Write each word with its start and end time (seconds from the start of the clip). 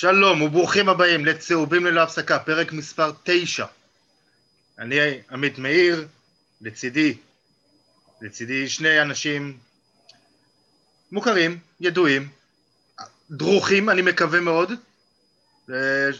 שלום 0.00 0.42
וברוכים 0.42 0.88
הבאים 0.88 1.26
לצהובים 1.26 1.86
ללא 1.86 2.00
הפסקה, 2.00 2.38
פרק 2.38 2.72
מספר 2.72 3.10
9. 3.22 3.66
אני 4.78 4.96
עמית 5.30 5.58
מאיר, 5.58 6.06
לצידי, 6.60 7.14
לצידי 8.22 8.68
שני 8.68 9.02
אנשים 9.02 9.56
מוכרים, 11.12 11.58
ידועים, 11.80 12.28
דרוכים, 13.30 13.90
אני 13.90 14.02
מקווה 14.02 14.40
מאוד. 14.40 14.72
ו- 15.68 16.10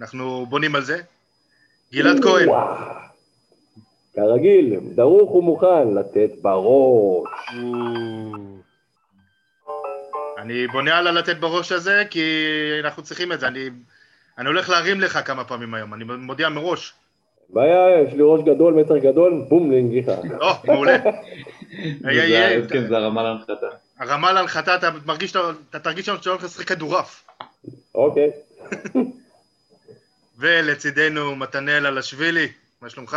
אנחנו 0.00 0.46
בונים 0.46 0.74
על 0.74 0.84
זה. 0.84 1.02
גלעד 1.92 2.22
כהן, 2.22 2.48
כרגיל, 4.14 4.80
דרוך 4.94 5.34
ומוכן 5.34 5.94
לתת 5.94 6.30
בראש. 6.42 7.28
אני 10.46 10.66
בונה 10.66 10.98
על 10.98 11.06
הלתת 11.06 11.36
בראש 11.36 11.72
הזה, 11.72 12.02
כי 12.10 12.20
אנחנו 12.80 13.02
צריכים 13.02 13.32
את 13.32 13.40
זה. 13.40 13.48
אני, 13.48 13.68
אני 14.38 14.46
הולך 14.46 14.70
להרים 14.70 15.00
לך 15.00 15.18
כמה 15.24 15.44
פעמים 15.44 15.74
היום, 15.74 15.94
אני 15.94 16.04
מודיע 16.04 16.48
מראש. 16.48 16.94
בעיה, 17.48 18.00
יש 18.00 18.14
לי 18.14 18.22
ראש 18.22 18.40
גדול, 18.42 18.74
מצח 18.74 18.94
גדול, 19.02 19.44
בום, 19.48 19.72
לנגיחה. 19.72 20.12
או, 20.40 20.46
מעולה. 20.64 20.98
כן, 22.70 22.88
זה 22.88 22.96
הרמה 22.96 23.22
להנחתה. 23.22 23.66
הרמה 23.98 24.32
להנחתה, 24.32 24.74
אתה 24.74 24.90
מרגיש, 25.06 25.36
אתה 25.70 25.78
תרגיש 25.78 26.06
שאתה 26.06 26.30
הולך 26.30 26.44
לשחק 26.44 26.68
כדורעף. 26.68 27.28
אוקיי. 27.94 28.30
ולצידנו 30.38 31.36
מתנאל 31.36 31.86
אלשווילי, 31.86 32.48
מה 32.82 32.90
שלומך? 32.90 33.16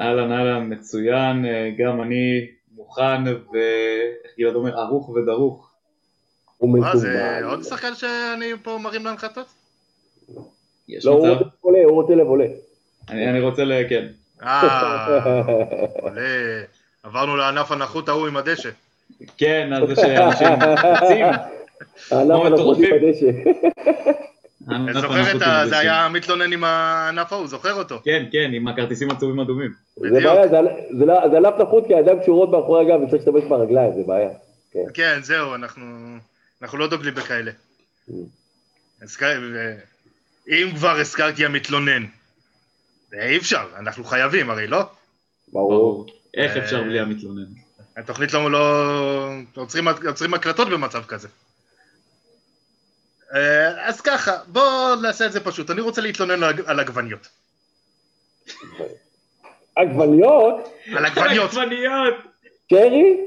אהלן 0.00 0.32
אהלן, 0.32 0.72
מצוין, 0.72 1.44
אה, 1.44 1.70
גם 1.78 2.02
אני 2.02 2.46
מוכן 2.74 3.22
ואיך 3.26 4.32
גלעד 4.38 4.54
אומר, 4.54 4.80
ערוך 4.80 5.08
ודרוך. 5.08 5.75
הוא 6.58 6.78
מה, 6.78 6.96
זה. 6.96 7.40
עוד 7.44 7.62
שחקן 7.62 7.94
שאני 7.94 8.52
פה 8.62 8.78
מרים 8.82 9.04
להנחתות? 9.04 9.46
לא, 11.04 11.10
הוא? 11.10 11.28
רוצה 11.28 11.44
עולה, 11.60 11.78
הוא 11.84 11.92
רוצה 12.02 12.14
לב 12.14 12.26
עולה. 12.26 12.46
אני 13.08 13.30
אני 13.30 13.40
רוצה 13.40 13.64
ל... 13.64 13.72
כן. 13.88 14.06
אה, 14.42 15.40
עולה. 16.00 16.62
עברנו 17.02 17.36
לענף 17.36 17.72
הנחות 17.72 18.08
ההוא 18.08 18.26
עם 18.26 18.36
הדשא. 18.36 18.70
כן, 19.38 19.70
אז 19.72 19.90
יש 19.90 19.98
אנשים 19.98 20.48
רצים. 20.84 21.26
הענף 22.10 22.40
הנחות 22.44 22.52
מטורפים. 22.52 22.90
בדשא. 23.02 23.30
אני 24.70 25.00
זוכר 25.00 25.36
את 25.36 25.42
ה... 25.42 25.66
זה 25.68 25.78
היה 25.78 26.08
מתלונן 26.12 26.52
עם 26.52 26.64
הענף 26.64 27.32
ההוא, 27.32 27.46
זוכר 27.46 27.74
אותו. 27.74 27.96
כן, 28.04 28.24
כן, 28.32 28.50
עם 28.54 28.68
הכרטיסים 28.68 29.10
הצהובים 29.10 29.40
אדומים. 29.40 29.70
זה. 29.96 30.08
בעיה, 30.10 30.48
זה 30.48 30.56
זה 30.98 31.04
לא- 31.06 31.28
זה 31.30 31.36
ענף 31.36 31.54
נחות 31.60 31.86
כי 31.86 31.94
הידיים 31.94 32.20
קשורות 32.20 32.50
מאחורי 32.50 32.84
הגב 32.84 33.00
וצריך 33.02 33.12
להשתמש 33.26 33.44
ברגליים, 33.44 33.92
זה 33.94 34.02
בעיה. 34.06 34.28
כן. 34.72 34.84
כן, 34.94 35.18
זהו, 35.22 35.54
אנחנו 35.54 35.84
אנחנו 36.62 36.78
לא 36.78 36.86
דוגלים 36.86 37.14
בכאלה. 37.14 37.52
ו- 39.42 39.78
אם 40.48 40.70
כבר 40.76 40.90
הזכרתי 40.90 41.44
המתלונן, 41.44 42.06
אי 43.12 43.36
אפשר, 43.36 43.68
אנחנו 43.76 44.04
חייבים 44.04 44.50
הרי, 44.50 44.66
לא? 44.66 44.82
ברור. 45.52 46.06
איך 46.34 46.56
אה, 46.56 46.64
אפשר 46.64 46.82
בלי 46.82 47.00
המתלונן? 47.00 47.46
התוכנית 47.96 48.32
לא... 48.32 48.50
לא... 48.50 49.28
עוצרים, 49.54 49.88
עוצרים 49.88 50.34
הקלטות 50.34 50.68
במצב 50.68 51.04
כזה. 51.04 51.28
אה, 53.34 53.88
אז 53.88 54.00
ככה, 54.00 54.32
בואו 54.46 54.94
נעשה 54.94 55.26
את 55.26 55.32
זה 55.32 55.44
פשוט. 55.44 55.70
אני 55.70 55.80
רוצה 55.80 56.00
להתלונן 56.00 56.42
על, 56.42 56.54
על 56.66 56.80
עגבניות. 56.80 57.28
עגבניות, 59.76 60.54
על 60.96 61.04
עגבניות, 61.06 61.50
עגבניות! 61.50 62.14
שרי, 62.70 63.26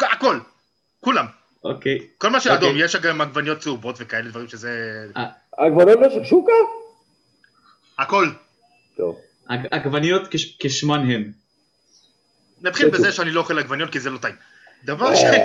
הכל, 0.00 0.38
כולם. 1.00 1.26
אוקיי. 1.64 1.98
כל 2.18 2.28
מה 2.30 2.40
שאדום, 2.40 2.68
אוקיי. 2.70 2.84
יש 2.84 2.96
גם 2.96 3.20
עגבניות 3.20 3.58
צהובות 3.58 3.96
וכאלה 3.98 4.30
דברים 4.30 4.48
שזה... 4.48 5.04
עגבניות 5.58 5.98
בשקשוקה? 6.00 6.52
הכל. 7.98 8.28
טוב. 8.96 9.18
עג- 9.48 9.66
עגבניות 9.70 10.22
כש- 10.30 10.56
כשמן 10.58 11.10
הן. 11.10 11.32
נתחיל 12.62 12.88
בזה 12.90 13.12
שאני 13.12 13.30
לא 13.30 13.40
אוכל 13.40 13.58
עגבניות 13.58 13.90
כי 13.90 14.00
זה 14.00 14.10
לא 14.10 14.18
טעים. 14.18 14.34
דבר 14.84 15.14
שני, 15.14 15.36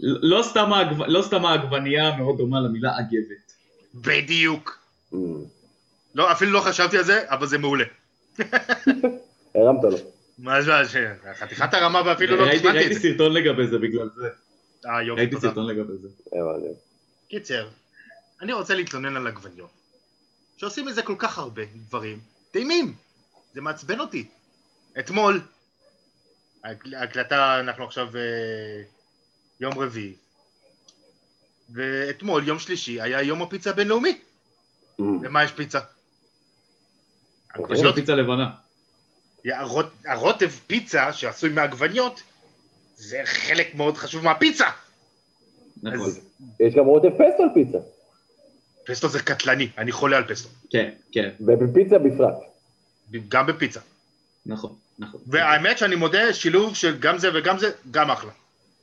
לא 0.00 0.38
לא 0.38 0.42
סתם 0.42 0.70
לא 1.06 1.22
סתם 1.22 1.44
העגבנייה 1.44 2.16
מאוד 2.16 2.38
דומה 2.38 2.60
למילה 2.60 2.90
אגבת. 2.98 3.52
בדיוק. 3.94 4.78
Mm. 5.12 5.16
לא, 6.14 6.32
אפילו 6.32 6.50
לא 6.52 6.60
חשבתי 6.60 6.98
על 6.98 7.04
זה, 7.04 7.24
אבל 7.28 7.46
זה 7.46 7.58
מעולה. 7.58 7.84
הרמת 9.54 9.82
לו. 9.82 9.96
מה 10.38 10.62
זה, 10.62 10.72
חתיכת 11.38 11.74
הרמה 11.74 12.02
ואפילו 12.06 12.36
לא 12.36 12.42
ראיתי 12.42 12.58
תכננתי 12.58 12.78
את 12.78 12.82
ראיתי 12.84 12.94
זה. 12.94 13.00
סרטון 13.00 13.32
לגבי 13.32 13.66
זה 13.66 13.78
בגלל 13.78 14.08
זה. 14.16 14.28
אה, 14.86 15.02
יופי, 15.02 15.20
ראיתי. 15.20 15.40
סרטון 15.40 15.66
לגבי 15.66 15.92
זה. 16.02 16.08
קיצר, 17.28 17.68
אני 18.40 18.52
רוצה 18.52 18.74
להתלונן 18.74 19.16
על 19.16 19.26
עגבניות. 19.26 19.70
שעושים 20.56 20.86
מזה 20.86 21.02
כל 21.02 21.14
כך 21.18 21.38
הרבה 21.38 21.62
דברים 21.74 22.20
טעימים. 22.50 22.94
זה 23.54 23.60
מעצבן 23.60 24.00
אותי. 24.00 24.28
אתמול, 24.98 25.40
ההקלטה, 26.94 27.60
אנחנו 27.60 27.84
עכשיו 27.84 28.16
אה, 28.16 28.82
יום 29.60 29.78
רביעי, 29.78 30.14
ואתמול, 31.72 32.48
יום 32.48 32.58
שלישי, 32.58 33.00
היה 33.00 33.22
יום 33.22 33.42
הפיצה 33.42 33.70
הבינלאומי. 33.70 34.18
Mm. 35.00 35.02
ומה 35.02 35.44
יש 35.44 35.52
פיצה? 35.52 35.78
יש 35.78 37.56
לו 37.58 37.64
עגבניות. 37.64 37.94
פיצה 37.94 38.14
לבנה. 38.14 38.50
הרוט- 39.44 40.06
הרוטב 40.06 40.48
פיצה 40.66 41.12
שעשוי 41.12 41.50
מעגבניות, 41.50 42.22
זה 43.00 43.20
חלק 43.24 43.74
מאוד 43.74 43.96
חשוב 43.96 44.24
מהפיצה. 44.24 44.66
נכון. 45.82 46.06
אז 46.06 46.20
יש 46.60 46.74
גם 46.74 46.84
רוטב 46.84 47.10
פסטו 47.10 47.42
על 47.42 47.48
פיצה, 47.54 47.78
פסטו 48.86 49.08
זה 49.08 49.22
קטלני, 49.22 49.68
אני 49.78 49.92
חולה 49.92 50.16
על 50.16 50.24
פסטו. 50.24 50.48
כן, 50.70 50.90
כן, 51.12 51.30
ובפיצה 51.40 51.98
בפרט. 51.98 52.34
גם 53.28 53.46
בפיצה. 53.46 53.80
נכון, 54.46 54.74
נכון. 54.98 55.20
והאמת 55.26 55.78
שאני 55.78 55.96
מודה, 55.96 56.34
שילוב 56.34 56.76
של 56.76 56.98
גם 56.98 57.18
זה 57.18 57.28
וגם 57.34 57.58
זה, 57.58 57.70
גם 57.90 58.10
אחלה. 58.10 58.30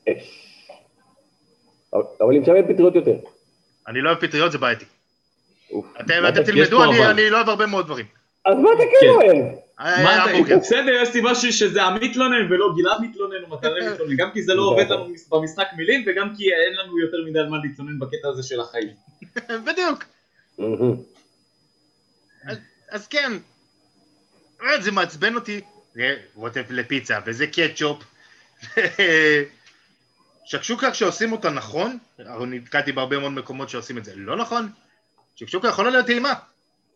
אש. 0.09 0.41
אבל 1.93 2.03
אבל 2.21 2.35
עם 2.35 2.45
שמן 2.45 2.73
פטריות 2.73 2.95
יותר. 2.95 3.15
אני 3.87 4.01
לא 4.01 4.09
אוהב 4.09 4.21
פטריות, 4.21 4.51
זה 4.51 4.57
בעייתי. 4.57 4.85
אתם 5.99 6.43
תלמדו. 6.43 6.83
אני 7.11 7.29
לא 7.29 7.37
אוהב 7.37 7.49
הרבה 7.49 7.65
מאוד 7.65 7.85
דברים. 7.85 8.05
אז 8.47 8.57
מה 8.57 8.69
אתה 8.73 8.83
כן 8.83 8.97
כן. 9.01 9.07
אוהב? 9.07 9.45
אה, 9.79 10.03
מה 10.03 10.15
אתה, 10.15 10.23
המבורגר. 10.31 10.57
בסדר, 10.59 10.91
יש 11.01 11.09
סיבה 11.09 11.35
שזה 11.35 11.83
עמית 11.83 12.03
מתלונן 12.03 12.51
ולא 12.53 12.73
גלעד 12.77 13.01
מתלונן 13.01 13.43
או 13.43 13.57
מתנאל 13.57 13.91
מתלונן, 13.93 14.15
גם 14.15 14.31
כי 14.33 14.43
זה 14.43 14.53
לא 14.53 14.61
עובד 14.61 14.85
לנו 14.89 15.07
במשחק 15.31 15.67
מילים 15.77 16.05
וגם 16.07 16.35
כי 16.37 16.43
אין 16.53 16.73
לנו 16.73 16.99
יותר 16.99 17.17
מדי 17.29 17.39
על 17.39 17.49
מה 17.49 17.57
להתלונן 17.63 17.99
בקטע 17.99 18.27
הזה 18.27 18.43
של 18.43 18.59
החיים. 18.61 18.89
בדיוק. 19.67 20.03
אז- 22.47 22.57
אז 22.89 23.07
כן, 23.07 23.31
אה, 24.63 24.81
זה 24.81 24.91
מעצבן 24.91 25.35
אותי. 25.35 25.61
זה 25.93 26.15
רוטב 26.35 26.63
לפיצה, 26.69 27.19
וזה 27.25 27.47
קטשופ. 27.47 28.03
שקשוקה 30.45 30.91
כשעושים 30.91 31.31
אותה 31.31 31.49
נכון, 31.49 31.97
נתקעתי 32.47 32.91
בהרבה 32.91 33.19
מאוד 33.19 33.31
מקומות 33.31 33.69
שעושים 33.69 33.97
את 33.97 34.05
זה 34.05 34.11
לא 34.15 34.35
נכון, 34.35 34.69
שקשוקה 35.35 35.67
יכולה 35.67 35.89
להיות 35.89 36.05
טעימה. 36.05 36.33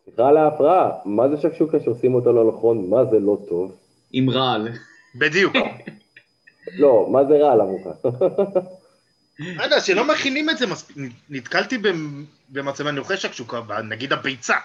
סליחה 0.04 0.28
על 0.28 0.36
ההפרעה, 0.36 0.90
מה 1.04 1.28
זה 1.28 1.36
שקשוקה 1.42 1.78
שעושים 1.84 2.14
אותו 2.14 2.32
לא 2.32 2.52
נכון? 2.56 2.90
מה 2.90 3.04
זה 3.10 3.18
לא 3.20 3.38
טוב? 3.48 3.76
עם 4.12 4.30
רעל. 4.30 4.68
בדיוק. 5.14 5.52
לא, 6.78 7.08
מה 7.12 7.24
זה 7.24 7.34
רע 7.38 7.52
על 7.52 7.60
המוכה? 7.60 7.90
לא 9.38 9.62
יודע, 9.62 9.80
שלא 9.80 10.04
מכינים 10.08 10.50
את 10.50 10.58
זה 10.58 10.66
מספיק. 10.66 10.96
נתקלתי 11.30 11.78
במ- 11.78 12.24
במצב, 12.48 12.86
אני 12.86 12.98
אוכל 12.98 13.16
שקשוקה, 13.16 13.60
נגיד 13.84 14.12
הביצה. 14.12 14.56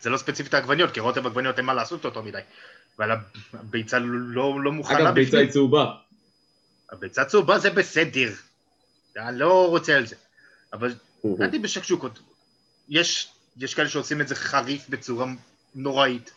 זה 0.00 0.10
לא 0.10 0.16
ספציפית 0.16 0.54
העגבניות, 0.54 0.90
כי 0.90 1.00
רוטב 1.00 1.26
עגבניות 1.26 1.58
אין 1.58 1.64
מה 1.66 1.74
לעשות 1.74 2.04
אותו 2.04 2.22
מדי. 2.22 2.38
אבל 2.98 3.10
הביצה 3.54 3.98
לא, 3.98 4.60
לא 4.60 4.72
מוכנה 4.72 4.98
אגב, 4.98 5.14
ביצה 5.14 5.38
היא 5.38 5.50
צהובה. 5.50 5.86
הביצה 6.92 7.24
צהובה 7.24 7.58
זה 7.58 7.70
בסדר. 7.70 8.28
אני 9.16 9.38
לא 9.38 9.68
רוצה 9.68 9.96
על 9.96 10.06
זה. 10.06 10.16
אבל 10.72 10.94
נתתי 11.24 11.58
בשקשוקות. 11.58 12.18
יש, 12.88 13.28
יש 13.58 13.74
כאלה 13.74 13.88
שעושים 13.88 14.20
את 14.20 14.28
זה 14.28 14.34
חריף 14.34 14.88
בצורה 14.88 15.26
נוראית. 15.74 16.30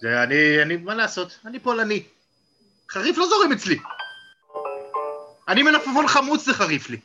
זה 0.00 0.22
אני, 0.22 0.62
אני, 0.62 0.76
מה 0.76 0.94
לעשות? 0.94 1.38
אני 1.46 1.58
פולני. 1.58 2.02
חריף 2.90 3.18
לא 3.18 3.26
זורם 3.26 3.52
אצלי. 3.52 3.78
אני 5.48 5.62
מלפפון 5.62 6.06
חמוץ 6.08 6.44
זה 6.44 6.52
חריף 6.54 6.90
לי. 6.90 6.96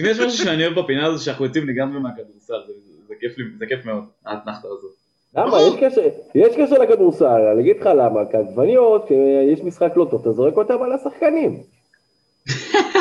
אם 0.00 0.04
יש 0.04 0.18
משהו 0.18 0.38
שאני 0.44 0.66
אוהב 0.66 0.78
בפינה 0.80 1.06
הזו 1.06 1.24
שאנחנו 1.24 1.44
יוצאים 1.44 1.68
לגמרי 1.68 2.00
מהכדורסל, 2.00 2.54
זה- 2.66 2.72
זה 3.08 3.14
כיף 3.20 3.38
לי, 3.38 3.44
זה 3.58 3.66
כיף 3.68 3.84
מאוד, 3.84 4.04
האתנחתה 4.26 4.68
הזאת. 4.68 4.92
למה? 5.36 5.56
יש 5.60 5.74
קשר, 5.80 6.00
יש 6.34 6.56
קשר 6.56 6.78
לכדורסל, 6.78 7.24
אני 7.52 7.60
אגיד 7.60 7.76
לך 7.80 7.86
למה, 7.86 8.20
כי 8.30 8.36
עגבניות, 8.36 9.04
כשיש 9.04 9.60
משחק 9.64 9.92
לא 9.96 10.06
טוב, 10.10 10.20
אתה 10.20 10.32
זורק 10.32 10.54
אותם 10.56 10.82
על 10.82 10.92
השחקנים. 10.92 11.62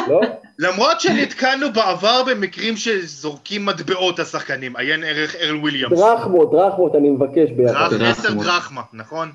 לא? 0.07 0.21
למרות 0.59 1.01
שנתקענו 1.01 1.73
בעבר 1.73 2.23
במקרים 2.23 2.77
שזורקים 2.77 3.65
מטבעות 3.65 4.19
השחקנים, 4.19 4.75
עיין 4.75 5.03
ערך 5.03 5.35
ארל 5.35 5.55
וויליאמס. 5.55 5.99
דרחמות, 5.99 6.51
דרחמות, 6.51 6.95
אני 6.95 7.09
מבקש 7.09 7.51
ביחד. 7.51 7.89
עשר 8.01 8.33
דרחמה, 8.33 8.81
נכון? 8.93 9.31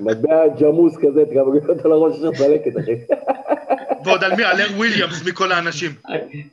מטבע 0.00 0.46
ג'מוס 0.60 0.96
כזה, 0.96 1.22
אתה 1.22 1.34
גם 1.34 1.50
מגיע 1.50 1.68
אותו 1.68 1.88
לראש 1.88 2.16
של 2.16 2.30
צלקת, 2.38 2.80
אחי. 2.80 2.92
ועוד 4.04 4.24
על 4.24 4.34
מי? 4.36 4.44
על 4.44 4.60
אר 4.60 4.66
וויליאמס 4.76 5.24
מכל 5.26 5.52
האנשים. 5.52 5.90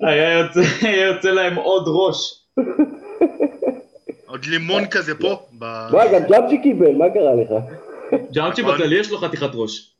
היה 0.01 0.39
יוצא- 0.39 1.27
להם 1.29 1.55
עוד 1.55 1.83
ראש. 1.87 2.43
עוד 4.27 4.45
לימון 4.45 4.87
כזה 4.87 5.15
פה. 5.15 5.39
ב- 5.59 5.87
מה, 5.91 6.07
גם 6.13 6.23
ג'אבג'י 6.29 6.61
קיבל, 6.61 6.91
מה 6.91 7.05
קרה 7.13 7.35
לך? 7.35 7.49
ג'אמצ'י 8.31 8.61
נכון. 8.61 8.73
בכללי 8.75 8.99
יש 8.99 9.11
לו 9.11 9.17
חתיכת 9.17 9.49
ראש. 9.53 9.93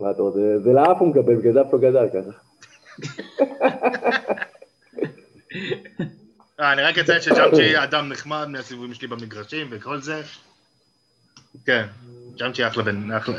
מה 0.00 0.10
אתה 0.10 0.22
רוצה, 0.22 0.58
זה 0.64 0.72
לאף 0.72 0.96
הוא 0.98 1.08
מקבל, 1.08 1.34
בגלל 1.34 1.52
זה 1.52 1.60
אף 1.60 1.72
לא 1.72 1.78
גדל 1.78 2.08
ככה. 2.08 2.30
אה, 6.60 6.72
אני 6.72 6.82
רק 6.82 6.98
אציין 6.98 7.20
שג'אמצ'י 7.20 7.82
אדם 7.84 8.08
נחמד 8.08 8.46
מהסיבובים 8.48 8.94
שלי 8.94 9.08
במגרשים 9.08 9.66
וכל 9.70 10.00
זה. 10.00 10.22
כן, 11.66 11.86
ג'אמצ'י 12.36 12.66
אחלה 12.66 12.82
בן, 12.82 13.12
אחלה, 13.12 13.34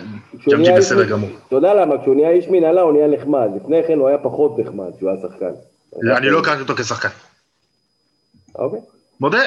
ג'אמצ'י 0.49 0.71
בסדר 0.77 1.09
גמור. 1.09 1.29
אתה 1.47 1.55
יודע 1.55 1.73
למה? 1.73 2.01
כשהוא 2.01 2.15
נהיה 2.15 2.29
איש 2.29 2.47
מנהלה 2.47 2.81
הוא 2.81 2.93
נהיה 2.93 3.07
נחמד, 3.07 3.49
לפני 3.55 3.81
כן 3.87 3.97
הוא 3.97 4.07
היה 4.07 4.17
פחות 4.17 4.59
נחמד 4.59 4.95
כשהוא 4.97 5.09
היה 5.09 5.19
שחקן. 5.21 5.51
לא, 6.01 6.17
אני 6.17 6.29
לא 6.29 6.39
הכרתי 6.39 6.61
אותו 6.61 6.75
כשחקן. 6.75 7.09
אוקיי. 8.55 8.79
מודה, 9.19 9.39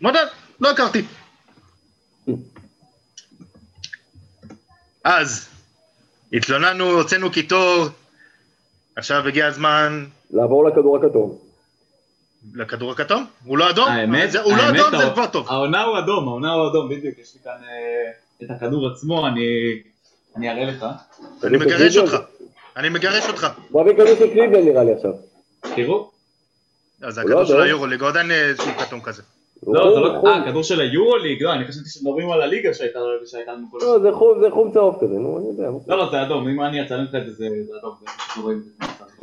מודה, 0.00 0.20
לא 0.60 0.70
הכרתי. 0.70 1.04
אז, 5.04 5.48
התלוננו, 6.32 6.84
הוצאנו 6.90 7.30
קיטור, 7.30 7.84
עכשיו 8.96 9.28
הגיע 9.28 9.46
הזמן 9.46 10.04
לעבור 10.30 10.64
לכדור 10.68 10.96
הכתום. 10.96 11.38
לכדור 12.54 12.92
הכתום? 12.92 13.26
הוא 13.44 13.58
לא 13.58 13.70
אדום? 13.70 13.88
האמת, 13.88 14.32
זה- 14.32 14.40
הוא 14.40 14.56
לא 14.56 14.62
האמת, 14.62 14.80
אדום, 14.80 14.90
זה 15.00 15.06
הא- 15.06 15.12
כבר 15.14 15.26
טוב. 15.26 15.46
העונה 15.48 15.82
הוא 15.84 15.98
אדום, 15.98 16.28
העונה 16.28 16.52
הוא 16.52 16.70
אדום, 16.70 16.88
בדיוק, 16.88 17.18
יש 17.18 17.34
לי 17.34 17.40
כאן 17.44 17.52
אה, 17.64 18.10
את 18.46 18.60
הכדור 18.62 18.88
עצמו, 18.88 19.26
אני 19.26 19.42
אני 20.36 20.50
אראה 20.50 20.64
לך. 20.64 20.86
אני 21.44 21.56
מגרש 21.58 21.96
אותך. 21.96 22.16
אני 22.76 22.88
מגרש 22.88 23.28
אותך. 23.28 23.46
הוא 23.70 23.82
מביא 23.82 23.92
כדור 23.94 24.06
של 24.18 24.30
קליבלנד 24.32 24.64
נראה 24.68 24.84
לי 24.84 24.92
עכשיו. 24.92 25.12
תראו. 25.76 26.10
לא, 27.00 27.10
זה 27.10 27.20
הוא 27.20 27.28
הכדור 27.30 27.42
לא 27.42 27.48
של. 27.48 27.60
היורוליג, 27.62 28.02
עוד 28.02 28.16
אין 28.16 28.30
אה, 28.30 28.48
איזשהו 28.48 28.70
כתום 28.78 29.00
כזה. 29.00 29.22
לא, 29.66 29.94
זה 29.94 30.00
לא... 30.00 30.18
חום. 30.20 30.28
אה, 30.28 30.46
כדור 30.46 30.62
של 30.62 30.80
היורוליג, 30.80 31.42
לא, 31.42 31.52
אני 31.52 31.64
חשבתי 31.64 31.88
שמדברים 31.88 32.30
על 32.30 32.42
הליגה 32.42 32.74
שהייתה 32.74 32.98
שהייתה 33.26 33.52
לנו 33.52 33.66
כל 33.70 33.78
לא, 33.82 33.98
זה 33.98 34.12
חום, 34.12 34.40
זה 34.40 34.50
חום 34.50 34.72
צהוב 34.72 34.98
כזה, 35.00 35.14
נו, 35.14 35.38
אני 35.38 35.46
יודע. 35.46 35.70
לא, 35.86 35.98
לא, 35.98 36.10
זה 36.10 36.22
אדום, 36.22 36.48
אם 36.48 36.62
אני 36.62 36.82
אצלם 36.82 37.04
לך 37.04 37.14
את 37.14 37.26
זה, 37.26 37.32
זה 37.32 37.46
אדום, 37.78 37.94
לא. 38.36 38.50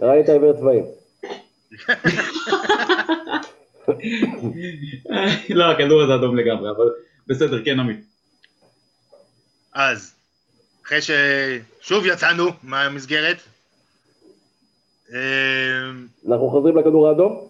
ראית 0.07 0.29
עיוור 0.29 0.53
צבעים. 0.53 0.85
לא, 5.59 5.71
הכדור 5.71 6.01
הזה 6.01 6.15
אדום 6.15 6.37
לגמרי, 6.37 6.69
אבל 6.69 6.89
בסדר, 7.27 7.65
כן, 7.65 7.79
עמית. 7.79 7.99
אז, 9.73 10.13
אחרי 10.85 10.99
ששוב 11.01 12.05
יצאנו 12.05 12.45
מהמסגרת, 12.63 13.37
אה, 15.13 15.89
אנחנו 16.27 16.49
חוזרים 16.49 16.77
לכדור 16.77 17.07
האדום? 17.07 17.47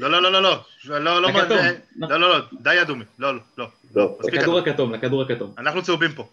לא, 0.00 0.10
לא, 0.10 0.22
לא, 0.22 0.32
לא, 0.32 0.42
לא, 0.84 1.00
לא, 1.04 1.22
לא. 1.22 1.30
זה- 1.48 1.78
לא, 1.96 2.20
לא, 2.20 2.28
לא, 2.38 2.44
די 2.60 2.82
אדומי, 2.82 3.04
לא, 3.18 3.34
לא, 3.34 3.40
לא, 3.58 3.66
לא. 3.94 4.18
לכדור 4.22 4.58
אדום. 4.58 4.68
הכתום, 4.68 4.94
לכדור 4.94 5.22
הכתום. 5.22 5.54
אנחנו 5.58 5.82
צהובים 5.82 6.12
פה. 6.12 6.28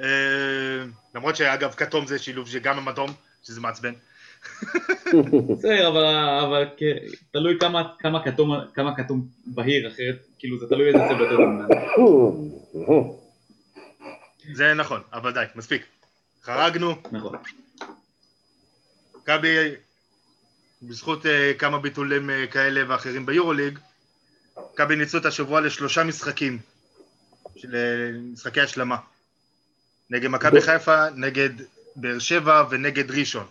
אה, 0.00 0.84
למרות 1.14 1.36
שאגב, 1.36 1.72
כתום 1.72 2.06
זה 2.06 2.18
שילוב 2.18 2.48
שגם 2.48 2.78
עם 2.78 2.88
אדום, 2.88 3.10
שזה 3.44 3.60
מעצבן. 3.60 3.92
בסדר, 5.58 5.88
אבל, 5.88 6.64
תלוי 7.32 7.58
כמה, 7.60 7.92
כתום, 8.24 8.52
כמה 8.74 8.96
כתום 8.96 9.26
בהיר, 9.46 9.88
אחרת, 9.88 10.26
כאילו, 10.38 10.58
זה 10.58 10.66
תלוי 10.68 10.86
איזה 10.88 10.98
צבע 11.08 11.24
אתה. 11.26 11.34
זה 14.54 14.74
נכון, 14.74 15.00
אבל 15.12 15.32
די, 15.32 15.44
מספיק. 15.54 15.86
חרגנו, 16.42 16.94
נכון. 17.12 17.36
מכבי, 19.16 19.56
בזכות 20.82 21.26
אה, 21.26 21.52
כמה 21.58 21.78
ביטולים 21.78 22.30
אה, 22.30 22.46
כאלה 22.46 22.80
ואחרים 22.88 23.26
ביורוליג, 23.26 23.78
מכבי 24.72 24.96
ניצלו 24.96 25.20
את 25.20 25.26
השבוע 25.26 25.60
לשלושה 25.60 26.04
משחקים, 26.04 26.58
של 27.56 27.74
אה, 27.74 28.18
משחקי 28.32 28.60
השלמה. 28.60 28.96
נגד 30.10 30.28
מכבי 30.28 30.60
חיפה, 30.60 31.10
נגד 31.10 31.50
באר 31.96 32.18
שבע 32.18 32.64
ונגד 32.70 33.10
ראשון. 33.10 33.44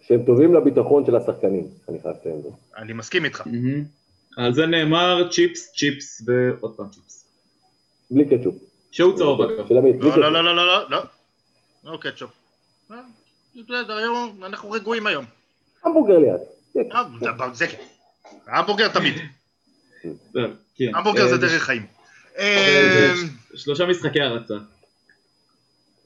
שהם 0.00 0.22
טובים 0.26 0.54
לביטחון 0.54 1.06
של 1.06 1.16
השחקנים, 1.16 1.66
אני 1.88 1.98
חייב 2.02 2.16
לציין 2.16 2.42
זאת. 2.42 2.52
אני 2.76 2.92
מסכים 2.92 3.24
איתך. 3.24 3.42
על 4.36 4.54
זה 4.54 4.66
נאמר 4.66 5.28
צ'יפס, 5.30 5.72
צ'יפס 5.76 6.22
ועוד 6.26 6.76
פעם 6.76 6.88
צ'יפס. 6.88 7.24
בלי 8.10 8.24
קטשופ. 8.24 8.54
שהוא 8.90 9.16
צהוב 9.16 9.40
אגב. 9.40 9.72
לא, 9.72 9.82
לא. 10.16 10.32
לא, 10.32 10.44
לא, 10.44 10.56
לא, 10.56 10.66
לא, 10.66 10.90
לא. 10.90 11.02
לא 11.84 11.98
קטשופ. 12.00 12.30
אה, 12.90 12.96
בסדר, 13.56 13.96
היום 13.96 14.44
אנחנו 14.44 14.70
רגועים 14.70 15.06
היום. 15.06 15.24
המבורגר 15.84 16.18
ליד. 16.18 16.40
אה, 16.92 17.02
זה- 17.54 17.66
כן. 17.66 17.76
המבורגר 18.46 18.88
תמיד. 18.88 19.14
כן. 20.76 20.94
המבורגר 20.94 21.26
זה 21.28 21.32
אה, 21.32 21.38
דרך 21.38 21.62
חיים. 21.62 21.86
אה, 22.38 23.12
שלושה 23.54 23.86
משחקי 23.86 24.20
הרצה. 24.20 24.54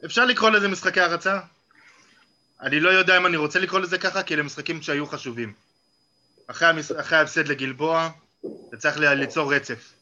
אפשר 0.04 0.24
לקרוא 0.24 0.50
לזה 0.50 0.68
משחקי 0.68 1.00
הרצה? 1.00 1.40
אני 2.60 2.80
לא 2.80 2.90
יודע 2.90 3.16
אם 3.16 3.26
אני 3.26 3.36
רוצה 3.36 3.58
לקרוא 3.58 3.80
לזה 3.80 3.98
ככה, 3.98 4.22
כי 4.22 4.34
אלה 4.34 4.42
משחקים 4.42 4.82
שהיו 4.82 5.06
חשובים. 5.06 5.52
אחרי 6.46 6.68
ההפסד 7.18 7.48
לגלבוע, 7.48 8.10
אתה 8.68 8.76
צריך 8.76 8.98
ליצור 8.98 9.54
רצף. 9.54 9.92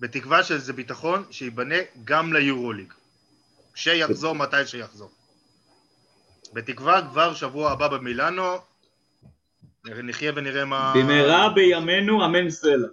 בתקווה 0.00 0.42
שזה 0.44 0.72
ביטחון 0.72 1.24
שייבנה 1.30 1.74
גם 2.04 2.32
ליורוליג. 2.32 2.92
כשיחזור, 3.74 4.34
מתי 4.34 4.66
שיחזור. 4.66 5.10
בתקווה 6.52 7.08
כבר 7.10 7.34
שבוע 7.34 7.70
הבא 7.70 7.88
במילאנו, 7.88 8.56
נחיה 10.02 10.32
ונראה 10.36 10.64
מה... 10.64 10.92
במהרה 10.96 11.48
בימינו 11.54 12.24
אמן 12.24 12.50
סלע. 12.50 12.88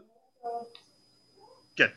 כן. 1.75 1.87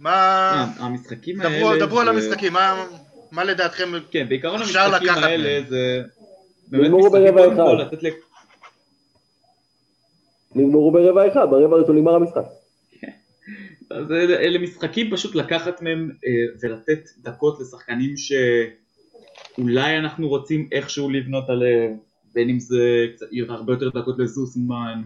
מה... 0.00 0.10
אה, 0.10 0.84
המשחקים 0.84 1.40
האלה... 1.40 1.78
דברו, 1.86 2.00
על 2.00 2.08
המשחקים, 2.08 2.52
מה, 2.52 2.86
מה 3.30 3.44
לדעתכם? 3.44 3.92
כן, 4.10 4.28
בעיקרון 4.28 4.62
אפשר 4.62 4.80
המשחקים 4.80 5.08
לקחת 5.08 5.22
האלה. 5.22 5.60
זה... 5.68 6.02
באמת 6.68 6.84
נגמרו 6.84 7.06
משחקים 7.06 7.32
ברבע 7.32 7.44
קודם 7.44 7.56
כל 7.56 7.82
אחד. 7.82 7.94
לתת 7.94 8.02
ל... 8.02 8.06
נגמרו 10.54 10.92
ברבע 10.92 11.32
אחד, 11.32 11.46
ברבע 11.50 11.76
הראשון 11.76 11.96
נגמר 11.96 12.14
המשחק. 12.14 12.44
אז 13.90 14.12
אלה, 14.12 14.36
אלה 14.36 14.58
משחקים 14.58 15.10
פשוט 15.10 15.34
לקחת 15.34 15.82
מהם 15.82 16.10
אה, 16.26 16.30
ולתת 16.60 17.08
דקות 17.18 17.60
לשחקנים 17.60 18.16
שאולי 19.56 19.98
אנחנו 19.98 20.28
רוצים 20.28 20.68
איכשהו 20.72 21.10
לבנות 21.10 21.48
עליהם, 21.48 21.96
בין 22.34 22.48
אם 22.48 22.60
זה 22.60 23.06
קצת, 23.14 23.26
הרבה 23.48 23.72
יותר 23.72 23.88
דקות 23.88 24.18
לזוסמן, 24.18 25.02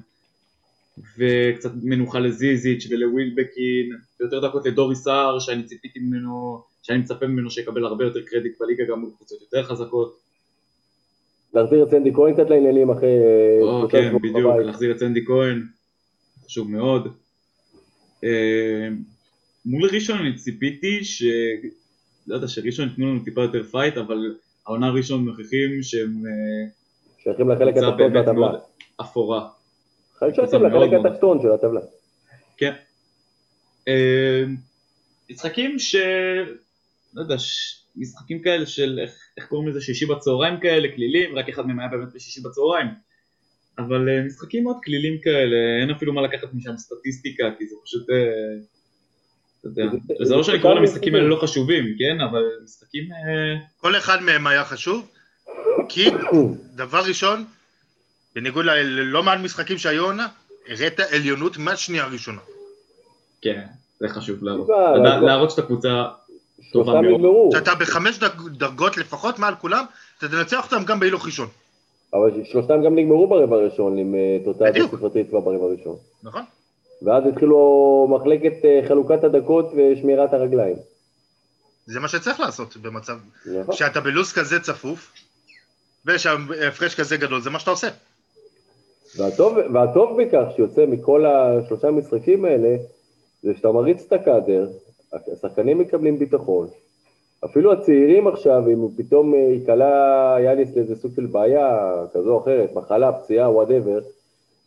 וקצת 1.18 1.70
מנוחה 1.82 2.18
לזיזיץ' 2.18 2.86
ולווילבקין, 2.90 3.96
ויותר 4.20 4.48
דקות 4.48 4.66
לדוריס 4.66 5.02
סער 5.02 5.38
שאני 5.38 5.62
ציפיתי 5.62 5.98
ממנו, 5.98 6.62
שאני 6.82 6.98
מצפה 6.98 7.26
ממנו 7.26 7.50
שיקבל 7.50 7.84
הרבה 7.84 8.04
יותר 8.04 8.20
קרדיט 8.26 8.52
בליגה 8.60 8.84
גם 8.84 9.00
מול 9.00 9.10
קבוצות 9.16 9.40
יותר 9.40 9.62
חזקות. 9.62 10.18
להחזיר 11.54 11.82
את 11.82 11.90
סנדי 11.90 12.14
כהן 12.14 12.34
קצת 12.34 12.50
לעניינים 12.50 12.90
אחרי... 12.90 13.08
אה, 13.08 13.62
או, 13.62 13.88
כן, 13.88 14.18
בדיוק, 14.18 14.36
בבית. 14.36 14.66
להחזיר 14.66 14.90
את 14.90 14.98
סנדי 14.98 15.24
כהן, 15.26 15.62
חשוב 16.44 16.70
מאוד. 16.70 17.08
אה, 18.24 18.88
מול 19.66 19.88
ראשון 19.92 20.18
אני 20.18 20.34
ציפיתי 20.34 21.04
ש... 21.04 21.22
לא 22.28 22.34
יודע, 22.34 22.48
שראשון 22.48 22.88
ייתנו 22.88 23.06
לנו 23.06 23.24
טיפה 23.24 23.42
יותר 23.42 23.62
פייט, 23.62 23.96
אבל 23.96 24.36
העונה 24.66 24.90
ראשון 24.90 25.28
מוכיחים 25.28 25.82
שהם 25.82 26.26
אה, 26.26 26.70
שייכים 27.22 27.50
לחלק 27.50 27.76
התחתון 27.76 28.12
של 28.12 28.18
הטבלה. 28.18 28.52
אפורה. 29.00 29.48
שייכים 30.18 30.44
קבוצה 30.44 30.58
מאוד 30.58 30.72
לחלק 30.72 31.06
התחתון 31.06 31.42
של 31.42 31.52
הטבלה. 31.52 31.80
כן. 32.56 32.72
אה, 33.88 34.44
משחקים 35.30 35.78
ש... 35.78 35.96
לא 37.14 37.22
יודע. 37.22 37.36
משחקים 37.96 38.42
כאלה 38.42 38.66
של 38.66 38.98
איך, 39.02 39.10
איך 39.36 39.46
קוראים 39.46 39.68
לזה, 39.68 39.80
שישי 39.80 40.06
בצהריים 40.06 40.60
כאלה, 40.60 40.88
כלילים, 40.94 41.38
רק 41.38 41.48
אחד 41.48 41.66
מהם 41.66 41.80
היה 41.80 41.88
באמת 41.88 42.12
בשישי 42.14 42.40
בצהריים. 42.40 42.86
אבל 43.78 44.08
אה, 44.08 44.22
משחקים 44.26 44.64
מאוד 44.64 44.76
כלילים 44.84 45.20
כאלה, 45.20 45.56
אין 45.80 45.90
אפילו 45.90 46.12
מה 46.12 46.22
לקחת 46.22 46.54
משם 46.54 46.76
סטטיסטיקה, 46.76 47.44
כי 47.58 47.66
זה 47.66 47.74
פשוט... 47.84 48.10
אה, 48.10 48.77
אתה 49.60 49.68
יודע, 49.68 49.82
זה- 50.24 50.36
לא 50.36 50.42
שאני 50.42 50.60
קורא 50.60 50.74
למשחקים 50.74 51.14
האלה. 51.14 51.26
לא 51.28 51.36
חשובים, 51.42 51.84
כן? 51.98 52.20
אבל 52.30 52.42
משחקים... 52.64 53.04
אה, 53.12 53.56
כל 53.80 53.96
אחד 53.96 54.22
מהם 54.22 54.46
היה 54.46 54.64
חשוב, 54.64 55.06
כי 55.88 56.10
דבר 56.74 57.00
ראשון, 57.08 57.44
בניגוד 58.34 58.64
ללא 58.64 59.22
מעט 59.22 59.38
משחקים 59.38 59.78
שהיו 59.78 60.04
עונה, 60.04 60.26
הראת 60.68 61.00
עליונות 61.00 61.56
מהשנייה 61.58 62.04
הראשונה. 62.04 62.40
כן, 63.42 63.62
זה 64.00 64.08
חשוב 64.08 64.44
להראות. 64.44 64.68
להראות 65.22 65.50
שאתה 65.50 65.62
קבוצה 65.62 66.04
טובה 66.72 67.00
מאוד. 67.00 67.50
שאתה 67.52 67.74
בחמש 67.74 68.18
דרג- 68.18 68.48
דרגות 68.58 68.96
לפחות 68.96 69.38
מעל 69.38 69.54
כולם, 69.54 69.84
אתה 70.18 70.28
תנצח 70.28 70.64
אותם 70.72 70.84
גם 70.84 71.00
בהילוך 71.00 71.26
ראשון, 71.26 71.48
אבל 72.14 72.30
שלושתם 72.44 72.82
גם 72.84 72.94
נגמרו 72.94 73.28
ברבע 73.28 73.56
הראשון 73.56 73.98
עם 73.98 74.14
אה, 74.14 74.38
תוצאה 74.44 74.70
כבר 75.30 75.40
ברבע 75.40 75.64
הראשון. 75.64 75.96
נכון? 76.22 76.42
ואז 77.02 77.26
התחילו 77.26 78.06
מחלקת 78.10 78.64
אה, 78.64 78.80
חלוקת 78.88 79.24
הדקות 79.24 79.72
ושמירת 79.76 80.32
הרגליים. 80.32 80.76
זה 81.86 82.00
מה 82.00 82.08
שצריך 82.08 82.40
לעשות 82.40 82.76
במצב... 82.76 83.16
נכון. 83.46 83.74
כשאתה 83.74 84.00
בלו"ז 84.00 84.32
כזה 84.32 84.60
צפוף, 84.60 85.12
ושההפרש 86.06 86.94
כזה 86.94 87.16
גדול, 87.16 87.40
זה 87.40 87.50
מה 87.50 87.58
שאתה 87.58 87.70
עושה. 87.70 87.88
והטוב, 89.16 89.58
והטוב 89.74 90.22
בכך 90.22 90.44
שיוצא 90.56 90.86
מכל 90.86 91.26
השלושה 91.26 91.90
משחקים 91.90 92.44
האלה, 92.44 92.76
זה 93.42 93.54
שאתה 93.56 93.72
מריץ 93.72 94.04
את 94.06 94.12
הקאדר, 94.12 94.68
השחקנים 95.12 95.78
מקבלים 95.78 96.18
ביטחון. 96.18 96.68
אפילו 97.44 97.72
הצעירים 97.72 98.28
עכשיו, 98.28 98.62
אם 98.68 98.88
פתאום 98.96 99.34
אה, 99.34 99.38
ייקלע 99.38 100.36
יאניס 100.44 100.76
לאיזה 100.76 100.96
סוג 100.96 101.12
של 101.16 101.26
בעיה 101.26 101.94
כזו 102.14 102.32
או 102.32 102.42
אחרת, 102.42 102.70
מחלה, 102.74 103.12
פציעה, 103.12 103.50
whatever, 103.50 103.98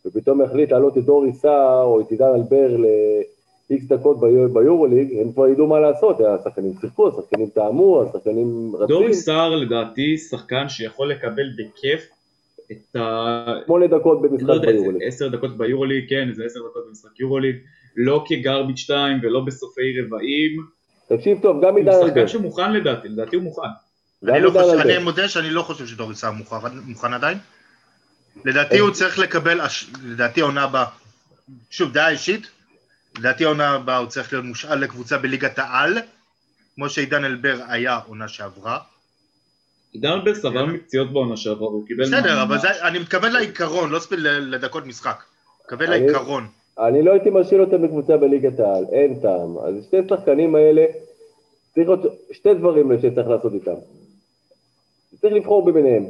ופתאום 0.06 0.42
יחליט 0.42 0.70
להעלות 0.70 0.98
את 0.98 1.08
אורי 1.08 1.32
סער 1.32 1.82
או 1.82 2.00
את 2.00 2.10
עידן 2.10 2.24
אלבר 2.34 2.76
ל-X 2.76 3.88
דקות 3.88 4.20
ביו- 4.20 4.54
ביורוליג, 4.54 5.16
הם 5.20 5.32
כבר 5.32 5.48
ידעו 5.48 5.66
מה 5.66 5.80
לעשות, 5.80 6.20
השחקנים 6.20 6.72
שיחקו, 6.80 7.08
השחקנים 7.08 7.48
טעמו, 7.48 8.02
השחקנים 8.02 8.76
רצים, 8.76 8.96
דורי 8.96 9.14
סער 9.14 9.56
לדעתי 9.56 10.18
שחקן 10.18 10.68
שיכול 10.68 11.10
לקבל 11.10 11.46
בכיף 11.58 12.08
את 12.72 12.96
ה... 12.96 13.46
שמונה 13.66 13.86
דקות 13.86 14.22
במשחק 14.22 14.48
לא 14.48 14.58
ביורוליג. 14.58 15.02
עשר 15.02 15.28
דקות 15.28 15.56
ביורוליג, 15.56 16.10
כן, 16.10 16.28
איזה 16.28 16.44
עשר 16.44 16.60
דקות 16.60 16.84
במשחק 16.88 17.20
יורוליג, 17.20 17.56
לא 17.96 18.24
כגרביץ' 18.28 18.78
2 18.78 19.18
ולא 19.22 19.40
בסופי 19.40 20.00
רבעים, 20.00 20.66
תקשיב 21.08 21.38
טוב, 21.42 21.64
גם 21.64 21.70
הוא 21.70 21.78
עידן 21.78 21.92
אלבר, 21.92 22.06
שחקן 22.06 22.28
שמוכן 22.28 22.72
לדעתי, 22.72 23.08
לדעתי 23.08 23.36
הוא 23.36 23.44
מוכן. 23.44 23.68
אני 24.28 24.40
לא 24.40 24.50
חושב-. 24.50 24.80
אני 24.80 24.98
מודה 25.04 25.28
שאני 25.28 25.50
לא 25.50 25.62
חושב 25.62 25.86
שדורי 25.86 26.14
סער 26.14 26.32
מוכן 26.32 26.56
מוכן 26.86 27.12
עדיין. 27.12 27.38
לדעתי 28.44 28.78
הוא 28.78 28.90
צריך 28.90 29.18
לקבל, 29.18 29.60
לדעתי 30.04 30.40
העונה 30.40 30.62
הבאה, 30.62 30.84
שוב, 31.70 31.92
דעה 31.92 32.10
אישית, 32.10 32.46
לדעתי 33.18 33.44
העונה 33.44 33.70
הבאה 33.70 33.96
הוא 33.96 34.08
צריך 34.08 34.32
להיות 34.32 34.44
מושאל 34.44 34.78
לקבוצה 34.78 35.18
בליגת 35.18 35.58
העל, 35.58 35.98
כמו 36.74 36.88
שעידן 36.88 37.24
אלבר 37.24 37.58
היה 37.68 37.98
עונה 38.06 38.28
שעברה. 38.28 38.78
עידן 39.92 40.10
אלבר 40.10 40.34
סבל 40.34 40.64
מפציעות 40.66 41.12
בעונה 41.12 41.36
שעברה, 41.36 41.68
הוא 41.68 41.86
קיבל... 41.86 42.04
בסדר. 42.04 42.42
אבל 42.42 42.58
אני 42.82 42.98
מתכוון 42.98 43.32
לעיקרון, 43.32 43.90
לא 43.90 43.98
ספיל 43.98 44.28
לדקות 44.28 44.86
משחק. 44.86 45.22
מתכוון 45.60 45.90
לעיקרון. 45.90 46.46
אני 46.78 47.02
לא 47.02 47.12
הייתי 47.12 47.30
משאיר 47.30 47.60
אותם 47.60 47.82
בקבוצה 47.82 48.16
בליגת 48.16 48.60
העל, 48.60 48.84
אין 48.92 49.20
טעם. 49.20 49.58
אז 49.58 49.84
שתי 49.84 49.96
השחקנים 49.98 50.54
האלה, 50.54 50.84
צריך 51.74 51.88
להיות 51.88 52.00
שתי 52.32 52.54
דברים 52.54 52.92
שצריך 53.02 53.28
לעשות 53.28 53.52
איתם. 53.54 53.74
צריך 55.20 55.34
לבחור 55.34 55.72
ביניהם. 55.72 56.06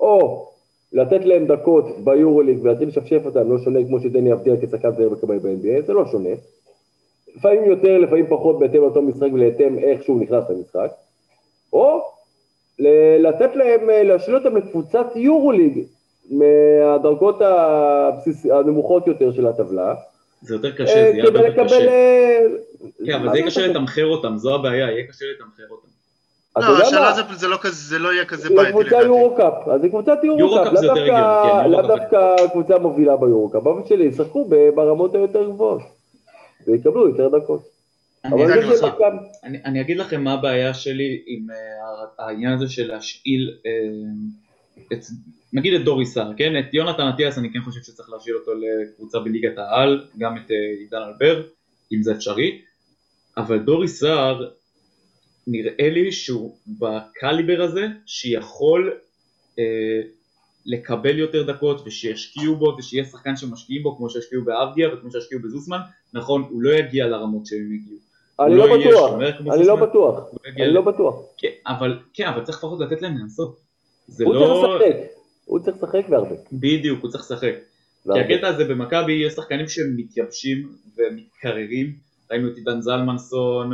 או 0.00 0.49
לתת 0.92 1.24
להם 1.24 1.46
דקות 1.46 1.84
ביורוליג 2.04 2.62
ולהתחיל 2.62 2.88
לשפשף 2.88 3.20
אותם, 3.24 3.52
לא 3.52 3.58
שונה 3.58 3.84
כמו 3.84 4.00
שדני 4.00 4.32
אבדיה 4.32 4.56
כשחקן 4.56 4.90
זהיר 4.92 5.10
מקבל 5.10 5.38
ב-NBA, 5.38 5.86
זה 5.86 5.92
לא 5.92 6.06
שונה. 6.06 6.30
לפעמים 7.36 7.64
יותר, 7.64 7.98
לפעמים 7.98 8.26
פחות, 8.28 8.58
בהתאם 8.58 8.80
לאותו 8.80 9.02
משחק 9.02 9.28
ולהתאם 9.32 9.78
איך 9.78 10.02
שהוא 10.02 10.20
נכנס 10.20 10.44
למשחק. 10.50 10.90
או 11.72 12.02
לתת 13.18 13.56
להם, 13.56 13.90
אה, 13.90 14.02
להשאיר 14.02 14.36
אותם 14.36 14.56
לקבוצת 14.56 15.06
יורוליג 15.14 15.84
מהדרגות 16.30 17.40
הבסיס, 17.40 18.46
הנמוכות 18.46 19.06
יותר 19.06 19.32
של 19.32 19.46
הטבלה. 19.46 19.94
זה 20.42 20.54
יותר 20.54 20.70
קשה, 20.70 20.82
אה, 20.82 21.12
זה 21.12 21.16
יהיה 21.16 21.24
הרבה 21.24 21.38
כדי 21.38 21.48
יותר. 21.48 21.64
קשה. 21.64 21.88
אה, 21.88 22.40
כן, 23.06 23.12
אבל 23.12 23.30
זה 23.30 23.38
יהיה 23.38 23.50
זה 23.50 23.60
קשה? 23.60 23.66
לתמחר 23.66 24.06
אותם, 24.06 24.36
זו 24.36 24.54
הבעיה, 24.54 24.90
יהיה 24.90 25.06
קשה 25.06 25.24
לתמחר 25.34 25.64
אותם. 25.70 25.88
לא, 26.56 26.62
מה? 27.00 27.12
זה- 27.14 27.22
זה 27.36 27.48
לא 27.48 27.56
כזה, 27.60 27.74
זה 27.88 27.98
לא 27.98 28.12
יהיה 28.12 28.24
כזה 28.24 28.48
בעייתי 28.56 28.78
לדעתי. 28.78 29.04
יורו-קאפ, 29.06 29.68
אז 29.68 29.80
זה 29.80 29.88
קבוצת 29.88 30.18
יורו-קאפ, 30.24 30.76
זה 30.76 30.86
לאו 30.86 30.94
דווקא- 30.94 31.82
כן. 31.82 31.88
דווקא 31.88 32.48
קבוצה 32.52 32.78
מובילה 32.78 33.16
ביורו-קאפ, 33.16 33.62
באופן 33.62 33.88
שלי 33.88 34.04
ישחקו 34.04 34.50
ברמות 34.74 35.14
היותר 35.14 35.50
גבוהות, 35.50 35.82
ויקבלו 36.66 37.08
יותר 37.08 37.28
דקות. 37.38 37.62
אני 38.24 38.46
זה 38.46 38.52
זה 38.76 39.80
אגיד 39.80 39.96
לכם 39.96 40.24
מה 40.24 40.32
הבעיה 40.32 40.74
שלי 40.74 41.22
עם 41.26 41.46
uh, 41.50 42.22
העניין 42.22 42.52
הזה 42.52 42.68
של 42.68 42.86
להשאיל, 42.88 43.50
את, 44.92 44.98
נגיד 45.52 45.74
את 45.74 45.84
דורי 45.84 46.06
סער, 46.06 46.30
כן? 46.36 46.52
את 46.58 46.74
יונתן 46.74 47.02
אטיאס 47.14 47.38
אני 47.38 47.52
כן 47.52 47.58
חושב 47.64 47.80
שצריך 47.82 48.10
להשאיל 48.10 48.36
אותו 48.36 48.50
לקבוצה 48.54 49.18
בליגת 49.18 49.58
העל, 49.58 50.04
גם 50.18 50.36
את 50.36 50.50
uh, 50.50 50.80
עידן 50.80 50.98
אלבר, 51.08 51.42
אם 51.92 52.02
זה 52.02 52.12
אפשרי, 52.12 52.60
אבל 53.36 53.58
דורי 53.58 53.88
סער, 53.88 54.48
נראה 55.50 55.90
לי 55.90 56.12
שהוא 56.12 56.56
בקליבר 56.66 57.62
הזה, 57.62 57.86
שיכול 58.06 58.98
uh, 59.56 59.60
לקבל 60.66 61.18
יותר 61.18 61.42
דקות 61.42 61.82
ושישקיעו 61.86 62.56
בו 62.56 62.74
ושיהיה 62.78 63.04
שחקן 63.04 63.36
שמשקיעים 63.36 63.82
בו 63.82 63.96
כמו 63.96 64.10
שהשקיעו 64.10 64.44
באבדיה 64.44 64.94
וכמו 64.94 65.10
שהשקיעו 65.10 65.42
בזוסמן, 65.42 65.78
נכון, 66.14 66.42
הוא 66.50 66.62
לא 66.62 66.70
יגיע 66.70 67.06
לרמות 67.06 67.46
שהם 67.46 67.70
הגיעו. 67.74 67.98
אני 68.40 68.54
לא 68.54 68.68
לא 68.68 68.76
בטוח, 68.76 69.14
אני 69.54 69.66
לא. 69.66 69.76
בטוח, 69.76 70.18
יגיע 70.48 70.64
אני 70.64 70.74
לא 70.74 70.80
בטוח. 70.82 71.14
כן, 71.38 71.48
אבל, 71.66 71.98
כן, 72.14 72.26
אבל 72.26 72.44
צריך 72.44 72.58
לפחות 72.58 72.80
לתת 72.80 73.02
להם 73.02 73.18
לנסות. 73.18 73.56
זה 74.06 74.24
הוא 74.24 74.34
לא... 74.34 74.40
צריך 74.40 74.82
לשחק, 74.82 75.10
הוא 75.44 75.60
צריך 75.60 75.76
לשחק 75.76 76.06
והרבה. 76.10 76.36
בדיוק, 76.52 77.02
הוא 77.02 77.10
צריך 77.10 77.24
לשחק. 77.24 77.54
כי. 78.04 78.20
הקטע 78.20 78.48
הזה 78.48 78.64
במכבי, 78.64 79.12
יש 79.12 79.32
שחקנים 79.32 79.68
שמתייבשים 79.68 80.68
ומתקררים. 80.96 81.92
ראינו 82.30 82.48
את 82.48 82.56
עידן 82.56 82.80
זלמנסון 82.80 83.72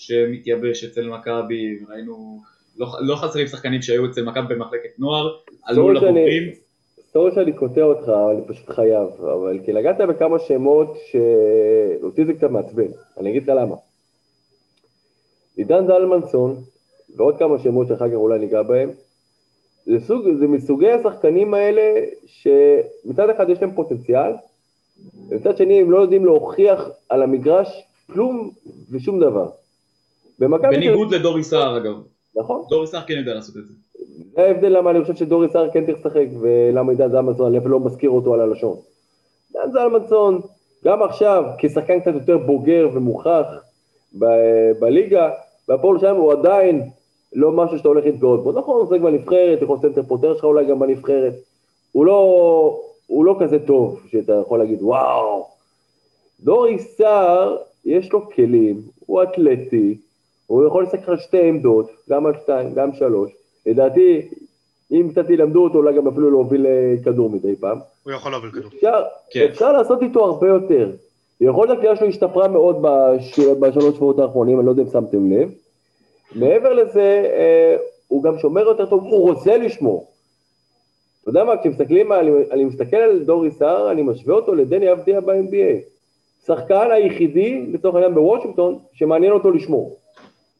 שמתייבש 0.00 0.84
אצל 0.84 1.08
מכבי, 1.08 1.78
ראינו... 1.88 2.40
לא, 2.78 2.86
לא 3.00 3.16
חסרים 3.16 3.46
שחקנים 3.46 3.82
שהיו 3.82 4.10
אצל 4.10 4.24
מכבי 4.24 4.54
במחלקת 4.54 4.98
נוער, 4.98 5.36
עלו 5.62 5.92
לבוגרים. 5.92 6.52
סורי 7.12 7.32
שאני 7.34 7.52
קוטע 7.52 7.82
אותך, 7.82 8.12
אני 8.32 8.42
פשוט 8.46 8.68
חייב, 8.68 9.08
אבל 9.20 9.58
כי 9.64 9.72
נגעת 9.72 9.96
בכמה 10.08 10.38
שמות 10.38 10.96
שאותי 11.10 12.24
זה 12.24 12.32
קצת 12.32 12.50
מעצבן, 12.50 12.86
אני 13.18 13.30
אגיד 13.30 13.42
לך 13.42 13.48
למה. 13.48 13.76
עידן 15.56 15.86
זלמנסון, 15.86 16.56
ועוד 17.16 17.38
כמה 17.38 17.58
שמות 17.58 17.88
שאחר 17.88 18.08
כך 18.08 18.14
אולי 18.14 18.38
ניגע 18.38 18.62
בהם, 18.62 18.90
זה, 19.86 20.00
סוג, 20.00 20.24
זה 20.38 20.46
מסוגי 20.46 20.90
השחקנים 20.90 21.54
האלה 21.54 22.06
שמצד 22.26 23.30
אחד 23.30 23.50
יש 23.50 23.62
להם 23.62 23.74
פוטנציאל, 23.74 24.32
ומצד 25.28 25.56
שני 25.56 25.80
הם 25.80 25.90
לא 25.90 25.98
יודעים 25.98 26.24
להוכיח 26.24 26.88
על 27.08 27.22
המגרש 27.22 27.82
כלום 28.12 28.50
ושום 28.90 29.20
דבר. 29.20 29.48
בניגוד 30.40 31.14
לדורי 31.14 31.44
סער 31.44 31.76
אגב. 31.76 31.94
נכון, 32.36 32.62
דורי 32.68 32.86
סער 32.86 33.02
כן 33.02 33.14
יודע 33.14 33.34
לעשות 33.34 33.56
את 33.56 33.66
זה. 33.66 33.74
זה 34.34 34.42
ההבדל 34.42 34.68
למה 34.68 34.90
אני 34.90 35.02
חושב 35.02 35.14
שדורי 35.16 35.48
סער 35.48 35.70
כן 35.70 35.86
צריך 35.86 35.98
לשחק, 35.98 36.26
ולמה 36.40 36.92
עידן 36.92 37.10
זלמנסון, 37.10 37.54
אני 37.54 37.64
לא 37.64 37.80
מזכיר 37.80 38.10
אותו 38.10 38.34
על 38.34 38.40
הלשון. 38.40 38.76
עידן 39.54 39.72
זלמנסון, 39.72 40.40
גם 40.84 41.02
עכשיו, 41.02 41.44
כשחקן 41.58 42.00
קצת 42.00 42.14
יותר 42.14 42.38
בוגר 42.38 42.88
ומוכח 42.94 43.46
ב- 44.18 44.72
בליגה, 44.80 45.30
והפועל 45.68 45.98
שם 45.98 46.16
הוא 46.16 46.32
עדיין 46.32 46.82
לא 47.32 47.52
משהו 47.52 47.78
שאתה 47.78 47.88
הולך 47.88 48.04
להתגאות 48.04 48.44
בו. 48.44 48.52
נכון, 48.52 48.86
זה 48.88 48.98
כבר 48.98 49.10
נבחרת, 49.10 49.62
יכול 49.62 49.78
סנטר 49.82 50.02
פוטר 50.02 50.34
שלך 50.34 50.44
אולי 50.44 50.66
גם 50.66 50.78
בנבחרת. 50.78 51.32
הוא 51.92 52.06
לא, 52.06 52.80
הוא 53.06 53.24
לא 53.24 53.36
כזה 53.40 53.58
טוב, 53.66 54.00
שאתה 54.10 54.32
יכול 54.32 54.58
להגיד, 54.58 54.82
וואו. 54.82 55.46
דורי 56.40 56.78
סער, 56.78 57.56
יש 57.84 58.12
לו 58.12 58.30
כלים, 58.30 58.80
הוא 59.06 59.22
אתלטי, 59.22 59.96
הוא 60.50 60.66
יכול 60.66 60.82
לשחק 60.82 61.08
על 61.08 61.18
שתי 61.18 61.48
עמדות, 61.48 61.90
גם 62.10 62.26
על 62.26 62.32
שתיים, 62.42 62.74
גם 62.74 62.92
שלוש. 62.92 63.30
לדעתי, 63.66 64.28
אם 64.90 65.08
קצת 65.10 65.30
ילמדו 65.30 65.64
אותו, 65.64 65.78
אולי 65.78 65.96
גם 65.96 66.08
אפילו 66.08 66.30
להוביל 66.30 66.66
אה, 66.66 66.94
כדור 67.04 67.30
מדי 67.30 67.56
פעם. 67.56 67.78
הוא 68.04 68.12
יכול 68.12 68.32
להוביל 68.32 68.50
כדור. 68.50 68.70
אפשר, 68.74 69.02
כן. 69.30 69.46
אפשר 69.50 69.72
לעשות 69.72 70.02
איתו 70.02 70.24
הרבה 70.24 70.48
יותר. 70.48 70.90
יכול 71.40 71.66
להיות 71.66 71.78
הקריאה 71.78 71.96
שלו 71.96 72.06
השתפרה 72.06 72.48
מאוד 72.48 72.76
בש... 72.82 73.40
בשלוש 73.40 73.96
שבועות 73.96 74.18
האחרונים, 74.18 74.58
אני 74.58 74.66
לא 74.66 74.70
יודע 74.70 74.82
אם 74.82 74.88
שמתם 74.88 75.32
לב. 75.32 75.50
מעבר 76.34 76.72
לזה, 76.72 77.30
אה, 77.36 77.76
הוא 78.08 78.22
גם 78.22 78.38
שומר 78.38 78.62
יותר 78.62 78.86
טוב, 78.86 79.02
הוא 79.02 79.30
רוצה 79.30 79.56
לשמור. 79.58 80.08
אתה 81.22 81.30
יודע 81.30 81.44
מה, 81.44 81.56
כשמסתכלים, 81.56 82.12
אני, 82.12 82.30
אני 82.50 82.64
מסתכל 82.64 82.96
על 82.96 83.24
דורי 83.24 83.50
סער, 83.50 83.90
אני 83.90 84.02
משווה 84.02 84.34
אותו 84.34 84.54
לדני 84.54 84.92
אבדיה 84.92 85.20
ב-NBA. 85.20 85.80
שחקן 86.46 86.88
היחידי, 86.90 87.66
לצורך 87.72 87.94
העניין 87.94 88.14
בוושינגטון, 88.14 88.78
שמעניין 88.92 89.32
אותו 89.32 89.50
לשמור. 89.50 89.99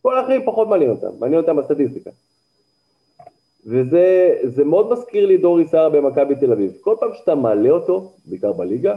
כל 0.02 0.19
האחרים 0.19 0.42
פחות 0.45 0.69
מעניין 0.69 0.90
אותם, 0.90 1.09
מעניין 1.21 1.40
אותם 1.40 1.59
הסטטיסטיקה. 1.59 2.11
וזה 3.66 4.37
זה 4.45 4.64
מאוד 4.64 4.92
מזכיר 4.92 5.26
לי 5.26 5.37
דורי 5.37 5.69
סער 5.69 5.88
במכבי 5.88 6.35
תל 6.35 6.52
אביב. 6.52 6.73
כל 6.80 6.97
פעם 7.00 7.11
שאתה 7.14 7.35
מעלה 7.35 7.71
אותו, 7.71 8.12
בעיקר 8.26 8.52
בליגה, 8.52 8.97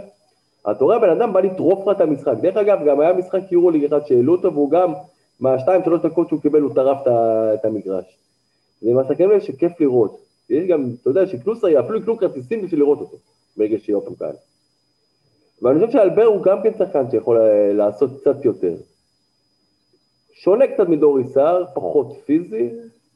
אתה 0.72 0.84
רואה 0.84 1.00
בן 1.00 1.10
אדם 1.10 1.34
בא 1.34 1.40
לטרוף 1.40 1.88
לך 1.88 1.96
את 1.96 2.02
המשחק. 2.02 2.34
דרך 2.42 2.58
אגב, 2.58 2.80
גם 2.88 3.00
היה 3.00 3.14
משחק 3.14 3.52
יורוליג 3.52 3.84
אחד 3.84 4.06
שהעלו 4.06 4.36
אותו, 4.36 4.54
והוא 4.54 4.72
גם, 4.72 4.94
מהשתיים, 5.40 5.84
שלוש 5.84 6.02
דקות 6.02 6.30
שהוא 6.30 6.42
קיבל, 6.42 6.62
הוא 6.62 6.74
טרף 6.76 6.98
את 7.54 7.66
המגרש. 7.66 8.18
זה 8.82 8.94
מהשחקנים 8.94 9.30
האלה 9.30 9.42
שכיף 9.42 9.82
לראות. 9.82 10.18
יש 10.50 10.68
גם, 10.68 10.90
אתה 11.02 11.10
יודע, 11.10 11.28
שקלוסר, 11.28 11.80
אפילו 11.80 12.00
יקנו 12.00 12.18
כרטיסים 12.18 12.62
בשביל 12.62 12.80
לראות 12.80 13.00
אותו, 13.00 13.18
ברגע 13.58 13.78
שיהיה 13.80 13.98
אופן 13.98 14.16
כאן. 14.16 14.36
ואני 15.62 15.80
חושב 15.80 15.92
שאלבר 15.92 16.26
הוא 16.26 16.44
גם 16.44 16.64
כן 16.64 16.72
שחקן 16.78 17.12
שיכול 17.12 17.38
אה, 17.38 17.74
לעשות 17.74 18.10
קצת 18.22 18.46
יותר. 18.46 18.74
שונה 20.34 20.66
קצת 20.68 20.88
מדורי 20.90 21.24
סער, 21.28 21.64
פחות 21.76 22.08
פיזי, 22.26 22.70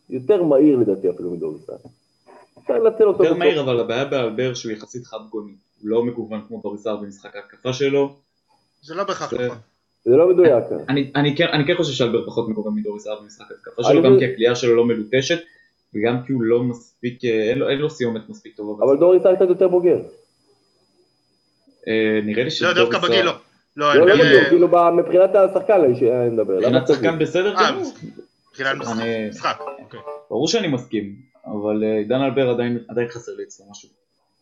יותר 0.10 0.44
מהיר 0.44 0.78
לדעתי 0.78 1.10
אפילו 1.10 1.32
מדורי 1.32 1.60
סער. 1.60 1.78
אפשר 2.64 2.78
לנצל 2.80 3.04
אותו. 3.04 3.24
יותר 3.24 3.36
מהיר, 3.38 3.62
אבל 3.62 3.80
הבעיה 3.80 4.06
באלבר 4.06 4.54
שהוא 4.54 4.72
יחסית 4.72 5.06
חד 5.06 5.18
גוני. 5.30 5.52
הוא 5.82 5.90
לא 5.90 6.04
מגוון 6.04 6.42
כמו 6.48 6.60
דורי 6.64 6.78
סער 6.78 6.96
במשחק 6.98 7.36
ההתקפה 7.36 7.74
שלו. 7.74 8.16
זה 8.82 8.96
לא 8.96 9.04
בהכרח 9.04 9.32
זה- 9.32 9.46
נכון. 9.46 9.58
זה 10.04 10.16
לא 10.18 10.30
מדויק. 10.30 10.64
אני, 10.90 11.12
אני, 11.16 11.36
כן, 11.36 11.48
אני 11.54 11.68
כן 11.68 11.74
חושב 11.78 11.94
שאלברט 11.94 12.26
פחות 12.26 12.50
מקורב 12.50 12.74
מדורי 12.74 13.00
סער 13.00 13.20
במשחק 13.22 13.46
התקפה 13.52 13.82
אני 13.82 13.88
שלו, 13.94 14.04
גם. 14.04 14.20
כי 14.20 14.26
הקליעה 14.26 14.56
שלו 14.56 14.76
לא 14.76 14.86
מלוטשת, 14.86 15.40
וגם 15.96 16.24
כי 16.28 16.34
הוא 16.34 16.42
לא 16.44 16.64
מספיק, 16.64 17.26
אה, 17.26 17.50
אין 17.50 17.60
לו, 17.60 17.70
אין 17.70 17.78
לו 17.80 17.90
סיומת 17.90 18.30
מספיק 18.30 18.56
טובה. 18.56 18.86
אבל 18.86 18.98
דורי 18.98 19.20
סער 19.20 19.36
קצת 19.36 19.50
יותר 19.50 19.68
בוגר. 19.68 19.98
אה, 21.88 22.20
נראה 22.24 22.38
לי 22.44 22.44
לא, 22.44 22.50
שדורי 22.50 22.74
דווקא 22.76 23.00
סער- 23.00 23.10
בגיל 23.10 23.26
לא. 23.26 23.32
לא, 23.78 23.96
לא, 23.96 24.06
לא 24.08 24.50
כאילו 24.50 24.68
ב- 24.68 24.90
מבחינת 24.90 25.30
השחקן 25.36 25.82
אני 25.84 26.30
מדבר. 26.30 26.54
מבחינת 26.58 26.88
שחקן 26.88 27.20
בסדר 27.20 27.54
גמור. 27.60 27.94
מבחינת 28.52 28.78
משחק. 29.30 29.58
אוקיי. 29.80 30.00
ברור 30.30 30.48
שאני 30.48 30.68
מסכים, 30.68 31.16
אבל 31.46 31.84
אה, 31.84 31.98
עידן 31.98 32.22
אלבר 32.22 32.50
עדיין, 32.50 32.80
עדיין 32.90 33.08
חסר 33.08 33.32
לי 33.38 33.44
אצלו 33.44 33.66
משהו. 33.72 33.90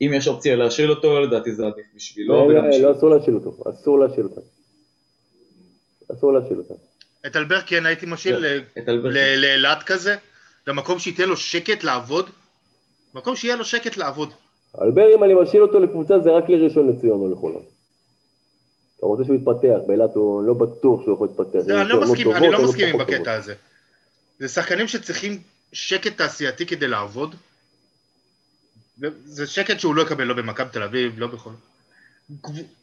אם 0.01 0.11
יש 0.13 0.27
אופציה 0.27 0.55
להשאיל 0.55 0.89
אותו, 0.89 1.19
לדעתי 1.19 1.51
זה 1.51 1.65
עדיף 1.65 1.85
בשבילו. 1.95 2.33
לא, 2.49 2.53
לא, 2.53 2.69
לא, 2.81 2.91
אסור 2.97 3.09
להשאיל 3.09 3.35
אותו, 3.35 3.57
אסור 3.69 3.99
להשאיל 3.99 4.25
אותו. 4.25 4.41
אסור 6.13 6.33
להשאיל 6.33 6.57
אותו. 6.57 6.77
את 7.25 7.35
אלבר 7.35 7.61
כן 7.61 7.85
הייתי 7.85 8.05
משאיל 8.05 8.35
אלבר. 8.87 9.09
ל- 9.09 9.35
לאילת 9.41 9.83
כזה, 9.83 10.15
למקום 10.67 10.99
שייתן 10.99 11.29
לו 11.29 11.37
שקט 11.37 11.83
לעבוד, 11.83 12.29
מקום 13.13 13.35
שיהיה 13.35 13.55
לו 13.55 13.65
שקט 13.65 13.97
לעבוד. 13.97 14.29
אלבר, 14.81 15.15
אם 15.15 15.23
אני 15.23 15.33
משאיל 15.33 15.61
אותו 15.61 15.79
לקבוצה, 15.79 16.19
זה 16.19 16.31
רק 16.31 16.49
לראשון 16.49 16.89
לציון 16.89 17.19
או 17.19 17.31
לחולון. 17.31 17.61
אתה 19.05 19.11
רוצה 19.11 19.23
שהוא 19.23 19.35
יתפתח, 19.35 19.87
באילת 19.87 20.15
הוא 20.15 20.43
לא 20.43 20.53
בטוח 20.53 21.03
שהוא 21.03 21.13
יכול 21.13 21.27
להתפתח. 21.27 21.59
זה, 21.59 21.81
אני 21.81 21.91
הוא 21.91 22.01
לא 22.01 22.11
מסכים, 22.11 22.31
אני 22.31 22.51
לא 22.51 22.63
מסכים 22.63 22.95
עם 22.95 23.01
הקטע. 23.01 23.33
הזה. 23.33 23.53
זה 24.39 24.47
שחקנים 24.47 24.87
שצריכים 24.87 25.41
שקט 25.73 26.17
תעשייתי 26.17 26.65
כדי 26.65 26.87
לעבוד. 26.87 27.35
זה 29.25 29.47
שקט 29.47 29.79
שהוא 29.79 29.95
לא 29.95 30.01
יקבל 30.01 30.23
לא 30.23 30.33
במכבי 30.33 30.69
תל 30.71 30.83
אביב, 30.83 31.19
לא 31.19 31.27
בכל... 31.27 31.49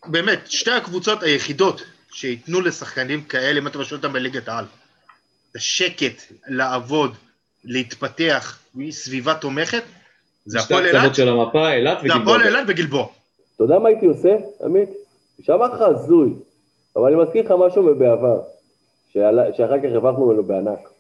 באמת, 0.07 0.51
שתי 0.51 0.71
הקבוצות 0.71 1.23
היחידות 1.23 1.83
שייתנו 2.13 2.61
לשחקנים 2.61 3.23
כאלה, 3.23 3.59
אם 3.59 3.67
אתה 3.67 3.79
משאיר 3.79 3.97
אותם 3.97 4.13
בליגת 4.13 4.49
העל. 4.49 4.65
זה 5.55 5.61
שקט, 5.61 6.23
לעבוד, 6.49 7.15
להתפתח, 7.65 8.59
סביבה 8.91 9.35
תומכת, 9.35 9.83
זה 10.47 10.59
שתי 10.59 10.75
הפועל 10.75 10.87
אילת, 10.87 11.17
זה. 11.17 12.15
הפועל 12.15 12.43
אילת 12.43 12.65
וגלבוע. 12.69 13.07
אתה 13.57 13.65
יודע 13.65 13.79
מה 13.79 13.89
הייתי 13.89 14.07
עושה, 14.07 14.37
עמית? 14.65 15.02
שמע 15.43 15.67
לך 15.67 15.81
הזוי, 15.81 16.35
אבל 16.97 17.13
אני 17.13 17.23
מזכיר 17.23 17.45
לך 17.45 17.55
משהו 17.59 17.83
מבעבר, 17.83 18.43
שאחר 19.09 19.79
כך 19.79 19.85
הרווחנו 19.85 20.27
ממנו 20.27 20.43
בענק. 20.43 20.91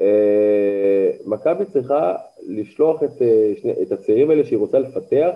אה, 0.00 1.10
מכבי 1.26 1.64
צריכה 1.72 2.14
לשלוח 2.42 3.02
את, 3.02 3.22
אה, 3.22 3.52
את 3.82 3.92
הצעירים 3.92 4.30
האלה 4.30 4.44
שהיא 4.44 4.58
רוצה 4.58 4.78
לפתח 4.78 5.34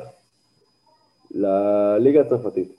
לליגה 1.30 2.20
הצרפתית. 2.20 2.72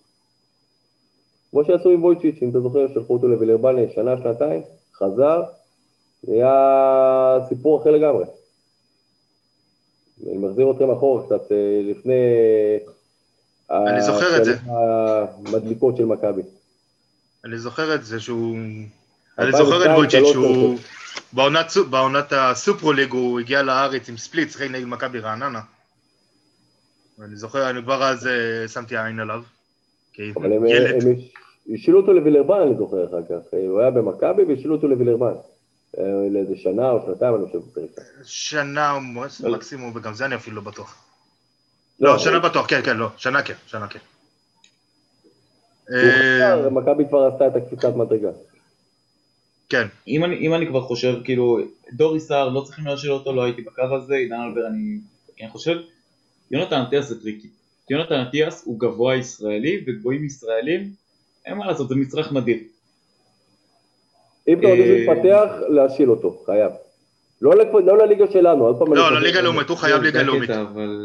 כמו 1.51 1.65
שעשו 1.65 1.89
עם 1.89 2.03
וויצ'יץ', 2.03 2.39
אם 2.41 2.49
אתה 2.49 2.59
זוכר, 2.59 2.87
שלחו 2.87 3.13
אותו 3.13 3.27
לווילרבן 3.27 3.89
שנה, 3.95 4.17
שנתיים, 4.17 4.61
חזר, 4.93 5.43
נהיה 6.27 7.39
סיפור 7.49 7.81
אחר 7.81 7.91
לגמרי. 7.91 8.25
אני 10.27 10.37
מחזיר 10.37 10.71
אתכם 10.71 10.91
אחורה 10.91 11.25
קצת, 11.25 11.51
אה, 11.51 11.81
לפני... 11.83 12.13
אני 13.71 14.01
זוכר 14.01 14.37
את 14.37 14.45
זה. 14.45 14.57
המדליקות 15.47 15.97
של 15.97 16.05
מכבי. 16.05 16.41
אני 17.45 17.57
זוכר 17.57 17.95
את 17.95 18.05
זה 18.05 18.19
שהוא... 18.19 18.55
אני 19.37 19.47
2002, 19.47 19.65
זוכר 19.65 20.03
את 20.05 20.11
שלוש 20.11 20.31
שהוא... 20.31 20.77
בעונת, 21.33 21.69
סו- 21.69 21.85
בעונת 21.85 22.33
הסופרוליג 22.33 23.11
הוא 23.11 23.39
הגיע 23.39 23.61
לארץ 23.63 24.09
עם 24.09 24.17
ספליט, 24.17 24.51
שיחק 24.51 24.67
נגד 24.71 24.85
מכבי 24.85 25.19
רעננה. 25.19 25.61
ואני 27.19 27.35
זוכר, 27.35 27.69
אני 27.69 27.81
כבר 27.81 28.03
אז 28.03 28.27
אה, 28.27 28.67
שמתי 28.67 28.97
עין 28.97 29.19
עליו. 29.19 29.41
אבל 30.35 30.53
הם, 30.53 30.65
ילד. 30.65 31.03
הם 31.03 31.13
הש- 31.17 31.33
השילו 31.73 31.99
אותו 32.01 32.13
לווילרבן, 32.13 32.59
אני 32.67 32.75
זוכר 32.77 33.05
אחר 33.05 33.21
כך. 33.29 33.53
הוא 33.69 33.79
היה 33.79 33.91
במכבי 33.91 34.43
והשילו 34.43 34.75
אותו 34.75 34.87
לווילרבן. 34.87 35.33
אה, 35.97 36.03
לאיזה 36.31 36.53
שנה 36.55 36.89
או 36.91 37.03
שנתיים, 37.05 37.35
אני 37.35 37.45
חושב. 37.45 37.59
שנה. 38.23 38.93
מקסימום, 39.43 39.91
וגם 39.95 40.13
זה 40.13 40.25
אני 40.25 40.35
אפילו 40.35 40.55
לא 40.55 40.61
בטוח. 40.61 41.04
לא, 41.99 42.17
שנה 42.17 42.39
בטוח, 42.39 42.65
כן, 42.67 42.81
כן, 42.83 42.97
לא, 42.97 43.07
שנה 43.17 43.41
כן, 43.43 43.53
שנה 43.67 43.87
כן. 43.87 43.99
אה, 45.93 46.69
מכבי 46.69 47.03
כבר 47.09 47.25
עשתה 47.25 47.47
את 47.47 47.55
הקפיצת 47.55 47.95
מדרגה. 47.95 48.29
כן, 49.69 49.87
אם 50.07 50.23
אני, 50.23 50.35
אם 50.35 50.53
אני 50.53 50.67
כבר 50.67 50.81
חושב, 50.81 51.15
כאילו, 51.23 51.59
דורי 51.93 52.19
סער, 52.19 52.49
לא 52.49 52.61
צריכים 52.61 52.85
להשאיר 52.85 53.11
אותו, 53.11 53.33
לא 53.33 53.43
הייתי 53.43 53.61
בקו 53.61 53.95
הזה, 53.95 54.15
עידן 54.15 54.41
אלבר, 54.41 54.67
אני 54.67 54.99
כן 55.35 55.47
חושב. 55.51 55.77
יונתן 56.51 56.81
אטיאס 56.81 57.05
זה 57.05 57.21
טריקי. 57.21 57.47
יונתן 57.89 58.23
אטיאס 58.29 58.65
הוא 58.65 58.79
גבוה 58.79 59.15
ישראלי, 59.15 59.83
וגבוהים 59.87 60.25
ישראלים, 60.25 60.91
אין 61.45 61.57
מה 61.57 61.65
לעשות, 61.65 61.89
זה 61.89 61.95
מצרך 61.95 62.33
נדיר. 62.33 62.57
אם 64.47 64.59
אתה 64.59 64.67
רוצה 64.67 64.81
אה, 64.81 64.97
יתפתח, 64.97 65.51
להשיל 65.69 66.09
אותו, 66.09 66.43
חייב. 66.45 66.71
לא 67.41 67.53
לא 67.85 67.97
לליגה 67.97 68.25
שלנו, 68.31 68.65
עוד 68.65 68.79
פעם. 68.79 68.93
לא. 68.93 69.11
לליגה 69.11 69.41
לאומית, 69.41 69.69
הוא 69.69 69.77
חייב 69.77 70.01
ליגה 70.01 70.23
לאומית. 70.23 70.49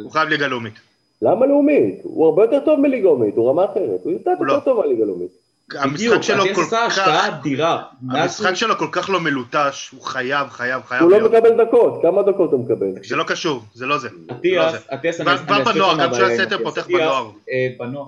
הוא 0.04 0.12
חייב 0.12 0.28
ליגה 0.28 0.46
לאומית. 0.46 0.74
למה 1.22 1.46
לאומית? 1.46 2.00
הוא 2.02 2.26
הרבה 2.26 2.44
יותר 2.44 2.60
טוב 2.64 2.80
מליגה 2.80 3.04
לאומית, 3.04 3.36
הוא 3.36 3.50
רמה 3.50 3.64
אחרת. 3.64 4.00
הוא 4.04 4.12
יותר 4.12 4.30
לא. 4.40 4.60
טוב 4.64 4.80
מהליגה 4.80 5.04
לאומית. 5.04 5.30
המשחק 5.74 6.22
שלו 6.22 6.44
כל 6.54 6.62
כך... 6.70 6.98
המשחק 8.10 8.54
שלו 8.54 8.78
כל 8.78 8.88
כך 8.92 9.10
לא 9.10 9.20
מלוטש, 9.20 9.90
הוא 9.90 10.02
חייב, 10.02 10.48
חייב, 10.48 10.82
חייב 10.86 11.02
הוא 11.02 11.10
לא. 11.10 11.28
מקבל 11.28 11.64
דקות, 11.64 12.02
כמה 12.02 12.22
דקות 12.22 12.52
הוא 12.52 12.64
מקבל? 12.64 12.86
זה 13.04 13.16
לא 13.16 13.24
קשור, 13.24 13.62
זה 13.74 13.86
לא 13.86 13.98
זה. 13.98 14.08
זה 14.08 14.14
לא 14.28 14.34
אטיאס, 14.34 14.72
זה. 14.72 14.78
אטיאס, 14.94 15.20
אסביר 15.20 15.64
בנוער, 15.64 15.98
גם 15.98 16.10
כשהוא 16.12 16.26
היה 16.26 16.42
אטיאס. 16.42 16.60
פותח 16.62 16.86
בנוער. 16.86 17.30
אה, 17.50 17.68
בנוער. 17.78 18.06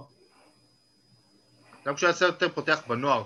גם 1.87 1.95
כשהוא 1.95 2.07
היה 2.07 2.15
סרטר 2.15 2.49
פותח 2.49 2.83
בנוער, 2.89 3.23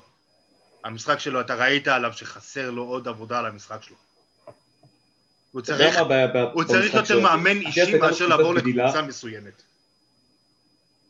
המשחק 0.85 1.19
שלו, 1.19 1.41
אתה 1.41 1.55
ראית 1.55 1.89
עליו 1.89 2.13
שחסר 2.13 2.71
לו 2.71 2.83
עוד 2.83 3.09
עבודה 3.09 3.39
על 3.39 3.47
המשחק 3.47 3.83
שלו. 3.83 3.97
הוא 5.57 5.63
צריך, 5.63 5.99
הוא 6.53 6.65
צריך 6.65 6.95
יותר? 6.95 7.21
מאמן 7.21 7.57
אישי 7.57 7.99
מאשר 7.99 8.27
לעבור. 8.27 8.55
לקבוצה 8.55 9.03
מסוימת. 9.03 9.63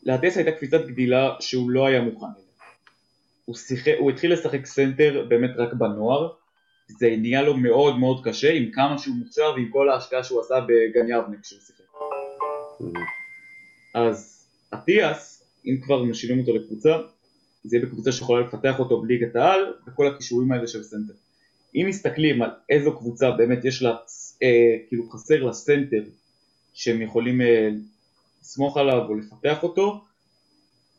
לאטיאס 0.02 0.37
הייתה 0.37 0.52
קפיצת 0.52 0.80
גדילה 0.87 1.37
שהוא 1.40 1.70
לא 1.70 1.87
היה 1.87 2.00
מוכן 2.00 2.26
אליה. 2.26 2.46
הוא, 3.44 3.56
שיחק, 3.56 3.92
הוא 3.98 4.11
התחיל 4.11 4.32
לשחק 4.32 4.66
סנטר 4.66 5.26
באמת 5.28 5.50
רק 5.56 5.72
בנוער, 5.72 6.28
זה 6.88 7.14
נהיה 7.18 7.42
לו 7.42 7.56
מאוד 7.56 7.98
מאוד 7.98 8.24
קשה 8.24 8.52
עם 8.52 8.70
כמה 8.72 8.98
שהוא 8.98 9.16
מוכשר 9.16 9.52
ועם 9.54 9.68
כל 9.72 9.88
ההשקעה 9.88 10.24
שהוא 10.24 10.40
עשה 10.40 10.54
בגן 10.61 11.04
יבנה 11.09 11.37
כשהוא 11.42 11.61
שיחק. 11.61 11.85
אז 13.94 14.46
אטיאס, 14.74 15.44
אם 15.66 15.76
כבר 15.82 16.02
משאירים 16.02 16.40
אותו 16.40 16.56
לקבוצה, 16.56 16.96
זה 17.64 17.76
יהיה 17.76 17.87
בקבוצה 17.87 18.12
שיכולה 18.12 18.46
לפתח 18.46 18.78
אותו 18.78 19.00
בליגת 19.00 19.37
העל 19.37 19.72
וכל 19.87 20.06
הכישורים 20.06 20.52
האלה 20.52 20.66
של 20.66 20.82
סנטר. 20.82 21.14
אם 21.74 21.87
מסתכלים 21.88 22.42
על 22.42 22.50
איזו 22.70 22.98
קבוצה 22.98 23.30
באמת 23.30 23.64
יש 23.64 23.82
לה, 23.82 23.96
כאילו 24.88 25.11
חסר 25.11 25.44
לה 25.44 25.53
סנטר 25.53 26.03
שהם 26.77 27.03
יכולים 27.03 27.40
אה, 27.40 27.68
לסמוך 28.42 28.77
עליו 28.77 29.03
או 29.09 29.14
לפתח 29.14 29.62
אותו, 29.62 30.01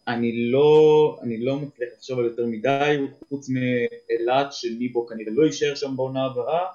אני 0.08 0.52
לא, 0.52 1.18
אני 1.22 1.38
לא 1.38 1.56
מצליח 1.56 1.90
לחשוב 1.98 2.20
על 2.20 2.26
יותר 2.26 2.46
מדי, 2.46 2.98
חוץ 3.30 3.50
מאילת 3.50 4.54
שניבו 4.54 5.08
כנראה 5.08 5.32
לא 5.36 5.46
יישאר 5.46 5.76
שם 5.76 5.96
בעונה 5.96 6.26
הבאה, 6.26 6.66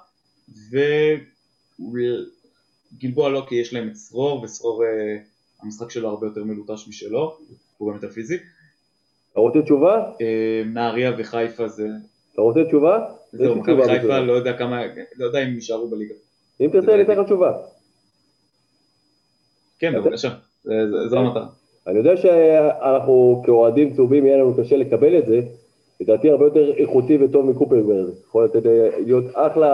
וגלבוע 2.99 3.29
לא 3.29 3.45
כי 3.49 3.55
יש 3.55 3.73
להם 3.73 3.87
את 3.87 3.95
סרור, 3.95 4.43
וסרור 4.43 4.83
אה, 4.83 5.17
המשחק 5.61 5.91
שלו 5.91 6.09
הרבה 6.09 6.27
יותר 6.27 6.43
מלוטש 6.43 6.87
משלו, 6.87 7.37
הוא 7.77 7.89
גם 7.89 7.95
יותר 7.95 8.09
פיזי. 8.09 8.37
אתה 9.31 9.39
רוצה 9.39 9.61
תשובה? 9.61 10.11
אה, 10.21 10.63
נהריה 10.65 11.11
וחיפה 11.17 11.67
זה, 11.67 11.87
אתה 12.33 12.41
רוצה 12.41 12.59
תשובה? 12.67 13.05
זהו, 13.31 13.55
מכבי 13.55 13.83
חיפה. 13.85 14.19
לא 14.19 14.33
יודע 14.33 14.57
כמה, 14.57 14.81
לא 15.15 15.25
יודע 15.25 15.43
אם 15.43 15.53
יישארו 15.53 15.87
בליגה. 15.87 16.13
אם 16.61 16.69
תרצה 16.71 16.95
אני 16.95 17.03
אתן 17.03 17.19
לך 17.19 17.25
תשובה. 17.25 17.51
כן, 19.79 19.93
בבקשה, 19.95 20.29
זו 21.09 21.17
המטרה. 21.17 21.45
אני 21.87 21.97
יודע 21.97 22.17
שאנחנו 22.17 23.41
כאוהדים 23.45 23.93
צהובים 23.93 24.25
יהיה 24.25 24.37
לנו 24.37 24.53
קשה 24.57 24.77
לקבל 24.77 25.17
את 25.17 25.27
זה, 25.27 25.41
לדעתי 25.99 26.29
הרבה 26.29 26.45
יותר 26.45 26.73
איכותי 26.77 27.17
וטוב 27.17 27.49
מקופרברג, 27.49 28.09
יכול 28.27 28.45
לתת 28.45 28.65
להיות 29.05 29.25
אחלה 29.33 29.69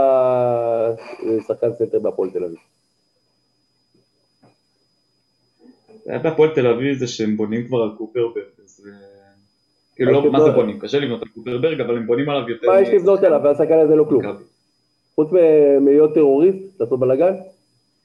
אה, 0.89 1.41
שחקן 1.47 1.73
סנטר 1.73 1.99
בהפועל 1.99 2.29
תל 2.29 2.43
אביב. 2.43 2.57
היה 6.05 6.19
בהפועל 6.19 6.55
תל 6.55 6.67
אביב 6.67 6.97
זה 6.97 7.07
שהם 7.07 7.37
בונים 7.37 7.67
כבר 7.67 7.81
על 7.81 7.89
קופרברג, 7.97 8.43
אז... 8.63 8.87
אה, 8.87 8.93
כאילו 9.95 10.11
לא, 10.11 10.31
מה 10.31 10.39
זה 10.39 10.47
לא- 10.47 10.53
בונים? 10.53 10.79
קשה 10.79 10.99
לבנות 10.99 11.21
על 11.21 11.27
קופרברג, 11.27 11.81
אבל 11.81 11.97
הם 11.97 12.07
בונים 12.07 12.29
עליו 12.29 12.49
יותר... 12.49 12.67
מה 12.67 12.81
יש 12.81 12.89
לבנות 12.89 13.23
עליו 13.23 13.41
והשחקן 13.43 13.79
הזה 13.79 13.95
לא 13.95 14.03
כלום. 14.09 14.23
חוץ 15.19 15.29
מלהיות 15.81 16.13
טרוריסט, 16.13 16.79
לעשות 16.79 16.99
בלאגן, 16.99 17.33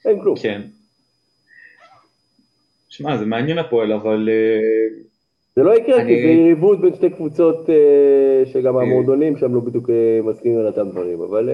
אין 0.05 0.21
כלום. 0.21 0.35
כן. 0.41 0.61
שמע, 2.89 3.17
זה 3.17 3.25
מעניין 3.25 3.57
הפועל, 3.57 3.93
אבל... 3.93 4.29
אה, 4.31 4.97
זה 5.55 5.63
לא 5.63 5.77
יקרה 5.77 5.95
כי 5.95 6.01
אני- 6.01 6.21
זה 6.21 6.27
יריבות 6.27 6.81
בין 6.81 6.95
שתי 6.95 7.09
קבוצות 7.09 7.69
אה, 7.69 8.45
שגם 8.53 8.77
אה. 8.77 8.81
המועדונים 8.81 9.37
שם 9.37 9.55
לא 9.55 9.61
בדיוק 9.61 9.89
מסכימים 10.23 10.59
על 10.59 10.67
אותם 10.67 10.89
דברים, 10.89 11.21
אבל 11.21 11.49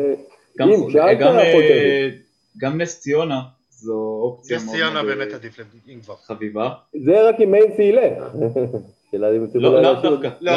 גם, 0.57 0.69
אם 0.69 0.91
שאלת, 0.91 1.19
גם. 1.19 1.35
גם 2.57 2.81
נס 2.81 2.99
ציונה, 2.99 3.41
זו 3.69 4.19
אופציה 4.21 4.57
נס 4.57 4.65
מאוד 4.65 4.75
ציונה 4.75 5.03
מאוד 5.03 5.17
באמת 5.17 5.33
עדיף 5.33 5.59
אם 5.89 5.99
כבר. 6.03 6.15
חביבה. 6.15 6.69
זה 7.05 7.29
רק 7.29 7.35
אם 7.43 7.51
מיינסי 7.51 7.83
ילך. 7.83 8.23
שאלה 9.11 9.27
אם 9.37 9.45
יצליחו 9.45 9.59
לא, 9.59 9.81
דווקא, 9.81 10.29
לא, 10.41 10.51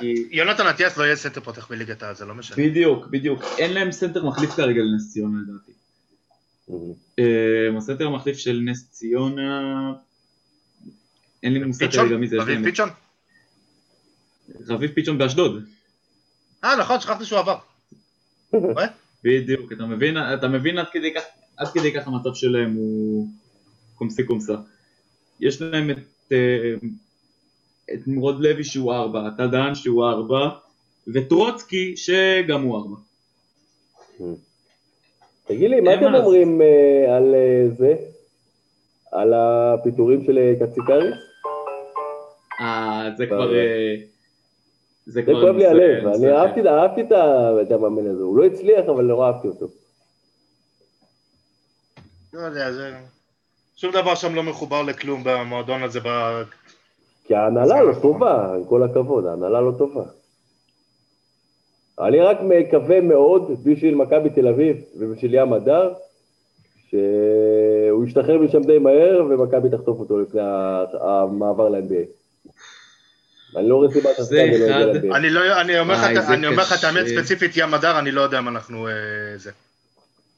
כי 0.00 0.14
יונתן 0.30 0.66
אטיאס 0.66 0.96
לא 0.96 1.04
יהיה 1.04 1.16
סנטר 1.16 1.40
פותח 1.40 1.68
בליגת 1.70 2.02
העל, 2.02 2.14
זה 2.14 2.24
לא 2.24 2.34
משנה. 2.34 2.56
בדיוק, 2.56 3.06
בדיוק, 3.06 3.42
אין 3.58 3.72
להם 3.72 3.92
סנטר 3.92 4.24
מחליף 4.24 4.50
כרגע 4.50 4.80
לנס 4.82 5.12
ציונה 5.12 5.38
לדעתי. 5.48 5.72
אה, 7.18 7.78
הסנטר 7.78 8.06
המחליף 8.06 8.36
של 8.36 8.60
נס 8.64 8.90
ציונה, 8.90 9.92
אין 11.42 11.52
לי 11.52 11.64
מושג? 11.64 11.90
כרגע 11.90 12.16
מי 12.16 12.28
זה, 12.28 12.36
רביב 12.36 12.54
להם- 12.54 12.64
פיצ'ון? 12.64 12.88
רביב 14.68 14.90
פיצ'ון 14.94 15.18
באשדוד, 15.18 15.64
אה, 16.64 16.76
נכון, 16.76 17.00
שכחתי 17.00 17.24
שהוא 17.24 17.38
עבר. 17.38 17.58
רואה? 18.52 18.86
בדיוק, 19.24 19.72
אתה 19.72 19.86
מבין, 19.86 20.16
אתה 20.34 20.48
מבין 20.48 20.78
עד 20.78 20.86
כדי 20.92 21.14
כך, 21.14 21.22
עד 21.56 21.68
כדי 21.74 21.92
כך 21.92 22.06
המצב 22.06 22.34
שלהם 22.34 22.72
הוא 22.72 23.28
comme 23.94 24.15
ci 24.15 24.24
comme 24.24 24.43
ça. 24.43 24.54
יש 25.40 25.62
להם 25.62 25.90
את, 25.90 25.96
אה, 26.32 26.36
את 26.76 26.82
נמרוד 28.06 28.40
לוי 28.40 28.64
שהוא 28.64 28.92
ארבע, 28.92 29.28
טל 29.36 29.50
דהן 29.50 29.74
שהוא 29.74 30.04
ארבע, 30.04 30.48
וטרוצקי 31.14 31.94
שגם 31.96 32.62
הוא 32.62 32.76
ארבע. 32.76 32.96
תגיד 35.44 35.70
לי, 35.70 35.80
מה 35.80 35.94
אתם. 35.94 36.14
אומרים 36.14 36.62
אה, 36.62 37.16
על 37.16 37.34
אה, 37.34 37.68
זה? 37.78 37.94
על 39.12 39.34
הפיטורים 39.34 40.24
של 40.24 40.38
אה, 40.38 40.54
קציקריס? 40.60 41.14
אה, 42.60 43.10
זה 43.16 43.24
לא, 43.24 43.28
כבר... 43.28 43.52
לא. 43.52 43.58
זה 45.06 45.22
כואב 45.22 45.56
לי 45.56 45.66
הלב, 45.66 46.06
אני. 46.06 46.32
אהבתי 46.32 47.00
את 47.00 47.12
את 47.62 47.72
המאמן 47.72 48.06
הזה, 48.06 48.22
הוא 48.22 48.38
לא 48.38 48.44
הצליח, 48.44 48.84
אבל 48.88 49.04
נורא 49.04 49.26
אהבתי 49.26 49.48
אותו. 49.48 49.66
לא 52.32 52.40
יודע, 52.40 52.72
זה... 52.72 52.92
שום 53.76 53.92
דבר 53.92 54.14
שם 54.14 54.34
לא 54.34 54.42
מחובר 54.42 54.82
לכלום 54.82 55.22
במועדון 55.24 55.82
הזה. 55.82 56.00
כי 57.24 57.34
ההנהלה 57.34 57.82
לא 57.82 57.90
נכון. 57.90 58.02
טובה, 58.02 58.54
עם 58.54 58.64
כל 58.64 58.82
הכבוד, 58.82 59.26
ההנהלה 59.26 59.60
לא 59.60 59.72
טובה. 59.78 60.02
אני 62.00 62.20
רק 62.20 62.38
מקווה 62.42 63.00
מאוד 63.00 63.50
בשביל 63.64 63.94
מכבי 63.94 64.30
תל 64.30 64.48
אביב 64.48 64.76
ובשביל 64.96 65.34
ים 65.34 65.52
הדר, 65.52 65.92
שהוא 66.88 68.04
ישתחרר 68.06 68.38
משם 68.38 68.62
די 68.62 68.78
מהר 68.78 69.22
ומכבי 69.30 69.68
תחטוף 69.70 69.98
אותו 70.00 70.20
לפני 70.20 70.40
המעבר 71.00 71.68
ל-NBA. 71.68 72.06
אני 73.56 73.68
לא 73.68 73.74
רואה 73.76 73.90
סיבה 73.92 74.10
זה 74.18 74.24
שהשחקן 74.24 74.52
הזה 74.54 74.68
לא 74.68 75.10
אחד. 75.10 75.14
אני 75.16 75.30
לא, 75.30 75.60
אני 75.60 75.78
אומר 75.80 75.94
לך, 75.94 76.00
את- 76.18 76.26
זה 76.26 76.34
אני 76.34 76.46
אומר 76.46 76.62
לך 76.62 76.72
את 76.78 76.84
האמת. 76.84 77.06
ספציפית 77.06 77.56
ים 77.56 77.74
הדר, 77.74 77.98
אני 77.98 78.10
לא 78.10 78.20
יודע 78.20 78.38
אם 78.38 78.48
אנחנו... 78.48 78.88
אה, 78.88 78.92
זה. 79.36 79.50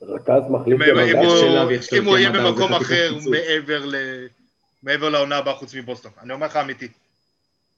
רכז 0.02 0.42
מחליף 0.50 0.80
ים 0.86 0.98
הדר. 0.98 1.68
אם 1.98 2.04
הוא 2.04 2.18
יהיה 2.18 2.30
במקום 2.30 2.72
אחר. 2.72 3.14
מעבר 3.30 3.84
ל- 3.86 4.26
מעבר 4.84 5.08
לעונה 5.08 5.36
הבאה 5.36 5.54
חוץ 5.54 5.74
מבוסטון. 5.74 6.12
אני 6.22 6.32
אומר 6.32 6.46
לך 6.46 6.56
אמיתי. 6.56 6.88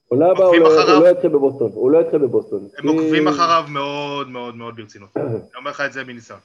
עונה 0.07 0.25
הבאה 0.25 0.45
הוא 0.45 0.55
עוקבים 0.55 0.61
לא- 0.61 0.81
אחריו? 0.81 0.95
הוא 0.97 1.03
לא 1.03 1.09
יתחיל 1.09 1.29
בבוסטון, 1.29 1.71
הוא 1.73 1.91
לא 1.91 1.97
יתחיל 2.01 2.19
בבוסטון. 2.19 2.67
הם 2.77 2.87
עוקבים 2.87 3.23
כי- 3.23 3.29
אחריו 3.29 3.65
מאוד 3.69 4.29
מאוד 4.29 4.55
מאוד 4.55 4.75
ברצינות. 4.75 5.09
אני 5.17 5.25
אומר 5.57 5.71
לך 5.71 5.81
את 5.81 5.93
זה 5.93 6.03
מניסיון. 6.03 6.39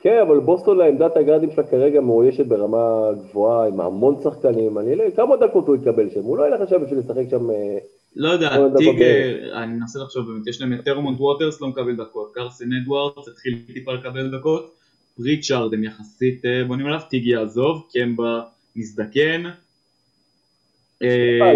כן, 0.00 0.18
אבל 0.26 0.40
בוסטון, 0.40 0.80
עמדת 0.80 1.16
הגארדים 1.16 1.50
שלה 1.54 1.66
כרגע 1.66 2.00
מאוישת 2.00 2.46
ברמה 2.46 2.78
גבוהה, 3.30 3.66
עם 3.68 3.80
המון 3.80 4.16
שחקנים. 4.24 4.78
אני 4.78 4.96
לא... 4.96 5.04
כמה 5.16 5.36
דקות 5.36 5.68
הוא 5.68 5.76
יקבל 5.76 6.10
שם? 6.14 6.20
הוא 6.22 6.38
לא 6.38 6.48
ילך 6.48 6.60
לשם 6.60 6.84
בשביל 6.84 6.98
לשחק 6.98 7.30
שם... 7.30 7.50
אה, 7.50 7.78
לא 8.16 8.28
יודע, 8.28 8.50
טיג. 8.76 9.02
אה, 9.02 9.62
אני 9.62 9.72
מנסה 9.72 9.98
לחשוב 9.98 10.26
באמת, 10.26 10.46
יש 10.46 10.60
להם 10.60 10.72
את 10.72 10.84
טרמונט 10.84 11.20
ווטרס 11.20 11.60
לא 11.60 11.68
מקבל 11.68 11.96
דקות, 11.96 12.32
קרסן 12.34 12.64
אדוארדס 12.82 13.28
התחיל 13.28 13.58
טיפה 13.74 13.92
לקבל 13.92 14.38
דקות, 14.38 14.74
פריצ'ארד 15.16 15.74
הם 15.74 15.84
יחסית 15.84 16.44
אה, 16.44 16.64
בונים 16.66 16.86
עליו, 16.86 17.00
טיג 17.10 17.26
יעזוב, 17.26 17.82
קמבה 17.92 18.42
מזדקן, 18.78 19.42
אה, 21.02 21.08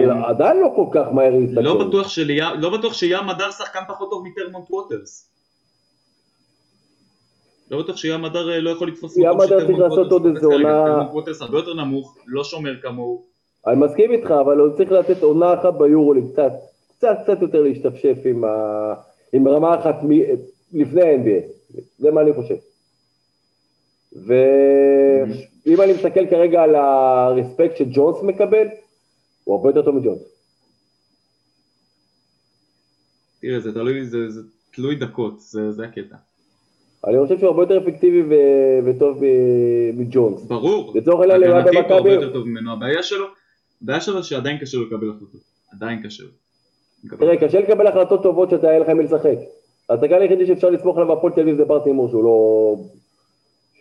אבל 0.04 0.24
עדיין 0.24 0.61
לא 0.61 0.72
כל 0.76 0.87
כך 0.92 1.12
מהר 1.12 1.30
להסתכל. 1.30 1.61
לא 1.61 1.88
בטוח 1.88 2.08
שליה- 2.08 2.54
לא 2.54 2.78
בטוח 2.78 2.94
שים 2.94 3.28
הדר 3.28 3.50
שחקן 3.50 3.80
פחות 3.88 4.11
טוב 4.11 4.24
מטרמונט 4.26 4.70
ווטרס. 4.70 5.28
לא 7.70 7.82
בטוח 7.82 7.96
שים 7.96 8.24
הדר 8.24 8.50
אה, 8.52 8.61
לא 8.61 8.70
יכול 8.70 8.88
לתפוס 8.88 9.16
ים 9.16 9.22
מקום 9.26 9.40
הדר 9.40 9.46
שטרמונט 9.46 9.66
צריך 9.66 9.78
לעשות 9.78 9.98
ווטרס 9.98 10.12
עוד 10.12 10.26
איזה 10.26 10.40
כרגע. 10.40 10.54
עונה- 10.54 10.85
טרמונט 10.87 11.11
ווטרס 11.12 11.42
הרבה 11.42 11.58
יותר 11.58 11.74
נמוך, 11.74 12.16
לא 12.26 12.44
שומר 12.44 12.80
כמוהו. 12.82 13.22
אני 13.66 13.76
מסכים 13.76 14.12
איתך, 14.12 14.30
אבל 14.30 14.58
הוא 14.58 14.76
צריך 14.76 14.92
לתת 14.92 15.22
עונה 15.22 15.54
אחת 15.54 15.74
ביורוליג, 15.78 16.24
קצת, 16.32 16.52
קצת, 16.98 17.16
קצת 17.24 17.42
יותר 17.42 17.61
להשתפשף 17.62 18.16
עם, 18.24 18.44
ה... 18.44 18.48
עם 19.32 19.48
רמה 19.48 19.80
אחת 19.80 19.94
מ... 20.02 20.08
לפני 20.72 21.02
ה-NBA. 21.02 21.78
זה 21.98 22.11
מה 22.11 22.20
אני 22.20 22.32
חושב. 22.32 22.54
ואם 24.16 25.81
אני 25.81 25.92
מסתכל 25.92 26.27
כרגע 26.31 26.62
על 26.62 26.75
הרספקט 26.75 27.77
שג'ונס 27.77 28.22
מקבל, 28.22 28.66
הוא 29.44 29.57
הרבה 29.57 29.68
יותר 29.68 29.83
טוב 29.83 29.96
מג'ונס. 29.96 30.22
תראה, 33.40 33.61
זה 33.61 33.72
תלוי, 33.75 34.05
זה 34.07 34.31
זה 34.31 34.40
תלוי 34.75 34.94
דקות, 34.96 35.40
זה 35.40 35.72
זה 35.72 35.85
הקטע. 35.85 36.16
אני 37.07 37.16
חושב 37.22 37.38
שהוא 37.38 37.48
הרבה 37.48 37.62
יותר 37.62 37.79
אפקטיבי 37.79 38.22
ו- 38.22 38.35
וטוב 38.85 39.22
מג'ונס. 39.94 40.42
ברור, 40.42 40.92
לצורך 40.96 41.20
העניין, 41.20 41.40
לבד 41.40 41.55
הגנתית 41.68 41.72
הוא 41.90 41.96
הרבה 41.96 42.11
במכבי- 42.11 42.11
יותר 42.25 42.33
טוב 42.33 42.48
ממנו, 42.48 42.72
הבעיה 42.72 43.03
שלו, 43.03 43.27
הבעיה 43.83 44.01
שלו 44.01 44.25
שעדיין 44.25 44.59
קשה 44.59 44.79
לו 44.79 44.87
לקבל 44.87 45.11
החלטות, 45.11 45.40
עדיין 45.72 46.03
קשה 46.03 46.22
לו. 46.25 46.31
תראה, 47.18 47.37
קשה 47.37 47.61
לקבל 47.61 47.87
החלטות 47.87 48.22
טובות 48.22 48.51
שאתה 48.51 48.68
היה 48.68 48.79
לך 48.79 48.88
מי 48.88 49.05
לשחק. 49.05 49.37
השחקן 49.90 50.14
היחידי 50.20 50.46
שאפשר 50.46 50.70
לסמוך 50.70 50.96
עליו 50.96 51.09
בהפועל 51.14 51.33
תל 51.33 51.40
אביב 51.40 51.57
זה 51.57 51.64
בר 51.64 51.79
תימור, 51.85 52.09
שהוא 52.09 52.25
לא... 52.25 52.77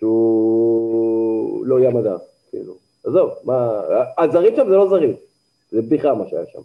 שהוא 0.02 1.66
לא 1.66 1.80
ים 1.80 1.98
מדע, 1.98 2.16
כאילו. 2.50 2.74
עזוב, 3.06 3.32
מה... 3.44 3.82
הזרים 4.18 4.56
שם 4.56 4.70
זה 4.70 4.76
לא 4.76 4.90
זרים. 4.90 5.14
זה 5.72 5.82
בדיחה 5.82 6.14
מה 6.14 6.24
שהיה 6.30 6.44
שם. 6.54 6.62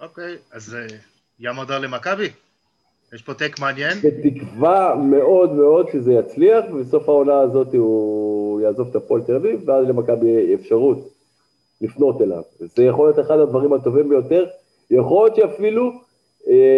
אוקיי, 0.00 0.36
אז 0.52 0.74
אה, 0.74 0.86
ים 1.40 1.58
הדר 1.58 1.78
למכבי? 1.78 2.28
יש 3.12 3.22
פה 3.22 3.34
טק 3.34 3.58
מעניין. 3.58 3.98
בתקווה 4.02 4.94
מאוד 4.94 5.52
מאוד 5.52 5.86
שזה 5.92 6.12
יצליח, 6.12 6.64
ובסוף 6.72 7.08
העונה 7.08 7.40
הזאת 7.40 7.74
הוא 7.74 8.60
יעזוב 8.60 8.88
את 8.88 8.96
הפועל 8.96 9.22
תל 9.22 9.34
אביב, 9.34 9.68
ואז 9.68 9.88
למכבי 9.88 10.26
יהיה 10.26 10.54
אפשרות 10.54 11.08
לפנות 11.80 12.22
אליו. 12.22 12.42
זה 12.58 12.84
יכול 12.84 13.08
להיות 13.08 13.26
אחד 13.26 13.38
הדברים 13.38 13.72
הטובים 13.72 14.08
ביותר. 14.08 14.46
יכול 14.90 15.24
להיות 15.24 15.36
שאפילו 15.36 15.92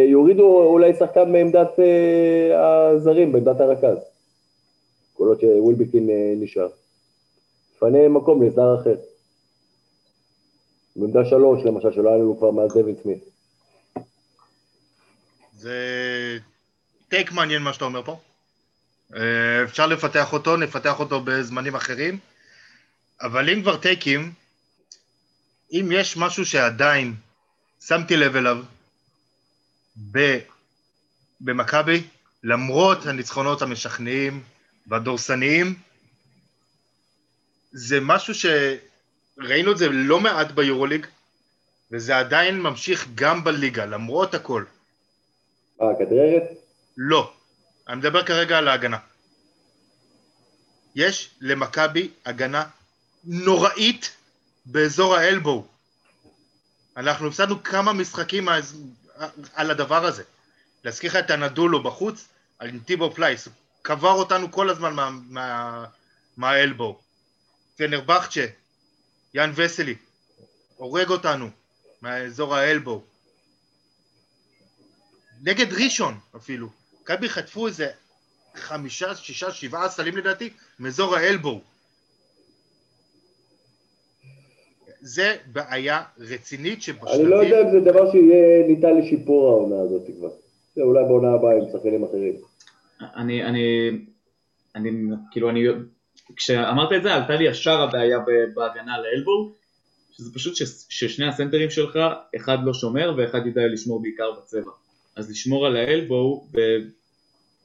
יורידו 0.09 0.63
אולי 0.63 0.95
שחקן 0.95 1.33
מעמדת 1.33 1.79
אה, 1.79 2.89
הזרים, 2.89 3.33
בעמדת 3.33 3.61
הרכז. 3.61 3.99
כל 5.13 5.25
עוד 5.29 5.41
שווילבקין 5.41 6.11
אה, 6.11 6.35
נשאר. 6.37 6.69
תפנה 7.77 8.09
מקום 8.09 8.43
לזר 8.43 8.81
אחר. 8.81 8.95
בעמדה 10.97 11.25
שלוש, 11.25 11.65
למשל, 11.65 11.93
שלא 11.93 12.09
היה 12.09 12.19
לנו 12.19 12.39
כבר 12.39 12.51
מאז 12.51 12.75
דווין 12.75 12.97
סמית. 13.03 13.25
זה 15.57 15.79
טייק 17.09 17.33
מעניין 17.33 17.63
מה 17.63 17.73
שאתה 17.73 17.85
אומר 17.85 18.03
פה. 18.03 18.17
אה, 19.17 19.65
אפשר 19.65 19.87
לפתח 19.87 20.33
אותו, 20.33 20.57
נפתח 20.57 21.01
אותו 21.01 21.21
בזמנים 21.21 21.75
אחרים, 21.75 22.19
אבל 23.23 23.51
אם 23.51 23.63
כבר 23.63 23.77
טייקים, 23.77 24.33
אם 25.73 25.89
יש 25.93 26.17
משהו 26.17 26.47
שעדיין 26.47 27.15
שמתי 27.81 28.17
לב 28.17 28.37
אליו 28.37 28.59
במכבי, 31.41 32.03
למרות 32.43 33.07
הניצחונות 33.07 33.63
המשכנעים 33.63 34.43
והדורסניים, 34.87 35.75
זה 37.73 38.01
משהו 38.01 38.35
שראינו 38.35 39.73
את 39.73 39.79
זה 39.79 39.89
לא 39.89 40.21
מעט 40.21 40.51
ביורוליג, 40.51 41.07
וזה 41.93 42.19
עדיין 42.19 42.61
ממשיך 42.61 43.09
גם 43.15 43.45
בליגה, 43.45 43.87
למרות 43.87 44.35
הכל. 44.35 44.65
אה, 45.83 45.87
כדררת? 45.99 46.43
לא. 46.97 47.33
אני 47.89 47.97
מדבר 47.97 48.23
כרגע 48.23 48.59
על 48.59 48.69
ההגנה. 48.69 48.99
יש 50.95 51.31
למכבי 51.41 52.11
הגנה 52.27 52.65
נוראית 53.25 54.17
באזור 54.67 55.15
ה 55.15 55.22
elbow. 55.22 55.67
אנחנו 56.97 57.29
הפסדנו 57.29 57.63
כמה 57.63 57.93
משחקים 57.93 58.49
על 59.55 59.71
הדבר 59.71 60.05
הזה. 60.05 60.23
להזכיר 60.85 61.11
לך 61.11 61.17
את 61.17 61.31
הנדולו 61.31 61.83
בחוץ, 61.83 62.29
על 62.59 62.71
טיבור 62.85 63.11
פלייס, 63.11 63.47
הוא 63.47 63.55
קבר 63.83 64.13
אותנו 64.13 64.53
כל 64.53 64.71
הזמן 64.71 64.95
מה, 64.95 65.11
מה, 65.11 65.85
מהאלבו. 66.37 67.01
פנרבכצ'ה, 67.77 68.47
יאן 69.35 69.53
וסלי, 69.55 69.95
הורג 70.77 71.09
אותנו 71.09 71.51
מהאזור 72.03 72.55
האלבו. 72.55 73.05
נגד 75.43 75.73
ראשון 75.73 76.21
אפילו. 76.37 76.69
מכבי 77.03 77.29
חטפו 77.29 77.67
איזה 77.67 77.91
חמישה, 78.57 79.17
שישה, 79.17 79.53
שבעה 79.53 79.89
סלים 79.89 80.17
לדעתי 80.17 80.51
מאזור 80.79 81.17
האלבו. 81.17 81.65
זה 85.07 85.37
בעיה 85.53 86.03
רצינית 86.19 86.83
שבשלבים... 86.83 87.21
אני 87.21 87.31
לא 87.31 87.37
יודע 87.37 87.61
אם 87.61 87.71
זה 87.71 87.91
דבר 87.91 88.11
שיהיה 88.11 88.67
ניתן 88.67 88.99
לשיפור 88.99 89.49
העונה 89.49 89.81
הזאת 89.81 90.03
כבר. 90.19 90.29
זה 90.75 90.83
אולי 90.83 91.05
בעונה 91.05 91.33
הבאה 91.33 91.53
עם 91.53 91.65
שחקנים 91.73 92.05
אחרים. 92.05 92.35
אני, 93.01 93.45
אני, 93.45 93.91
אני, 94.75 94.91
כאילו 95.31 95.51
אני, 95.51 95.65
כשאמרת 96.37 96.93
את 96.97 97.03
זה 97.03 97.15
עלתה 97.15 97.35
לי 97.35 97.45
ישר 97.49 97.81
הבעיה 97.81 98.19
בהגנה 98.55 98.95
על 98.95 99.05
ה 99.05 99.12
elbow, 99.12 99.53
שזה 100.13 100.35
פשוט 100.35 100.57
ש, 100.57 100.63
ששני 100.89 101.29
הסנטרים 101.29 101.71
שלך, 101.71 101.99
אחד 102.37 102.59
לא 102.65 102.75
שומר 102.75 103.15
ואחד 103.17 103.47
ידע 103.47 103.67
לשמור 103.73 104.03
בעיקר 104.03 104.33
בצבע. 104.33 104.71
אז 105.17 105.31
לשמור 105.31 105.67
על 105.67 105.77
ה 105.77 105.89
elbow 105.89 106.47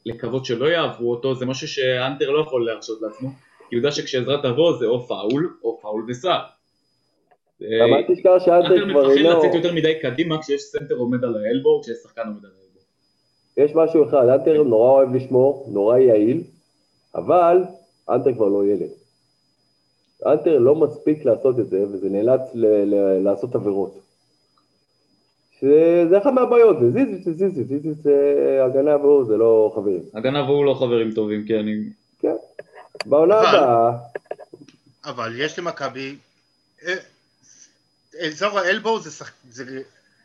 ולקוות 0.06 0.46
שלא 0.46 0.66
יעברו 0.66 1.12
אותו, 1.12 1.36
זה 1.36 1.46
משהו 1.46 1.68
שאנטר 1.68 2.30
לא 2.30 2.42
יכול 2.42 2.66
להרשות 2.66 3.02
לעצמו, 3.02 3.30
כי 3.70 3.76
הוא 3.76 3.80
יודע 3.80 3.92
שכשעזרה 3.92 4.42
תבוא 4.44 4.78
זה 4.80 4.86
או 4.86 5.08
פאול, 5.08 5.58
או 5.64 5.80
פאול 5.82 6.06
וסל. 6.08 6.40
גם 7.62 7.94
אל 7.94 8.04
תשכח 8.08 8.32
שאנטר 8.40 8.68
אנטר 8.68 8.90
כבר 8.92 9.02
מפחד 9.02 9.18
אינו... 9.18 9.30
לצאת 9.30 9.56
יותר 9.56 9.74
מדי 9.74 10.00
קדימה 10.02 10.42
כשיש 10.42 10.62
סנטר 10.62 10.96
עומד 10.96 11.24
על 11.24 11.46
ה 11.46 11.51
elbow, 11.51 11.82
כשיש 11.82 11.98
שחקן 12.04 12.22
עומד 12.22 12.46
על 12.46 12.52
ה 12.52 12.56
elbow. 12.56 12.80
יש 13.58 13.76
משהו 13.76 14.10
אחד, 14.10 14.28
אנטר 14.28 14.64
נורא 14.64 14.92
אוהב 14.92 15.16
לשמור, 15.16 15.70
נורא 15.74 15.98
יעיל, 15.98 16.44
אבל 17.16 17.64
אנטר 18.10 18.34
כבר 18.34 18.48
לא 18.48 18.66
ילד. 18.66 18.90
אנטר 20.26 20.60
לא 20.60 20.76
מספיק 20.76 21.26
לעשות 21.26 21.60
את 21.60 21.70
זה, 21.70 21.84
וזה 21.92 22.10
נאלץ 22.10 22.42
ל- 22.54 22.66
ל- 22.66 23.24
לעשות 23.24 23.56
עבירות. 23.56 24.00
שזה 25.60 26.18
אחת 26.18 26.34
מהבעיות, 26.34 26.80
זה 26.80 26.92
זיזיץ' 26.92 27.24
זה 27.24 27.34
זיזיץ', 27.34 27.68
זיזיץ' 27.68 27.98
זה 27.98 28.60
הגנה 28.66 28.98
והוא, 28.98 29.26
זה 29.26 29.38
לא 29.38 29.72
חברים. 29.76 30.02
הגנה 30.14 30.44
והוא 30.44 30.66
לא 30.66 30.74
חברים 30.74 31.12
טובים, 31.12 31.46
כי 31.46 31.60
אני... 31.60 31.74
כן. 32.20 32.36
בעונה 33.06 33.40
הבאה, 33.40 33.92
אבל 35.06 35.34
יש 35.40 35.60
למכבי, 35.60 36.16
אה, 36.88 36.94
אזור 38.28 38.60
האלבו 38.60 39.00
זה, 39.00 39.12
שח... 39.12 39.32
זה 39.50 39.82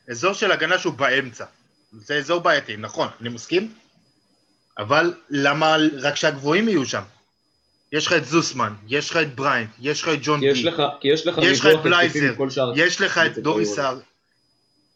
אזור 0.08 0.32
של 0.32 0.52
הגנה 0.52 0.78
שהוא 0.78 0.94
באמצע. 0.94 1.44
זה 1.92 2.14
אזור 2.14 2.40
בעייתי, 2.40 2.76
נכון, 2.76 3.08
אני 3.20 3.28
מסכים, 3.28 3.74
אבל 4.78 5.14
למה 5.30 5.76
רק 6.00 6.16
שהגבוהים 6.16 6.68
יהיו 6.68 6.86
שם? 6.86 7.02
יש 7.92 8.06
לך 8.06 8.12
את 8.12 8.24
זוסמן, 8.24 8.74
יש 8.88 9.10
לך 9.10 9.16
את 9.16 9.34
בריינט, 9.34 9.70
יש 9.80 10.02
לך 10.02 10.08
את 10.08 10.18
ג'ון 10.22 10.40
כי 10.40 10.46
יש 10.46 10.62
די, 10.62 10.70
לך, 10.70 10.82
יש 11.04 11.26
לך 11.26 11.38
יש 11.42 11.60
לך 11.60 11.66
את 11.66 11.82
בלייזר. 11.82 12.34
יש 12.76 13.00
לך 13.00 13.18
את 13.18 13.24
קבוצות 13.24 13.44
דוריס 13.44 13.78
היורו. 13.78 13.90
הר, 13.90 14.00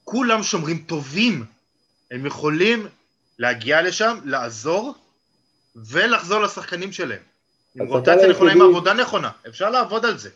כולם 0.04 0.42
שומרים 0.42 0.78
טובים, 0.78 1.44
הם 2.10 2.26
יכולים 2.26 2.88
להגיע 3.38 3.82
לשם, 3.82 4.18
לעזור, 4.24 4.94
ולחזור 5.76 6.40
לשחקנים 6.40 6.92
שלהם. 6.92 7.22
עם 7.74 7.86
רוטציה 7.86 8.28
נכונה, 8.28 8.52
עם 8.52 8.62
עבודה 8.62 8.92
נכונה, 8.92 9.30
אפשר 9.48 9.70
לעבוד 9.70 10.04
על 10.04 10.18
זה. 10.18 10.30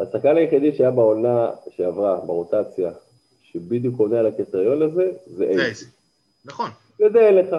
השחקן 0.00 0.36
היחידי 0.36 0.74
שהיה 0.76 0.90
בעונה 0.90 1.50
שעברה, 1.76 2.16
ברוטציה, 2.26 2.90
שבדיוק 3.42 4.00
עונה 4.00 4.18
על 4.18 4.26
הקריטריון 4.26 4.82
הזה, 4.82 5.10
זה 5.26 5.36
זה 5.36 5.44
אייס. 5.44 5.60
איזה. 5.80 5.86
נכון. 6.44 6.70
וזה 7.00 7.20
אין 7.20 7.34
לך. 7.34 7.56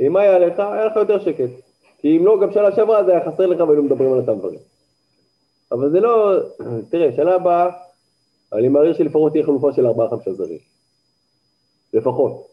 אם 0.00 0.16
היה 0.16 0.38
לך, 0.38 0.58
היה 0.58 0.84
לך 0.84 0.96
יותר 0.96 1.24
שקט. 1.24 1.50
כי 1.98 2.16
אם 2.16 2.26
לא, 2.26 2.40
גם 2.42 2.52
שנה 2.52 2.76
שעברה 2.76 3.04
זה 3.04 3.10
היה 3.10 3.20
חסר 3.32 3.46
לך 3.46 3.60
והיינו 3.60 3.82
מדברים 3.82 4.12
על 4.12 4.18
אותם 4.18 4.38
דברים. 4.38 4.58
אבל 5.72 5.90
זה 5.90 6.00
לא... 6.00 6.38
תראה, 6.90 7.10
שנה 7.16 7.34
הבאה, 7.34 7.70
אני 8.52 8.68
מעריך 8.68 8.96
שלפחות 8.98 9.32
תהיה 9.32 9.44
חלופה 9.44 9.72
של 9.72 9.86
ארבעה-חמישה 9.86 10.32
זרים. 10.32 10.58
לפחות. 11.94 12.46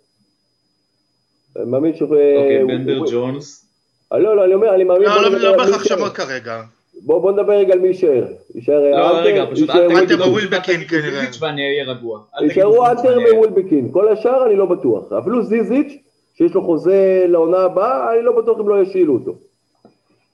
אני 1.56 1.66
מאמין 1.66 1.96
ש... 1.96 2.02
אוקיי, 2.02 2.62
הוא- 2.62 2.68
בנדר 2.72 3.00
ג'ונס. 3.12 3.66
אה, 4.14 4.20
לא, 4.20 4.38
לא, 4.38 4.46
אני 4.46 4.54
אומר, 4.54 4.76
אני 4.76 4.84
מאמין... 4.84 5.10
לא, 5.10 5.22
לא, 5.32 5.40
לא 5.40 5.58
בהכרח. 5.58 5.84
שמות 5.84 6.14
כרגע. 6.14 6.64
בוא 7.02 7.22
בוא 7.22 7.32
נדבר 7.32 7.54
רגע 7.54 7.74
על 7.74 7.80
מי 7.80 7.88
יישאר. 7.88 8.26
יישאר 8.56 8.80
לא, 8.92 9.18
רגע, 9.20 9.46
פשוט 9.52 9.70
יישאר 9.70 9.86
אל 9.86 9.98
אנטר 9.98 10.06
תגידו 10.16 10.24
ווילבקין. 10.24 10.84
כנראה. 10.88 11.20
זיזיץ' 11.20 11.42
ואני 11.42 11.62
אהיה 11.62 11.84
רגוע. 11.94 12.20
יישארו 12.42 12.86
אהיה- 13.22 13.34
וווילבקין. 13.36 13.90
כל 13.92 14.08
השאר 14.14 14.46
אני 14.46 14.56
לא 14.56 14.66
בטוח. 14.66 15.14
אפילו 15.14 15.44
זיזיץ', 15.44 15.94
שיש 16.38 16.54
לו 16.54 16.62
חוזה 16.66 17.26
לעונה 17.28 17.58
הבאה, 17.58 18.14
אני 18.16 18.22
לא 18.26 18.42
בטוח 18.42 18.60
אם 18.60 18.70
לא 18.70 18.82
ישאילו 18.82 19.14
אותו. 19.14 19.36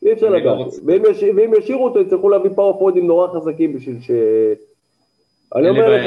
אי 0.06 0.14
אפשר 0.14 0.30
לא 0.30 0.38
לדעת. 0.38 0.68
ואם 0.86 1.04
יש- 1.12 1.24
ואם 1.36 1.54
ישאירו 1.60 1.86
אותו, 1.88 2.00
יצטרכו 2.02 2.30
להביא 2.30 2.50
פאור 2.56 2.80
פורדים 2.80 3.08
נורא 3.08 3.28
חזקים 3.28 3.74
בשביל 3.74 3.96
ש... 4.02 4.12
אני 5.56 5.70
אומר 5.70 5.90
לך, 5.90 6.06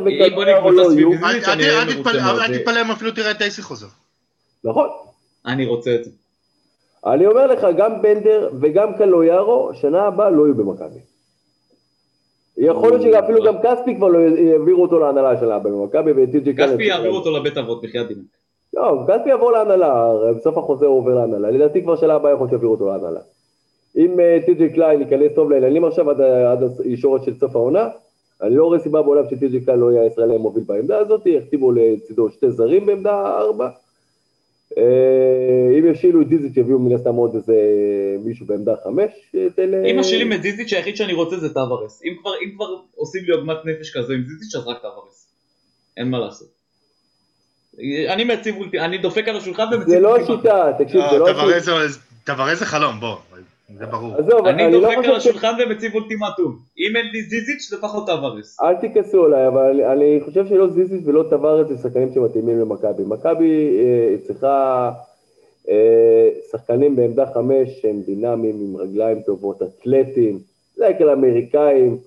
וקלטר 0.00 0.60
קבוצה 0.60 0.76
לא 0.82 0.92
יהיו. 0.92 1.10
אל- 1.12 2.58
תתפלא 2.58 2.80
אם 2.80 2.90
אפילו 2.90 3.10
תראה 3.10 3.30
את 3.30 3.38
טייסי 3.38 3.62
חוזר. 3.62 3.86
נכון. 4.64 4.88
אני 5.46 5.66
רוצה 5.66 5.94
את 5.94 6.04
זה. 6.04 6.10
אני 7.06 7.26
אומר 7.26 7.46
לך, 7.46 7.66
גם 7.76 8.02
בנדר 8.02 8.48
וגם 8.60 8.94
קלויארו, 8.94 9.70
שנה 9.74 10.02
הבאה 10.02 10.30
לא 10.30 10.44
יהיו 10.44 10.54
במכבי. 10.54 11.00
יכול 12.56 12.90
להיות 12.90 13.02
שאפילו 13.02 13.44
גם 13.44 13.54
כספי 13.62 13.96
כבר 13.96 14.08
לא 14.08 14.18
יעבירו 14.18 14.82
אותו 14.82 14.98
להנהלה 14.98 15.40
שלה 15.40 15.58
במכבי 15.58 16.12
וטי.ג'י 16.16 16.56
כספי 16.56 16.84
יעביר 16.84 17.12
אותו 17.12 17.30
לבית 17.30 17.58
אבות 17.58 17.82
בחייאת 17.82 18.08
דין. 18.08 18.18
לא, 18.74 19.04
כספי 19.08 19.30
יבוא 19.30 19.52
להנהלה, 19.52 20.12
בסוף 20.36 20.58
החוזה 20.58 20.86
הוא 20.86 20.98
עובר 20.98 21.14
להנהלה. 21.14 21.50
לדעתי 21.50 21.82
כבר 21.82 21.96
שנה 21.96 22.14
הבאה 22.14 22.32
יכול 22.32 22.48
שיעבירו 22.48 22.72
אותו 22.72 22.86
להנהלה. 22.86 23.20
אם 23.96 24.20
אה, 24.20 24.38
טי.ג'י 24.46 24.72
קליין 24.72 25.00
ייכנס 25.00 25.32
טוב 25.34 25.50
לעניינים 25.50 25.84
עכשיו 25.84 26.10
עד, 26.10 26.62
הישורת 26.84 27.24
של 27.24 27.34
סוף 27.34 27.56
העונה, 27.56 27.88
אני 28.42 28.54
לא 28.54 28.64
רואה 28.64 28.78
סיבה 28.78 29.02
בעולם 29.02 29.24
שטי.ג'י 29.30 29.60
קליין 29.60 29.80
לא 29.80 29.92
יהיה 29.92 30.02
הישראלי 30.02 30.34
המוביל 30.34 30.64
בעמדה 30.66 30.98
הזאת, 30.98 31.26
יכתיבו 31.26 31.72
לצידו 31.72 32.30
שתי 32.30 32.50
זרים 32.50 32.86
בעמדה 32.86 33.38
ארבע. 33.38 33.68
אה, 34.78 35.78
אם 35.78 35.86
ישילו 35.90 36.22
את 36.22 36.28
זיזיץ' 36.28 36.56
יביאו 36.56 36.78
מן 36.78 36.94
הסתם 36.94 37.14
עוד 37.14 37.34
איזה 37.34 37.54
מישהו 38.24 38.46
בעמדה 38.46 38.74
חמש. 38.84 39.10
אה, 39.34 39.90
אם 39.90 40.00
משאילים 40.00 40.32
את 40.32 40.42
זיזיץ' 40.42 40.72
היחיד 40.72 40.96
שאני 40.96 41.12
רוצה 41.12 41.36
זה 41.36 41.54
טוורס. 41.54 42.02
אם 42.04 42.14
כבר 42.20 42.30
אם 42.44 42.50
כבר 42.54 42.66
עושים 42.94 43.24
לי 43.24 43.32
עוגמת 43.32 43.56
נפש 43.64 43.96
כזה 43.96 44.14
עם 44.14 44.24
זיזיץ' 44.26 44.54
אז 44.54 44.66
רק 44.66 44.82
טוורס. 44.82 45.28
אין 45.96 46.10
מה 46.10 46.18
לעשות. 46.18 46.48
אני 48.08 48.24
מציב 48.24 48.56
אולטי, 48.56 48.80
אני 48.80 48.98
דופק 48.98 49.28
על 49.28 49.36
השולחן 49.36 49.64
ומציב 49.72 49.88
זה 49.88 50.00
לא 50.00 50.08
אולטימטום. 50.08 50.36
השיטה, 50.36 50.84
תקשיב, 50.84 51.00
זה 51.10 51.18
לא 51.18 51.28
השיטה. 51.28 52.02
טוורז 52.24 52.58
זה 52.58 52.66
חלום, 52.66 53.00
בוא, 53.00 53.16
זה 53.74 53.86
ברור. 53.86 54.14
עזוב, 54.14 54.46
אני 54.46 54.64
אני 54.66 54.72
לא 54.74 54.80
דופק 54.80 54.96
על 54.96 55.02
חושב 55.02 55.20
ש... 55.20 55.26
השולחן 55.26 55.52
ומציב 55.66 55.94
אולטימטום. 55.94 56.58
אם 56.78 56.96
אין 56.96 57.06
לי 57.12 57.22
זיזיץ' 57.22 57.72
לפחות 57.72 58.06
טוורס. 58.06 58.60
אל 58.60 58.74
תכעסו 58.74 59.24
עליי, 59.24 59.48
אבל 59.48 59.60
אני- 59.70 59.86
אני 59.86 60.20
חושב 60.24 60.46
שלא 60.46 60.68
זיזיץ' 60.68 61.02
ולא 61.06 61.24
טווארץ 61.30 61.68
זה 61.68 61.76
שחקנים 61.82 62.12
שמתאימים 62.14 62.60
למכבי. 62.60 63.02
מכבי 63.06 63.76
אה, 63.78 64.16
צריכה 64.26 64.90
אה, 65.68 66.28
שחקנים 66.52 66.96
בעמדה 66.96 67.24
חמש 67.34 67.68
שהם 67.82 68.00
דינמיים, 68.06 68.56
עם 68.60 68.76
רגליים 68.76 69.20
טובות, 69.20 69.62
אתלטים, 69.62 70.38
זה 70.76 70.88
כאלה 70.98 71.12
אמריקאים, 71.12 71.98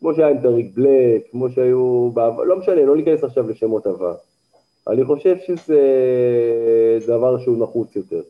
כמו 0.00 0.14
שהיה 0.14 0.28
עם 0.28 0.38
טאריק 0.42 0.66
בלאק, 0.74 1.22
כמו 1.30 1.50
שהיו 1.50 2.10
בעבר, 2.14 2.44
לא 2.44 2.56
משנה, 2.58 2.84
לא 2.84 2.96
ניכנס 2.96 3.24
עכשיו 3.24 3.50
לשמות 3.50 3.86
עבר. 3.86 4.14
אני 4.88 5.04
חושב 5.04 5.36
שזה 5.46 5.80
דבר 7.06 7.38
שהוא 7.38 7.62
נחוץ 7.62 7.96
יותר. 7.96 8.20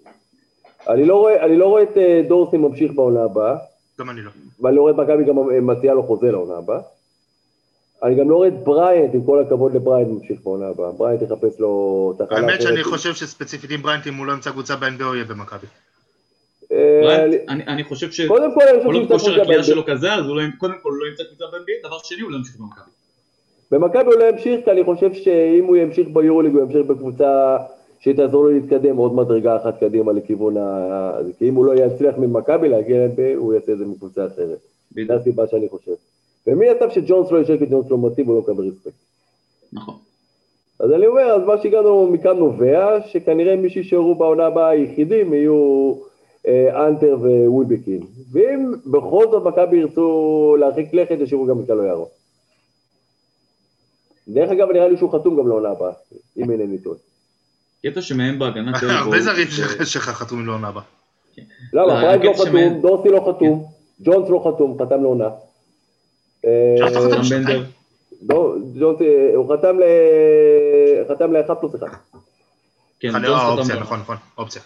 אני 0.88 1.04
לא 1.04 1.16
רואה, 1.16 1.44
אני 1.44 1.56
לא 1.56 1.66
רואה 1.66 1.82
את 1.82 1.96
אה, 1.96 2.22
דורסי 2.28 2.56
ממשיך 2.56 2.92
בעונה 2.92 3.24
הבאה. 3.24 3.56
גם 4.00 4.10
אני 4.10 4.22
לא. 4.22 4.30
ואני 4.60 4.76
לא 4.76 4.80
רואה 4.80 4.92
את 4.92 4.98
מכבי 4.98 5.24
גם 5.24 5.36
מציעה 5.66 5.94
לו 5.94 6.02
חוזה 6.02 6.30
לעונה 6.32 6.54
הבאה. 6.56 6.80
אני 8.02 8.14
גם 8.14 8.30
לא 8.30 8.36
רואה 8.36 8.48
את 8.48 8.64
בריינט, 8.64 9.14
עם 9.14 9.24
כל 9.24 9.42
הכבוד 9.42 9.74
לבריינט, 9.74 10.08
ממשיך 10.08 10.40
בעונה 10.44 10.68
הבאה. 10.68 10.92
בריינט 10.92 11.22
יחפש 11.22 11.60
לו 11.60 12.14
תחנה 12.18 12.38
האמת 12.38 12.62
שאני 12.62 12.80
אחרת. 12.80 12.92
חושב 12.92 13.14
שספציפית 13.14 13.70
עם 13.70 13.82
בריינט, 13.82 14.06
אם 14.06 14.14
הוא 14.14 14.26
לא 14.26 14.32
ימצא 14.32 14.50
קבוצה 14.50 14.76
ב-NBA 14.76 15.04
הוא 15.04 15.14
יהיה 15.14 15.24
במכבי. 15.24 15.66
אה, 16.72 17.24
אני- 17.48 17.84
חושב 17.84 18.10
ש... 18.10 18.20
קודם 18.20 18.54
כל, 18.54 18.60
אני 18.62 18.78
חושב 18.84 18.92
שהוא 18.94 19.08
כושר 19.08 19.30
ימצא 19.30 19.40
הקליעה 19.42 19.62
קבוצה 19.62 19.72
שלו 19.72 19.86
כזה, 19.86 20.14
אז 20.14 20.24
לא- 20.26 20.42
קודם 20.58 20.74
כל 20.82 20.90
הוא 20.90 20.98
לא 20.98 21.06
ימצא 21.06 21.22
קבוצה 21.24 21.44
ב-NBA, 21.52 21.86
דבר 21.88 21.98
שני 22.04 22.20
הוא 22.20 22.30
לא 22.30 22.36
ימשיך 22.36 22.56
במכבי. 22.56 22.90
במכבי 23.70 24.04
הוא 24.12 24.14
לא 24.20 24.24
ימשיך, 24.24 24.60
כי 24.64 24.70
אני 24.70 24.84
חושב 24.84 25.14
שאם 25.14 25.64
הוא 25.64 25.76
ימשיך 25.76 26.08
ביורוליג, 26.12 26.52
הוא 26.54 26.62
ימשיך 26.62 26.86
בקבוצה 26.86 27.56
שתעזור 28.00 28.44
לו 28.44 28.50
להתקדם 28.50 28.96
עוד 28.96 29.14
מדרגה 29.14 29.56
אחת 29.56 29.80
קדימה 29.80 30.12
לכיוון 30.12 30.56
ה... 30.56 31.12
כי 31.38 31.48
אם 31.48 31.54
הוא 31.54 31.64
לא 31.64 31.74
יצליח 31.74 32.18
ממכבי 32.18 32.68
להגיע 32.68 33.06
ל-NBA, 33.06 33.36
הוא 33.36 33.54
יעשה 33.54 33.72
את 33.72 33.78
זה 33.78 33.84
מקבוצה 33.86 34.26
אחרת. 34.26 34.58
זו. 35.06 35.12
הסיבה 35.12 35.46
שאני 35.46 35.68
חושב. 35.68 35.92
ומי 36.46 36.70
הטב 36.70 36.90
שג'ונס 36.90 37.30
לא 37.30 37.38
יישאר 37.38 37.58
כי 37.58 37.66
ג'ונס 37.66 37.90
לא 37.90 37.98
מתאים, 38.06 38.26
הוא 38.26 38.34
לא 38.34 38.40
מקבל 38.40 38.68
רספקט. 38.68 38.94
נכון. 39.72 39.94
אז 40.80 40.92
אני 40.92 41.06
אומר, 41.06 41.22
אז 41.22 41.42
מה 41.42 41.58
שהגענו 41.62 42.06
מכאן 42.06 42.36
נובע, 42.36 43.00
שכנראה 43.06 43.56
מי 43.56 43.70
שישארו 43.70 44.14
בעונה 44.14 44.46
הבאה 44.46 44.68
היחידים 44.68 45.34
יהיו 45.34 45.94
אה, 46.46 46.86
אנטר 46.88 47.18
ווילבקין. 47.46 48.00
ואם 48.32 48.72
בכל 48.86 49.26
זאת 49.30 49.42
מכבי 49.46 49.76
ירצו 49.76 50.56
להרחיק 50.60 50.94
לכת, 50.94 51.16
ישאירו 51.20 51.46
גם 51.46 51.60
את 51.60 51.66
קלויארו. 51.66 52.08
דרך 54.28 54.50
אגב, 54.50 54.70
נראה 54.70 54.88
לי 54.88 54.96
שהוא 54.96 55.12
חתום 55.12 55.36
גם 55.36 55.48
לעונה 55.48 55.70
הבאה, 55.70 55.92
אם 56.36 56.50
אינני 56.50 56.78
טועה. 56.78 56.96
קטע 57.86 58.02
שמהם 58.02 58.38
בהגנת 58.38 58.74
הרבה 58.82 59.16
אלבו, 59.16 59.20
זרים 59.20 59.46
שלך 59.84 60.04
חתומים 60.08 60.46
לעונה 60.46 60.68
הבאה. 60.68 60.82
למה? 61.72 61.86
לא, 61.86 61.94
ברייד 61.94 62.24
לא 62.24 62.30
הקטע 62.30 62.44
שמהם- 62.44 62.68
חתום, 62.70 62.80
דורסי 62.82 63.08
לא 63.08 63.26
חתום, 63.28 63.64
ג'ונס 64.02 64.28
לא 64.30 64.50
חתום, 64.54 64.78
חתם 64.82 65.02
לעונה. 65.02 65.28
אה, 66.44 66.76
ג'ונס 66.80 66.94
לא 68.28 68.54
ג'ונס, 68.78 69.00
אה, 69.00 69.34
הוא 69.34 69.54
חתם 69.54 69.78
ל... 69.78 69.82
חתם 71.08 71.32
לאחד 71.32 71.54
פלוס 71.54 71.74
אחד. 71.74 71.86
כן, 73.00 73.08
ג'ונס 73.12 73.24
אה, 73.28 73.56
חתם 73.64 73.74
גם. 73.74 73.80
נכון, 73.80 74.00
נכון, 74.00 74.16
אופציה. 74.38 74.62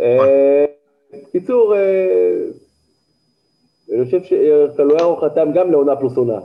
אה, 0.00 0.64
קיצור, 1.32 1.76
אה, 1.76 2.36
אני 3.94 4.04
חושב 4.04 4.18
שקלויארו 4.24 5.16
חתם 5.16 5.48
גם 5.54 5.70
לעונה 5.72 5.96
פלוס 5.96 6.16
עונה, 6.16 6.38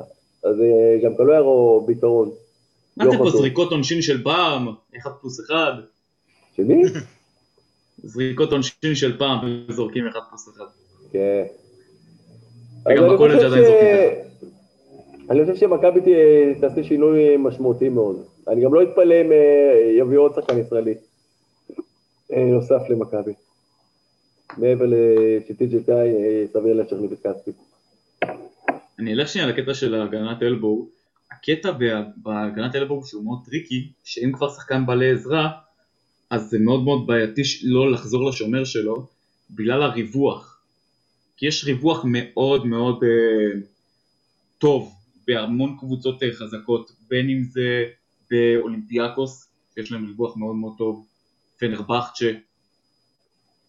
אז 0.43 0.62
אה, 0.62 0.97
גם 1.04 1.15
קלויארו 1.15 1.84
בעיקרון. 1.86 2.30
מה 2.99 3.12
זה 3.12 3.17
פה. 3.17 3.29
זריקות 3.29 3.71
עונשין 3.71 4.01
של 4.01 4.23
פעם? 4.23 4.67
אחד 4.97 5.12
פלוס 5.21 5.39
אחד? 5.39 5.73
של 6.55 6.63
מי? 6.63 6.83
זריקות 7.97 8.51
עונשין 8.51 8.95
של 8.95 9.17
פעם 9.17 9.38
וזורקים 9.67 10.07
אחד 10.07 10.19
פלוס 10.29 10.49
אחד. 10.49 10.65
כן. 11.12 11.43
וגם 12.85 13.13
בקולג' 13.13 13.35
עדיין 13.35 13.63
זורקים 13.63 14.29
אני 15.29 15.41
חושב 15.41 15.55
שמכבי 15.55 15.99
תעשה 16.62 16.83
שינוי 16.83 17.38
משמעותי 17.38 17.89
מאוד. 17.89 18.25
אני 18.47 18.63
גם 18.63 18.73
לא 18.73 18.83
אתפלא 18.83 19.21
אם 19.21 19.31
אה, 19.31 19.91
יביאו 19.97 20.21
עוד 20.21 20.33
שחקן 20.35 20.57
ישראלי 20.57 20.93
אה, 22.33 22.43
נוסף 22.43 22.81
למכבי. 22.89 23.33
מעבר 24.57 24.85
לשיטי 24.88 25.63
אה, 25.89 26.43
סביר 26.53 26.73
להשאיר 26.73 27.01
לי 27.01 27.07
בכספי. 27.07 27.51
אני 28.99 29.13
אלך 29.13 29.29
שנייה 29.29 29.47
לקטע 29.47 29.73
של 29.73 30.01
הגנת 30.01 30.43
אלבו. 30.43 30.88
הקטע 31.32 31.72
בה- 31.72 32.04
בהגנת 32.18 32.76
elbow 32.75 33.06
שהוא 33.06 33.24
מאוד 33.24 33.39
טריקי, 33.46 33.92
שאם 34.04 34.32
כבר 34.34 34.50
שחקן 34.50 34.86
בא 34.86 34.96
לעזרה, 34.96 35.50
אז 36.30 36.50
זה 36.50 36.60
מאוד 36.60 36.84
מאוד 36.84 37.08
בעייתי 37.08 37.44
ש- 37.46 37.63
לא 37.65 37.92
לחזור 37.92 38.30
לשומר 38.30 38.63
שלו, 38.63 39.08
בגלל 39.52 39.82
הריווח. 39.82 40.60
כי 41.38 41.48
יש 41.48 41.63
ריווח 41.65 42.02
מאוד 42.06 42.65
מאוד 42.65 43.04
אה, 43.04 43.60
טוב 44.58 44.94
בהמון 45.28 45.76
קבוצות 45.80 46.24
אה, 46.24 46.32
חזקות, 46.34 46.92
בין 47.10 47.30
אם 47.30 47.44
זה 47.44 47.86
באולימפיאקוס, 48.32 49.48
שיש 49.76 49.92
להם 49.92 50.06
ריווח 50.06 50.38
מאוד 50.38 50.56
מאוד 50.56 50.74
טוב, 50.78 51.06
פנרבכצ'ה, 51.60 52.32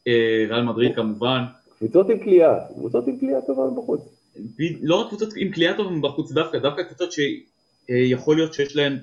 אה, 0.06 0.44
ריאל 0.48 0.62
מדריד 0.62 0.94
כמובן, 0.96 1.42
קבוצות 1.78 2.10
עם 2.10 2.18
קליעה, 2.24 2.54
קבוצות 2.74 3.06
עם 3.06 3.18
קליעה 3.18 3.40
טובה 3.46 3.62
בחוץ. 3.82 4.00
ב- 4.36 4.78
לא 4.82 5.00
רק 5.00 5.08
קבוצות 5.08 5.28
עם 5.36 5.52
כליאה 5.52 5.76
טובה 5.76 5.90
מבחוץ 5.90 6.32
דווקא, 6.32 6.58
דווקא 6.58 6.82
קבוצות 6.82 7.12
שיכול 7.86 8.36
להיות 8.36 8.54
שיש 8.54 8.76
להן 8.76 8.98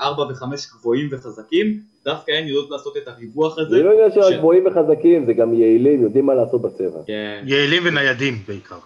4 0.00 0.22
ו-5 0.22 0.44
גבוהים 0.78 1.08
וחזקים, 1.12 1.80
דווקא 2.04 2.32
הן 2.32 2.46
יודעות 2.46 2.70
לעשות 2.70 2.96
את 2.96 3.08
הריווח 3.08 3.58
הזה. 3.58 3.76
זה 3.76 3.82
לא 3.82 3.90
עניין 3.90 4.12
של 4.12 4.38
גבוהים 4.38 4.66
וחזקים, 4.66 5.26
זה 5.26 5.32
גם 5.32 5.54
יעילים, 5.54 6.02
יודעים 6.02 6.26
מה 6.26 6.34
לעשות 6.34 6.62
בצבע. 6.62 7.00
כן, 7.06 7.44
יעילים 7.46 7.82
וניידים 7.86 8.34
בעיקר. 8.48 8.78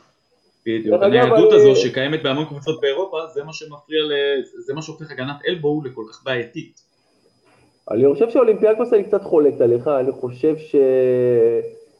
בדיוק. 0.66 1.02
הניידות 1.02 1.52
הזו 1.52 1.76
שקיימת 1.76 2.22
בהמון 2.22 2.44
קבוצות 2.44 2.80
באירופה, 2.80 3.16
זה 3.34 3.44
מה 3.44 3.52
שמפריע, 3.52 4.00
זה 4.66 4.74
מה 4.74 4.82
שהופך 4.82 5.10
הגנת 5.10 5.36
אלבו 5.48 5.82
לכל 5.84 6.02
כך 6.12 6.24
בעייתית. 6.24 6.80
אני 7.90 8.04
חושב 8.12 8.30
שאולימפיאקוס 8.30 8.92
אני 8.92 9.04
קצת 9.04 9.22
חולק 9.22 9.60
עליך, 9.60 9.88
אני 9.88 10.12
חושב 10.12 10.54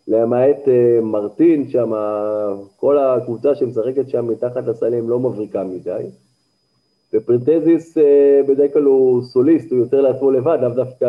שלמעט 0.06 0.68
אה, 0.68 1.00
מרטין 1.02 1.68
שם, 1.68 1.92
כל 2.76 2.98
הקבוצה 2.98 3.54
שמשחקת 3.54 4.08
שם 4.08 4.28
מתחת 4.28 4.66
לסלים 4.66 5.10
לא 5.10 5.18
מבריקה 5.18 5.64
מדי. 5.64 6.02
ופרינטזיס 7.14 7.98
אה, 7.98 8.40
בדרך 8.48 8.72
כלל 8.72 8.82
הוא 8.82 9.22
סוליסט, 9.24 9.70
הוא 9.70 9.78
יותר 9.78 10.00
לעצמו 10.00 10.30
לבד, 10.30 10.58
לאו 10.62 10.68
דווקא 10.68 11.06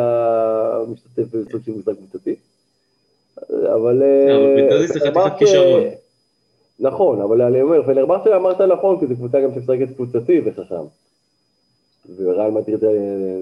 משתתף 0.88 1.36
בסוג 1.36 1.62
של 1.66 1.72
משחק 1.72 1.94
קבוצתי. 1.98 2.36
אבל... 3.50 4.04
אה, 4.04 4.36
אבל 4.36 4.56
פרינטזיס 4.56 4.94
זה 4.94 5.00
חתיכת 5.00 5.38
כישרון. 5.40 5.84
נכון, 6.80 7.22
אבל 7.22 7.42
אני 7.42 7.62
אומר, 7.62 7.84
פנרבכצ'ה 7.84 8.36
אמרת 8.36 8.62
נכון, 8.62 9.00
כי 9.00 9.08
זו 9.08 9.16
קבוצה 9.16 9.42
גם 9.42 9.50
שמשחקת 9.56 9.96
קבוצתי 9.96 10.42
וחכם. 10.46 10.86
וריאל 12.18 12.52
מדריד 12.52 12.84
אה, 12.84 12.90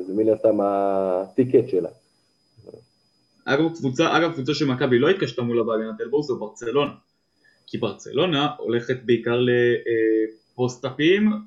זה 0.07 0.13
מן 0.13 0.29
הסתם 0.29 0.57
הטיקט 0.61 1.69
שלה. 1.69 1.89
אגב 3.45 3.75
קבוצה, 3.75 4.17
אגב 4.17 4.33
קבוצה 4.33 4.53
שמכבי 4.53 4.99
לא 4.99 5.09
התקשתה 5.09 5.41
מולה 5.41 5.63
בהגנת 5.63 6.01
אלבו 6.01 6.23
זו 6.23 6.39
ברצלונה. 6.39 6.91
כי 7.67 7.77
ברצלונה 7.77 8.49
הולכת 8.57 8.97
בעיקר 9.05 9.39
לפוסט-אפים, 10.53 11.33
אה. 11.33 11.37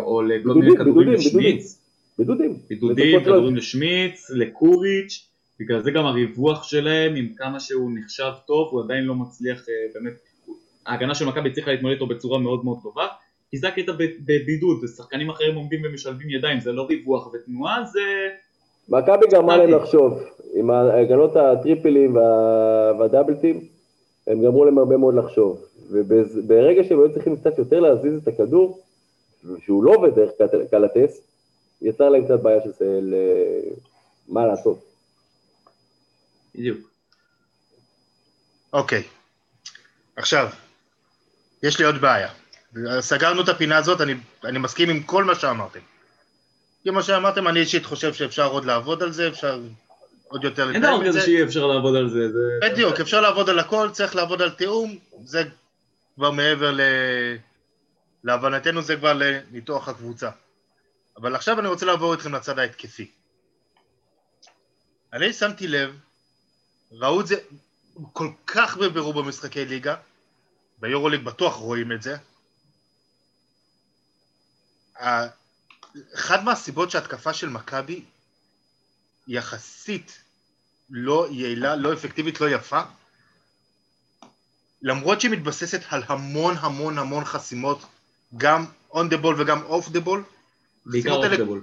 או 0.00 0.22
לכל 0.22 0.54
מיני 0.54 0.76
כדורים 0.76 1.08
לשמיץ. 1.08 1.78
בידודים. 2.18 2.56
בידודים, 2.70 3.18
לא- 3.18 3.24
כדורים 3.24 3.56
לשמיץ, 3.56 4.30
לקוריץ', 4.30 5.28
בגלל 5.60 5.82
זה 5.82 5.90
גם 5.90 6.04
הריווח 6.06 6.62
שלהם, 6.62 7.14
עם 7.16 7.28
כמה 7.36 7.60
שהוא 7.60 7.90
נחשב 7.94 8.30
טוב, 8.46 8.68
הוא 8.72 8.82
עדיין 8.84 9.04
לא 9.04 9.14
מצליח 9.14 9.68
אה, 9.68 9.74
באמת, 9.94 10.12
ההגנה 10.86 11.14
של 11.14 11.26
מכבי 11.26 11.48
הצליחה 11.48 11.70
להתמודד 11.70 11.94
איתו 11.94 12.06
בצורה 12.06 12.38
מאוד 12.38 12.64
מאוד 12.64 12.78
טובה, 12.82 13.06
כי 13.50 13.58
זה 13.58 13.68
הקטע 13.68 13.92
בבידוד, 14.26 14.78
שחקנים 14.96 15.30
אחרים 15.30 15.54
עומדים 15.54 15.80
ומשלבים 15.84 16.30
ידיים, 16.30 16.60
זה 16.60 16.72
לא 16.72 16.82
ריווח 16.82 17.32
ותנועה, 17.34 17.84
זה... 17.92 18.00
מכבי 18.88 19.26
גרמה 19.30 19.56
להם. 19.56 19.70
לחשוב, 19.70 20.20
עם 20.54 20.70
ההגנות 20.70 21.36
הטריפלים 21.36 22.16
וה- 22.16 22.92
והדאבלטים, 22.98 23.60
הם 24.26 24.42
גרמו 24.42 24.64
להם 24.64 24.78
הרבה 24.78 24.96
מאוד 24.96 25.14
לחשוב. 25.14 25.64
וברגע 25.90 26.84
שהם 26.84 26.98
היו 26.98 27.12
צריכים 27.14 27.36
קצת 27.36 27.58
יותר 27.58 27.80
להזיז 27.80 28.22
את 28.22 28.28
הכדור, 28.28 28.80
שהוא 29.64 29.84
לא 29.84 29.90
עובד 29.94 30.14
דרך 30.14 30.30
קל- 30.38 30.66
קלטס, 30.70 31.20
יצר 31.82 32.08
להם 32.08 32.24
קצת 32.24 32.40
בעיה 32.42 32.60
של 32.78 33.14
אה, 33.14 33.70
מה 34.28 34.46
לעשות. 34.46 34.84
בדיוק. 36.54 36.78
אוקיי. 38.72 39.02
עכשיו, 40.16 40.48
יש 41.62 41.78
לי 41.78 41.84
עוד 41.84 42.00
בעיה. 42.00 42.28
סגרנו 43.00 43.42
את 43.42 43.48
הפינה 43.48 43.76
הזאת, 43.76 44.00
אני, 44.00 44.14
אני 44.44 44.58
מסכים 44.58 44.90
עם 44.90 45.02
כל 45.02 45.24
מה 45.24 45.34
שאמרתם. 45.34 45.80
עם 46.84 46.94
מה 46.94 47.02
שאמרתם, 47.02 47.48
אני 47.48 47.60
אישית 47.60 47.86
חושב 47.86 48.12
שאפשר 48.14 48.46
עוד 48.46 48.64
לעבוד 48.64 49.02
על 49.02 49.12
זה, 49.12 49.28
אפשר 49.28 49.60
עוד 50.28 50.44
יותר 50.44 50.62
אין 50.62 50.82
לתאם 50.82 50.94
דבר 50.96 51.02
את 51.02 51.06
כזה 51.08 51.20
זה. 51.20 51.26
שאי 51.26 51.42
אפשר 51.42 51.66
לעבוד 51.66 51.96
על 51.96 52.08
זה, 52.10 52.32
זה... 52.32 52.38
בדיוק, 52.62 53.00
אפשר 53.00 53.20
לעבוד 53.20 53.48
על 53.50 53.58
הכל, 53.58 53.88
צריך 53.92 54.16
לעבוד 54.16 54.42
על 54.42 54.50
תיאום, 54.50 54.98
זה 55.24 55.42
כבר 56.14 56.30
מעבר 56.30 56.70
ל... 56.70 56.80
להבנתנו 58.24 58.82
זה 58.82 58.96
כבר 58.96 59.12
לניתוח 59.12 59.88
הקבוצה. 59.88 60.30
אבל 61.16 61.34
עכשיו 61.34 61.60
אני 61.60 61.68
רוצה 61.68 61.86
לעבור 61.86 62.12
איתכם 62.12 62.34
לצד 62.34 62.58
ההתקפי. 62.58 63.10
אני 65.12 65.32
שמתי 65.32 65.68
לב, 65.68 65.98
ראו 66.92 67.20
את 67.20 67.26
זה 67.26 67.34
כל 68.12 68.30
כך 68.46 68.76
בבירור 68.76 69.14
במשחקי 69.14 69.64
ליגה, 69.64 69.96
ביורוליג 70.78 71.24
בטוח 71.24 71.54
רואים 71.54 71.92
את 71.92 72.02
זה. 72.02 72.16
אחד 76.14 76.44
מהסיבות 76.44 76.90
שההתקפה 76.90 77.34
של 77.34 77.48
מכבי 77.48 78.04
יחסית 79.28 80.22
לא 80.90 81.26
יעילה, 81.30 81.76
לא 81.76 81.92
אפקטיבית, 81.92 82.40
לא 82.40 82.50
יפה, 82.50 82.80
למרות 84.82 85.20
שהיא 85.20 85.32
מתבססת 85.32 85.80
על 85.88 86.02
המון 86.06 86.54
המון 86.56 86.98
המון 86.98 87.24
חסימות, 87.24 87.82
גם 88.36 88.64
on 88.92 89.04
the 89.10 89.24
ball 89.24 89.34
וגם 89.38 89.58
off 89.68 89.88
the 89.88 90.06
ball, 90.08 90.18
בעיקר 90.86 91.08
החסימות 91.10 91.24
האלה- 91.24 91.34
אופדבול. 91.34 91.60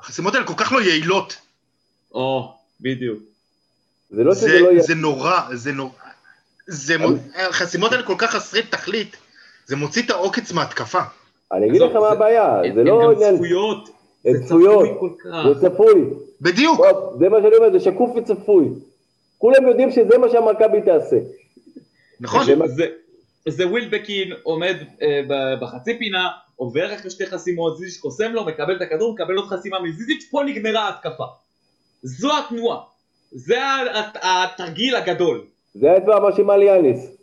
החסימות 0.00 0.34
האלה 0.34 0.46
כל 0.46 0.54
כך 0.56 0.72
לא 0.72 0.80
יעילות, 0.82 1.36
או, 2.14 2.52
בדיוק. 2.80 3.18
זה 4.10 4.24
לא 4.24 4.34
זה, 4.34 4.40
שזה 4.40 4.60
לא 4.60 4.68
יהיה... 4.70 4.82
זה 4.82 4.94
נורא, 4.94 5.40
זה 5.52 5.72
נורא, 5.72 5.90
זה, 6.66 6.96
החסימות 7.48 7.92
האלה 7.92 8.02
כל 8.02 8.14
כך 8.18 8.30
חסרי 8.30 8.62
תכלית, 8.62 9.16
זה 9.66 9.76
מוציא 9.76 10.02
את 10.02 10.10
העוקץ 10.10 10.52
מההתקפה. 10.52 11.00
אני 11.52 11.68
אגיד 11.68 11.80
לך 11.80 11.92
מה 11.94 12.00
זה- 12.00 12.08
הבעיה, 12.08 12.60
זה 12.74 12.84
לא 12.84 13.00
גם 13.04 13.10
עניין... 13.10 13.34
צפויות. 13.34 13.88
הן 14.24 14.32
זה 14.32 14.44
צפויות. 14.46 14.84
צפוי 14.84 14.96
כל 15.00 15.10
כך. 15.24 15.60
זה 15.60 15.68
צפוי. 15.68 16.04
בדיוק, 16.40 16.80
זה 17.18 17.28
מה 17.28 17.36
שאני 17.42 17.56
אומר, 17.56 17.72
זה 17.72 17.80
שקוף 17.80 18.10
וצפוי. 18.16 18.68
כולם 19.38 19.68
יודעים 19.68 19.90
שזה 19.90 20.18
מה 20.18 20.26
שהמכבי 20.30 20.82
תעשה. 20.84 21.16
נכון? 22.20 22.46
זה 23.44 23.50
מה- 23.50 23.56
זה, 23.56 23.64
זה 23.64 23.66
ווילבקין 23.70 24.32
עומד 24.42 24.76
אה, 25.02 25.20
בחצי 25.60 25.98
פינה, 25.98 26.28
עובר 26.56 26.94
אחרי 26.94 27.10
שתי 27.10 27.26
חסימות, 27.26 27.76
זיזיץ' 27.78 28.00
קוסם 28.00 28.32
לו, 28.32 28.44
מקבל 28.44 28.76
את 28.76 28.82
הכדור, 28.82 29.12
מקבל 29.14 29.36
עוד 29.36 29.46
חסימה 29.46 29.80
מזיזיץ', 29.82 30.28
פה 30.30 30.42
נגמרה 30.46 30.80
ההתקפה. 30.80 31.24
זו 32.02 32.30
התנועה. 32.38 32.78
זה 33.32 33.56
התרגיל 34.22 34.96
הגדול. 34.96 35.44
זה 35.74 35.90
האצבע 35.90 36.16
המאשימה 36.16 36.56
ליאניס. 36.56 37.16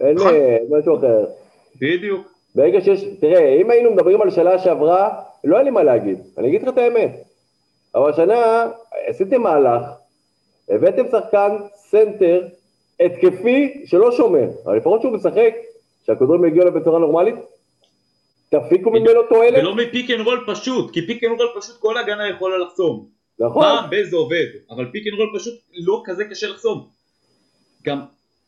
אין 0.00 0.16
נכון. 0.16 0.34
אה, 0.34 0.56
משהו 0.70 0.98
אחר. 0.98 1.24
בדיוק. 1.80 2.32
ברגע 2.54 2.80
שיש, 2.80 3.04
תראה, 3.20 3.56
אם 3.60 3.70
היינו 3.70 3.90
מדברים 3.90 4.22
על 4.22 4.30
שנה 4.30 4.58
שעברה, 4.58 5.20
לא 5.44 5.56
היה 5.56 5.64
לי 5.64 5.70
מה 5.70 5.82
להגיד, 5.82 6.18
אני 6.38 6.48
אגיד 6.48 6.62
לך 6.62 6.68
את 6.68 6.78
האמת. 6.78 7.10
אבל 7.94 8.10
השנה 8.10 8.66
עשיתם 9.06 9.42
מהלך, 9.42 9.82
הבאתם 10.68 11.02
שחקן 11.10 11.56
סנטר 11.76 12.42
התקפי 13.00 13.82
שלא 13.86 14.12
שומר, 14.12 14.48
אבל 14.64 14.76
לפחות 14.76 15.00
שהוא 15.00 15.12
משחק, 15.12 15.54
שהכדורים 16.06 16.44
יגיעו 16.44 16.62
אליו 16.62 16.80
בצורה 16.80 16.98
נורמלית, 16.98 17.34
תפיקו 18.48 18.90
ממנו 18.90 19.22
תועלת, 19.28 19.58
ולא 19.58 19.74
מ 19.74 19.81
pick 19.81 20.10
and 20.10 20.20
roll 20.20 20.44
פשוט, 20.46 20.90
כי 20.92 21.06
pick 21.06 21.24
and 21.24 21.40
roll 21.40 21.48
פשוט 21.60 21.80
כל 21.80 21.98
הגנה 21.98 22.28
יכולה 22.28 22.58
לחסום. 22.58 23.08
נכון, 23.38 23.62
פעם 23.62 23.90
ב- 23.90 24.03
זה 24.03 24.16
עובד, 24.16 24.46
אבל 24.70 24.86
pick 24.92 25.06
and 25.06 25.14
roll 25.14 25.38
פשוט 25.38 25.54
לא 25.74 26.02
כזה 26.04 26.24
קשה 26.24 26.46
לחסום. 26.48 26.88
גם, 27.84 28.00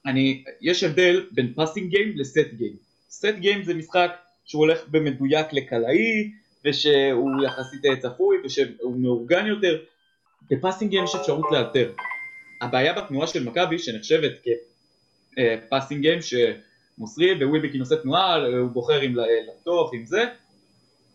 אני, 0.06 0.44
יש 0.60 0.84
הבדל 0.84 1.26
בין 1.30 1.52
passing 1.56 1.90
game 1.90 2.12
ל 2.16 2.26
set 2.26 2.54
game. 2.56 2.76
Set 3.10 3.34
game 3.38 3.62
זה 3.62 3.74
משחק 3.74 4.10
שהוא 4.44 4.60
הולך 4.60 4.88
במדויק 4.90 5.52
לקלעי, 5.52 6.30
ושהוא 6.64 7.30
יחסית 7.44 7.80
צפוי, 7.98 8.36
ושהוא 8.44 8.96
מאורגן 8.96 9.46
יותר. 9.46 9.78
ב 10.50 10.55
passing 10.55 10.90
game 10.90 11.04
יש 11.04 11.14
אפשרות 11.14 11.44
לאלתר. 11.52 11.92
הבעיה 12.60 12.92
בתנועה 12.92 13.26
של 13.26 13.44
מכבי, 13.44 13.78
שנחשבת 13.78 14.32
כפאסינג 15.32 16.00
גיים, 16.00 16.18
שמוסרי 16.22 17.44
ווילבקין 17.44 17.80
עושה 17.80 17.96
תנועה, 17.96 18.36
הוא 18.46 18.70
בוחר 18.70 19.06
אם 19.06 19.14
לחתוך, 19.48 19.90
עם 19.94 20.06
זה, 20.06 20.24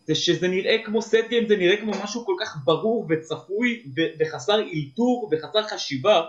זה 0.06 0.14
שזה 0.14 0.48
נראה 0.48 0.76
כמו 0.84 1.02
סט 1.02 1.28
גיים, 1.28 1.48
זה 1.48 1.56
נראה 1.56 1.76
כמו 1.76 1.92
משהו 2.04 2.24
כל 2.26 2.34
כך 2.40 2.56
ברור 2.64 3.06
וצפוי 3.10 3.82
וחסר 4.20 4.60
אילתור 4.60 5.30
וחסר 5.32 5.62
חשיבה, 5.62 6.22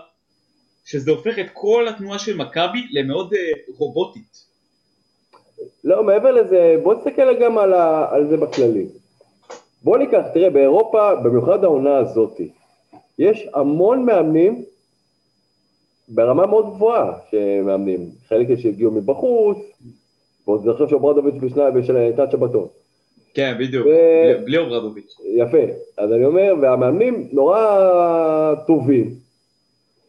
שזה 0.84 1.10
הופך 1.10 1.38
את 1.38 1.46
כל 1.52 1.88
התנועה 1.88 2.18
של 2.18 2.36
מכבי 2.36 2.86
למאוד 2.90 3.32
uh, 3.32 3.36
רובוטית. 3.78 4.46
לא, 5.84 6.02
מעבר 6.02 6.30
לזה, 6.30 6.74
בוא 6.82 6.94
תסתכל 6.94 7.40
גם 7.40 7.58
על, 7.58 7.72
ה, 7.72 8.06
על 8.10 8.28
זה 8.28 8.36
בכללי. 8.36 8.86
בוא 9.82 9.98
ניקח, 9.98 10.22
תראה, 10.34 10.50
באירופה, 10.50 11.14
במיוחד 11.14 11.64
העונה 11.64 11.96
הזאתי, 11.96 12.50
יש 13.18 13.46
המון 13.54 14.04
מאמנים 14.04 14.64
ברמה 16.08 16.46
מאוד 16.46 16.74
גבוהה 16.74 17.12
שמאמנים. 17.30 18.10
חלק 18.28 18.58
שהגיעו 18.58 18.90
מבחוץ, 18.90 19.58
ועוד 20.46 20.62
אני 20.64 20.72
חושב 20.72 20.88
שאוברדוביץ' 20.88 21.34
בשנת 21.74 22.30
שבתון. 22.32 22.66
כן, 23.34 23.56
בדיוק, 23.60 23.86
ו- 23.86 24.44
בלי 24.44 24.58
אוברדוביץ'. 24.58 25.16
יפה. 25.24 25.72
אז 25.98 26.12
אני 26.12 26.24
אומר, 26.24 26.54
והמאמנים 26.60 27.28
נורא 27.32 28.54
טובים, 28.66 29.14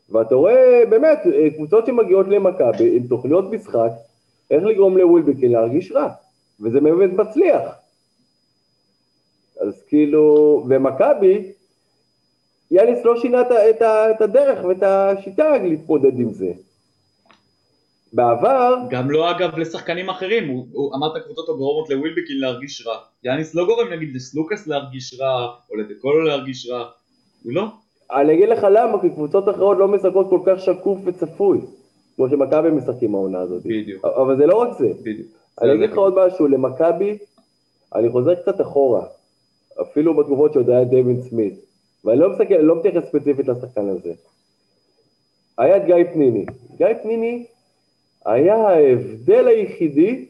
ואתה 0.10 0.36
רואה 0.36 0.84
באמת 0.90 1.20
קבוצות 1.56 1.86
שמגיעות 1.86 2.28
למכבי 2.28 2.98
עם 2.98 3.08
תוכניות 3.08 3.52
משחק, 3.52 3.92
איך 4.52 4.64
לגרום 4.64 4.98
לווילבקין 4.98 5.52
להרגיש 5.52 5.92
רע, 5.92 6.10
וזה 6.62 6.80
באמת 6.80 7.10
מצליח. 7.14 7.62
אז 9.62 9.84
כאילו, 9.88 10.64
ומכבי, 10.70 11.52
יאניס 12.72 13.06
לא 13.06 13.20
שינה 13.20 13.42
את, 13.42 13.52
את, 13.52 13.82
את 13.82 14.22
הדרך 14.22 14.66
ואת 14.66 14.84
השיטה 14.84 15.58
להתמודד 15.58 16.20
עם 16.20 16.34
זה. 16.34 16.52
בעבר, 18.14 18.76
גם 18.90 19.12
לא 19.12 19.32
אגב 19.32 19.58
לשחקנים 19.58 20.10
אחרים, 20.10 20.50
הוא, 20.50 20.68
הוא 20.72 20.96
אמרת 20.96 21.24
קבוצות 21.26 21.50
הגורמות 21.50 21.90
לווילבקין 21.90 22.40
להרגיש 22.40 22.88
רע. 22.88 22.98
יאניס 23.24 23.56
לא 23.56 23.66
גורם 23.66 23.94
נגיד 23.94 24.16
לסלוקס 24.16 24.68
להרגיש 24.68 25.20
רע, 25.20 25.48
או 25.72 25.76
לדקולו 25.76 26.22
להרגיש 26.22 26.70
רע, 26.70 26.86
הוא 27.44 27.54
לא. 27.54 27.68
אני 28.12 28.34
אגיד 28.34 28.50
לך 28.50 28.68
למה, 28.72 29.02
כי 29.02 29.10
קבוצות 29.10 29.50
אחרות 29.50 29.78
לא 29.78 29.88
משחקות 29.88 30.30
כל 30.30 30.40
כך 30.46 30.62
שקוף 30.62 31.00
וצפוי, 31.06 31.60
כמו 32.16 32.30
שמכבי 32.30 32.70
משחקים 32.70 33.16
העונה 33.16 33.40
הזאת. 33.40 33.62
בדיוק, 33.66 34.06
אבל 34.06 34.38
זה 34.38 34.46
לא 34.46 34.56
רק 34.56 34.70
זה. 34.80 34.90
בדיוק. 35.02 35.28
אני 35.62 35.74
אגיד 35.74 35.90
לך 35.90 35.98
עוד 35.98 36.14
משהו, 36.26 36.48
למכבי, 36.48 37.18
אני 37.96 38.10
חוזר 38.10 38.36
קצת 38.36 38.62
אחורה, 38.62 39.06
אפילו 39.82 40.14
בתקופות 40.14 40.54
שעוד 40.54 40.70
היה 40.70 40.84
דייווין 40.84 41.22
סמית, 41.22 41.67
ואני 42.06 42.20
לא 42.20 42.30
מסתכל, 42.30 42.54
לא 42.54 42.76
מתייחס 42.76 43.10
ספציפית 43.10 43.48
לשחקן 43.48 43.90
הזה. 43.90 44.14
היה 45.58 45.78
את 45.78 45.86
גיא 45.86 45.96
פניני. 46.14 46.46
גיא 46.78 46.88
פניני 47.04 47.46
היה 48.26 48.56
ההבדל 48.56 49.48
היחידי 49.48 50.26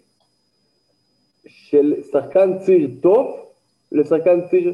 של 1.47 1.93
שחקן 2.11 2.59
ציר 2.59 2.89
טוב 3.01 3.35
לשחקן 3.91 4.47
ציר 4.49 4.73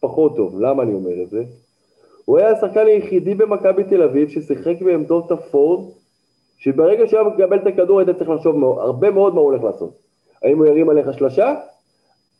פחות 0.00 0.36
טוב. 0.36 0.60
למה 0.60 0.82
אני 0.82 0.92
אומר 0.92 1.22
את 1.22 1.30
זה? 1.30 1.44
הוא 2.24 2.38
היה 2.38 2.50
השחקן 2.50 2.86
היחידי 2.86 3.34
במכבי 3.34 3.84
תל 3.84 4.02
אביב 4.02 4.28
ששיחק 4.28 4.82
בעמדות 4.84 5.30
הפורד, 5.30 5.90
שברגע 6.58 7.08
שהוא 7.08 7.20
היה 7.20 7.28
מקבל 7.28 7.58
את 7.58 7.66
הכדור 7.66 8.00
היית 8.00 8.16
צריך 8.18 8.30
לחשוב 8.30 8.64
הרבה 8.64 9.10
מאוד 9.10 9.34
מה 9.34 9.40
הוא 9.40 9.50
הולך 9.50 9.62
לעשות. 9.62 9.98
האם 10.42 10.58
הוא 10.58 10.66
ירים 10.66 10.90
עליך 10.90 11.12
שלושה? 11.12 11.54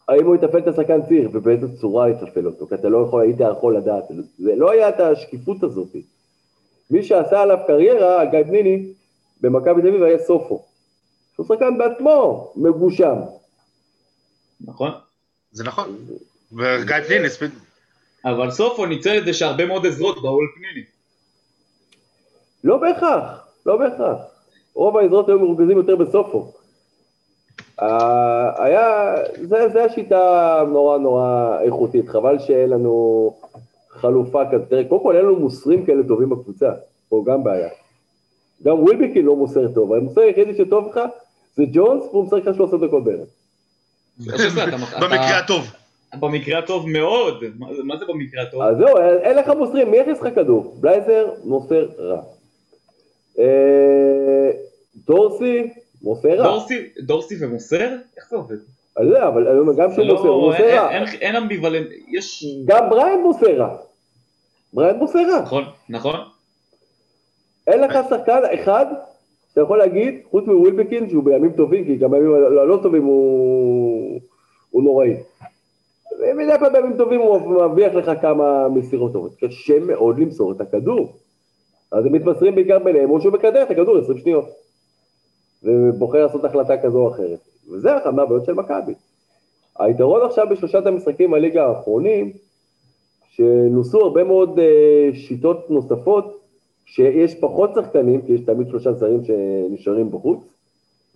האם 0.09 0.27
הוא 0.27 0.35
יתפעל 0.35 0.61
את 0.61 0.69
השחקן 0.69 1.07
ציר, 1.09 1.31
ובאיזו 1.33 1.67
צורה 1.81 2.11
יתפעל 2.11 2.47
אותו, 2.47 2.67
כי 2.67 2.75
אתה 2.75 2.89
לא 2.89 3.05
יכול, 3.09 3.23
היית 3.23 3.37
יכול 3.51 3.77
לדעת. 3.77 4.05
זה 4.39 4.57
לא 4.57 4.71
היה 4.71 4.89
את 4.89 5.01
השקיפות 5.01 5.63
הזאת. 5.63 5.97
מי 6.91 7.03
שעשה 7.03 7.41
עליו 7.41 7.59
קריירה, 7.67 8.25
גיא 8.25 8.43
פניני, 8.45 8.93
במכבי 9.41 9.83
תל 9.83 9.89
אביב 9.89 10.03
היה 10.03 10.19
סופו. 10.19 10.65
שהוא 11.35 11.47
שחקן 11.47 11.79
בעצמו 11.79 12.53
מגושם. 12.57 13.17
נכון? 14.61 14.91
זה 15.53 15.65
נכון. 15.65 15.97
וגיא 16.53 16.97
פניני, 17.07 17.29
אבל 18.25 18.51
סופו 18.51 18.87
ניצל 18.87 19.19
את 19.19 19.25
זה 19.25 19.33
שהרבה 19.33 19.67
מאוד 19.67 19.87
עזרות 19.87 20.23
באו 20.23 20.39
לפניני. 20.43 20.85
לא 22.65 22.77
בהכרח, 22.77 23.47
לא 23.67 23.77
בהכרח. 23.77 24.19
רוב 24.75 24.97
העזרות 24.97 25.29
היו 25.29 25.39
מרוכזים 25.39 25.77
יותר 25.77 25.97
בסופו. 25.97 26.53
אה, 27.83 28.65
היה, 28.65 29.15
זה, 29.43 29.69
זה 29.73 29.85
השיטה 29.85 30.63
נורא 30.69 30.99
נורא 30.99 31.59
איכותית, 31.61 32.09
חבל 32.09 32.39
שאין 32.39 32.71
לנו 32.71 33.35
חלופה 33.91 34.43
כזאת. 34.53 34.69
תראה, 34.69 34.85
קודם 34.85 35.03
כל 35.03 35.17
אין 35.17 35.25
לנו 35.25 35.37
מוסרים 35.37 35.87
כאלה 35.87 36.03
טובים 36.09 36.31
בקבוצה, 36.31 36.71
פה 37.09 37.23
גם 37.27 37.45
בעיה. 37.45 37.69
גם 38.65 38.83
ווילבקין 38.83 39.25
לא 39.25 39.37
מוסר 39.37 39.69
טוב, 39.69 39.93
המוסר 39.93 40.21
היחידי 40.21 40.55
שטוב 40.55 40.89
לך 40.89 41.01
זה 41.57 41.65
ג'ונס, 41.73 42.05
והוא 42.05 42.25
מוסר 42.25 42.37
לך 42.37 42.45
13 42.57 42.87
דקות 42.87 43.05
בערב. 43.05 43.27
במקרה 45.01 45.39
הטוב. 45.39 45.73
במקרה 46.21 46.59
הטוב 46.59 46.89
מאוד. 46.89 47.45
מה 47.59 47.67
מה 47.85 47.97
זה 47.97 48.05
במקרה 48.09 48.43
הטוב? 48.43 48.63
אז 48.63 48.77
זהו, 48.77 48.99
אין 48.99 49.37
לך 49.37 49.49
מוסרים, 49.59 49.91
מי 49.91 49.97
יכניס 49.97 50.21
לך 50.21 50.35
כדור? 50.35 50.77
בלייזר 50.81 51.31
מוסר 51.45 51.89
רע. 51.99 52.23
אה, 53.39 54.51
דורסי 55.07 55.73
מוסר 56.03 56.29
רע. 56.29 56.59
דורסי, 57.03 57.35
ומוסר? 57.41 57.89
איך 58.17 58.31
זה 58.31 58.37
עובד? 58.37 58.57
אני 58.99 59.07
יודע, 59.07 59.29
אבל 59.29 59.47
גם 59.77 59.93
שהוא 59.93 60.05
מוסר, 60.07 60.29
הוא 60.29 60.43
לא, 60.43 60.47
מוסר 60.49 60.65
אין- 60.65 60.79
רע. 60.79 60.91
אין- 60.91 61.05
אין 61.21 61.37
אמביוולנט, 61.37 61.87
יש... 62.09 62.45
גם 62.65 62.91
בריין 62.91 63.21
מוסר 63.23 63.57
רע. 63.59 63.77
בריין 64.73 64.97
מוסר 64.97 65.19
רע. 65.19 65.41
נכון, 65.43 65.65
נכון. 65.89 66.17
אין 67.67 67.81
לך 67.81 67.99
שחקן 68.11 68.41
אחד 68.55 68.87
שאתה 69.49 69.61
יכול 69.61 69.79
להגיד, 69.79 70.15
חוץ 70.31 70.45
מווילבקין, 70.47 71.09
שהוא 71.11 71.25
בימים 71.25 71.53
טובים, 71.53 71.85
כי 71.85 71.97
גם 71.97 72.11
בימים 72.11 72.35
הלא 72.35 72.79
טובים 72.83 73.05
הוא, 73.05 74.21
נוראי. 74.83 75.17
ומדי 76.21 76.53
פעם 76.61 76.73
בימים 76.73 76.97
טובים 76.97 77.21
הוא 77.21 77.67
מבטיח 77.69 77.95
לך 77.95 78.11
כמה 78.23 78.69
מסירות 78.69 79.13
טובות. 79.13 79.33
קשה 79.41 79.79
מאוד 79.81 80.19
למסור 80.19 80.53
את 80.53 80.61
הכדור. 80.61 81.13
אז 81.93 82.07
הם 82.07 82.13
מתמסרים 82.13 82.55
בעיקר 82.55 82.79
ביניהם, 82.79 83.11
או 83.11 83.21
שהוא 83.21 83.33
מקדם 83.33 83.63
את 83.63 83.71
הכדור 83.71 83.99
20 83.99 84.19
שניות. 84.19 84.45
ובוחר 85.65 86.27
לעשות 86.27 86.45
החלטה 86.45 86.83
כזו 86.83 86.99
או 86.99 87.11
אחרת. 87.15 87.39
וזה 87.71 87.97
אחת 87.97 88.13
מהבעיות 88.13 88.45
של 88.45 88.53
מכבי. 88.53 88.95
היתרון 89.79 90.27
עכשיו 90.27 90.47
בשלושת 90.51 90.87
המשחקים 90.87 91.31
בליגה 91.31 91.67
האחרונים, 91.67 92.33
שנוסו 93.31 94.01
הרבה 94.01 94.25
מאוד 94.25 94.59
אה, 94.59 95.09
שיטות 95.15 95.71
נוספות, 95.71 96.41
שיש 96.85 97.35
פחות 97.35 97.71
שחקנים, 97.75 98.23
כי 98.23 98.33
יש 98.33 98.41
תמיד 98.41 98.69
שלושה 98.69 98.93
זרים 98.93 99.21
שנשארים 99.25 100.11
בחוץ, 100.11 100.39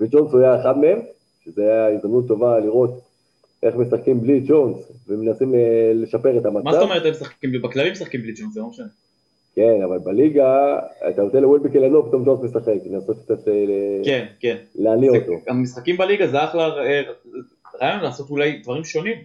וג'ונס 0.00 0.32
הוא 0.32 0.40
היה 0.40 0.60
אחד 0.60 0.78
מהם, 0.78 1.00
שזה 1.44 1.62
היה 1.62 1.88
הזדמנות 1.96 2.28
טובה 2.28 2.58
לראות 2.58 2.90
איך 3.62 3.74
משחקים 3.74 4.20
בלי 4.20 4.40
ג'ונס, 4.46 4.76
ומנסים 5.08 5.54
ל- 5.54 6.02
לשפר 6.02 6.38
את 6.38 6.46
המצב. 6.46 6.64
מה 6.64 6.72
זאת 6.72 6.82
אומרת 6.82 7.04
הם 7.04 7.10
משחקים 7.10 7.50
בלי, 7.50 7.58
בכללי 7.58 7.90
משחקים 7.90 8.22
בלי 8.22 8.32
ג'ונס, 8.36 8.54
זה 8.54 8.60
לא 8.60 8.66
משנה. 8.66 8.86
כן, 9.56 9.82
אבל 9.84 9.98
בליגה, 9.98 10.78
אתה 11.08 11.22
נותן 11.22 11.42
לווילבקין 11.42 11.82
לנוע, 11.82 12.08
פתאום 12.08 12.24
ג'ונס 12.24 12.40
משחק, 12.40 12.74
לנסות 12.90 13.16
קצת 13.24 13.48
אה, 13.48 13.54
כן, 14.04 14.26
כן. 14.40 14.56
להניע 14.74 15.10
אותו. 15.10 15.32
המשחקים 15.48 15.96
בליגה 15.96 16.26
זה 16.26 16.44
אחלה 16.44 16.68
אה, 16.78 17.02
רעיון 17.82 18.02
לעשות 18.02 18.30
אולי 18.30 18.58
דברים 18.62 18.84
שונים. 18.84 19.16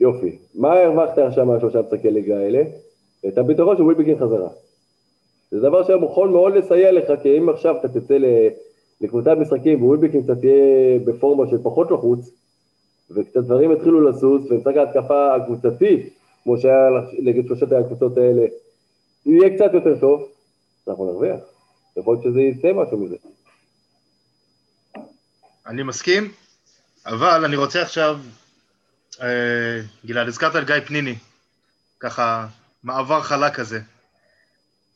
יופי. 0.00 0.38
מה 0.54 0.72
הרווחת 0.72 1.18
עכשיו 1.18 1.46
מהשלושה 1.46 1.82
משחקי 1.82 2.10
ליגה 2.10 2.38
האלה? 2.38 2.62
את 3.28 3.38
הביטחון 3.38 3.76
של 3.76 3.82
ווילבקין 3.82 4.18
חזרה. 4.18 4.48
זה 5.50 5.60
דבר 5.60 5.86
שיכול 5.86 6.28
מאוד 6.28 6.54
לסייע 6.54 6.92
לך, 6.92 7.12
כי 7.22 7.38
אם 7.38 7.48
עכשיו 7.48 7.76
אתה 7.76 7.88
תצא 7.88 8.16
לקבוצת 9.00 9.36
משחקים 9.40 9.84
ווילבקין 9.84 10.22
קצת 10.22 10.38
תהיה 10.40 10.98
בפורמה 11.04 11.50
של 11.50 11.58
פחות 11.62 11.90
לחוץ, 11.90 12.30
וקצת 13.10 13.40
דברים 13.40 13.72
יתחילו 13.72 14.00
לזוז, 14.00 14.52
ומשחק 14.52 14.76
ההתקפה 14.76 15.34
הקבוצתי, 15.34 16.02
כמו 16.44 16.58
שהיה 16.58 16.88
נגד 17.18 17.46
שלושת 17.46 17.72
הקבוצות 17.72 18.16
האלה, 18.16 18.46
יהיה 19.26 19.56
קצת 19.56 19.74
יותר 19.74 20.00
טוב, 20.00 20.28
אנחנו 20.88 21.12
נרוויח. 21.12 21.40
יכול 21.96 22.14
להיות 22.14 22.24
שזה 22.24 22.40
יצא 22.40 22.72
משהו 22.72 23.04
מזה. 23.04 23.16
אני 25.66 25.82
מסכים, 25.82 26.32
אבל 27.06 27.44
אני 27.44 27.56
רוצה 27.56 27.82
עכשיו, 27.82 28.20
אה, 29.22 29.80
גלעד, 30.06 30.28
הזכרת 30.28 30.56
את 30.56 30.66
גיא 30.66 30.80
פניני, 30.86 31.14
ככה 32.00 32.46
מעבר 32.82 33.22
חלק 33.22 33.54
כזה. 33.54 33.80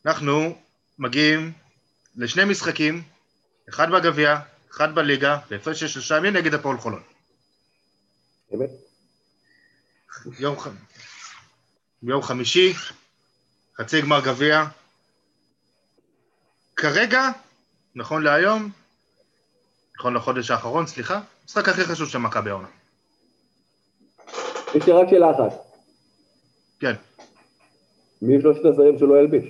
אנחנו 0.07 0.57
מגיעים 0.99 1.53
לשני 2.17 2.45
משחקים, 2.45 3.03
אחד 3.69 3.91
בגביע, 3.91 4.37
אחד 4.71 4.95
בליגה, 4.95 5.39
בהפרש 5.51 5.81
של 5.81 5.89
שלושה 5.89 6.17
ימים 6.17 6.37
נגד 6.37 6.55
הפועל 6.55 6.79
חולון. 6.79 7.03
אמת? 8.55 8.71
יום, 10.39 10.61
ח... 10.61 10.69
יום 12.03 12.23
חמישי, 12.23 12.75
חצי 13.81 14.01
גמר 14.01 14.21
גביע. 14.25 14.65
כרגע, 16.77 17.29
נכון 17.95 18.23
להיום, 18.23 18.69
נכון 19.99 20.15
לחודש 20.15 20.51
האחרון, 20.51 20.87
סליחה, 20.87 21.21
המשחק 21.43 21.69
הכי 21.69 21.85
חשוב 21.85 22.09
של 22.09 22.19
מכבי 22.19 22.51
העונה. 22.51 22.69
יש 24.75 24.87
לי 24.87 24.93
רק 24.93 25.07
שאלה 25.11 25.31
אחת. 25.31 25.59
כן. 26.81 26.95
מי 28.23 28.41
שלושת 28.41 28.65
הזרים 28.65 28.99
שלא 28.99 29.21
ילביש? 29.21 29.45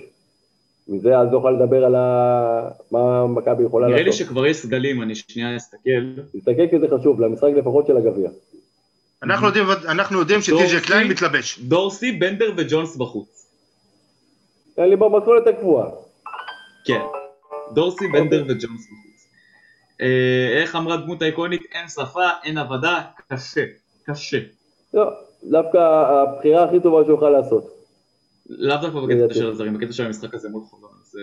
מזה 0.87 1.17
אז 1.17 1.27
נוכל 1.31 1.51
לדבר 1.51 1.85
על 1.85 1.95
ה... 1.95 2.69
מה 2.91 3.27
מכבי 3.27 3.63
יכולה 3.63 3.87
נראה 3.87 3.99
לי 3.99 4.05
לעשות. 4.05 4.19
שכבר 4.27 4.45
יש 4.45 4.57
סגלים, 4.57 5.01
אני 5.01 5.15
שנייה 5.15 5.57
אסתכל. 5.57 6.21
תסתכל 6.37 6.67
כי 6.71 6.79
זה 6.79 6.87
חשוב, 6.99 7.21
למשחק 7.21 7.49
לפחות 7.57 7.87
של 7.87 7.97
הגביע. 7.97 8.29
אנחנו 9.23 9.47
יודעים- 9.47 9.65
אנחנו 9.89 10.19
יודעים 10.19 10.41
שטי.ג'יי 10.41 10.61
דורסי. 10.71 10.87
קליין 10.87 11.07
מתלבש. 11.07 11.59
דורסי, 11.59 12.11
בנדר 12.11 12.53
וג'ונס 12.57 12.95
בחוץ. 12.95 13.44
תן 14.75 14.89
לי 14.89 14.95
במתכונת 14.95 15.47
הקבועה. 15.47 15.89
כן. 16.85 17.01
דורסי, 17.73 18.07
בנדר 18.07 18.43
וג'ונס 18.43 18.87
בחוץ. 18.87 19.27
אה, 20.01 20.61
איך 20.61 20.75
אמרה 20.75 20.97
דמות 20.97 21.21
האיקונית? 21.21 21.61
אין 21.71 21.87
שפה, 21.87 22.29
אין 22.43 22.57
עבודה, 22.57 23.01
קשה. 23.27 23.65
קשה. 24.05 24.37
לא, 24.93 25.09
דווקא 25.43 25.77
הבחירה 25.77 26.63
הכי 26.63 26.79
טובה 26.79 27.03
שהוא 27.03 27.13
יוכל 27.13 27.29
לעשות. 27.29 27.75
לאו 28.49 28.77
דווקא 28.81 28.99
בקטע. 28.99 29.33
של 29.33 29.49
הזרים, 29.49 29.73
בקטע 29.73 29.93
של 29.93 30.05
המשחק 30.05 30.33
הזה 30.33 30.49
מול 30.49 30.63
חולון. 30.69 30.91
אז 31.01 31.17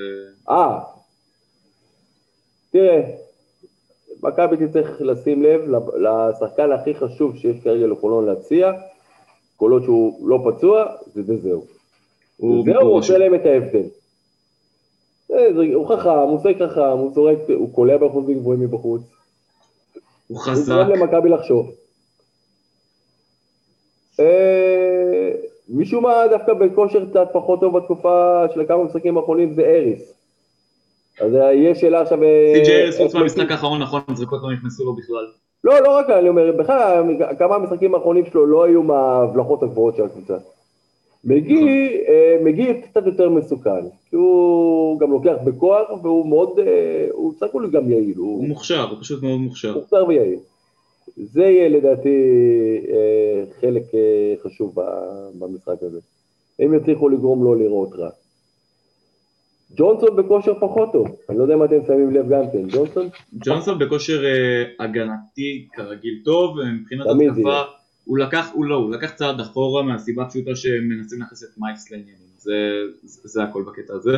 אה, 0.49 0.57
אה, 0.57 0.81
תראה, 2.71 3.01
מכבי 4.23 4.67
תצטרך 4.67 5.01
לשים 5.01 5.43
לב 5.43 5.61
לשחקן 5.97 6.73
הכי 6.73 6.95
חשוב 6.95 7.37
שיש 7.37 7.57
כרגע 7.65 7.87
לחולון 7.87 8.27
להציע, 8.27 8.73
כל 9.57 9.73
עוד 9.73 9.83
שהוא 9.83 10.29
לא 10.29 10.45
פצוע, 10.51 10.85
זה 11.15 11.23
וזהו. 11.27 11.72
הוא 12.43 12.61
וזהו, 12.61 12.75
מקור 12.75 12.89
הוא 12.89 12.99
עושה. 12.99 13.19
להם 13.19 13.35
את 13.35 13.47
ההבדל. 13.47 13.83
זה- 15.29 15.75
הוא 15.75 15.89
חכם, 15.89 16.09
הוא 16.11 16.39
שחק 16.41 16.57
חכם, 16.63 16.81
הוא 16.99 17.11
זורק, 17.15 17.39
הוא 17.57 17.75
קולע 17.75 17.97
באחוזים 17.97 18.39
גבוהים 18.39 18.61
מבחוץ. 18.61 19.03
הוא 19.03 19.11
הוא 20.29 20.39
חזק. 20.39 20.73
גורם 20.75 20.89
למכבי 20.91 21.29
לחשוב. 21.29 21.71
אה, 24.21 25.31
משום 25.69 26.03
מה 26.03 26.15
דווקא 26.31 26.53
בכושר 26.55 27.11
קצת 27.11 27.29
פחות 27.33 27.61
טוב 27.61 27.77
בתקופה 27.79 28.45
של 28.55 28.61
הכמה 28.61 28.85
משחקים 28.85 29.17
האחרונים 29.19 29.55
זה 29.55 29.63
אריס. 29.63 30.15
אז 31.21 31.35
אה, 31.35 31.53
יש 31.53 31.81
שאלה 31.81 32.01
עכשיו... 32.01 32.23
אה, 32.23 32.53
סי.ג'יי 32.55 32.83
אריס 32.83 32.97
חוץ 32.99 33.15
מהמשחק 33.15 33.51
האחרון, 33.51 33.83
נכון, 33.83 34.01
זריקות 34.15 34.41
לא 34.43 34.53
נכנסו 34.53 34.85
לו 34.85 34.95
בכלל. 34.95 35.27
לא, 35.65 35.81
לא 35.81 35.97
רק 35.99 36.11
אני 36.11 36.29
אומר, 36.29 36.53
בכלל, 36.59 37.03
כמה 37.39 37.55
המשחקים 37.55 37.95
האחרונים 37.95 38.27
שלו 38.27 38.47
לא 38.47 38.65
היו 38.65 38.83
מההבלחות 38.83 39.63
הגבוהות 39.63 39.97
של 39.97 40.05
הקבוצה. 40.05 40.37
מגי, 41.25 42.01
אה, 42.09 42.37
מגי 42.45 42.81
קצת 42.83 43.07
יותר 43.07 43.31
מסוכן, 43.31 43.89
כי 44.11 44.17
הוא 44.17 45.01
גם 45.01 45.11
לוקח 45.11 45.35
בכוח 45.45 45.91
והוא 46.03 46.29
מאוד, 46.29 46.59
אה, 46.59 47.07
הוא 47.13 47.33
סך 47.35 47.43
הכול 47.43 47.71
גם 47.71 47.91
יעיל, 47.91 48.17
הוא 48.17 48.39
הוא 48.39 48.49
מוכשר, 48.49 48.91
הוא 48.91 48.99
פשוט 49.01 49.23
מאוד 49.23 49.41
מוכשר. 49.41 49.75
מוכשר 49.75 50.05
ויעיל. 50.09 50.39
זה 51.17 51.43
יהיה 51.43 51.69
לדעתי 51.69 52.19
אה, 52.89 53.45
חלק 53.61 53.83
אה, 53.95 54.35
חשוב 54.43 54.75
במשחק 55.39 55.83
הזה. 55.83 56.01
הם 56.59 56.75
יצליחו 56.75 57.09
לגרום 57.09 57.45
לו 57.45 57.55
לראות 57.55 57.93
רע. 57.99 58.11
ג'ונסון 59.77 60.17
בכושר 60.17 60.55
פחות 60.61 60.93
טוב, 60.93 61.09
אני 61.29 61.39
לא 61.39 61.43
יודע 61.43 61.55
אם 61.55 61.65
אתם 61.65 61.77
שמים 61.87 62.11
לב 62.11 62.29
גם 62.29 62.45
כן, 62.53 62.69
ג'ונסון 62.69 63.09
ג'ונסון 63.35 63.79
בכושר 63.79 64.25
אה, 64.25 64.85
הגנתי 64.85 65.69
כרגיל 65.73 66.23
טוב, 66.25 66.57
מבחינת 66.81 67.07
התקפה. 67.07 67.63
הוא 68.05 68.19
לקח, 68.19 68.51
הוא 68.53 68.65
לא, 68.65 68.75
הוא 68.75 68.91
לקח 68.91 69.15
צעד 69.15 69.41
אחורה 69.41 69.83
מהסיבה 69.83 70.23
הפשוטה 70.23 70.57
שהם 70.57 70.89
מנסים 70.89 71.21
להכניס 71.21 71.43
את 71.43 71.49
מייקס 71.59 71.91
לעניינים, 71.91 72.27
זה, 72.39 72.53
זה, 73.03 73.21
זה 73.25 73.43
הכל 73.43 73.63
בקטע 73.63 73.95
הזה. 73.95 74.17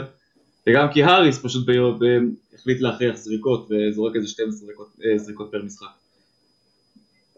וגם 0.66 0.89
כי 0.93 1.03
האריס 1.03 1.45
פשוט 1.45 1.68
ב- 1.68 2.55
החליט 2.55 2.80
להכריח 2.80 3.16
זריקות 3.16 3.68
וזורק 3.70 4.16
איזה 4.16 4.28
12 4.28 4.66
זריקות, 4.66 4.89
אה, 5.05 5.18
זריקות 5.18 5.49
פר 5.53 5.62
משחק. 5.62 5.87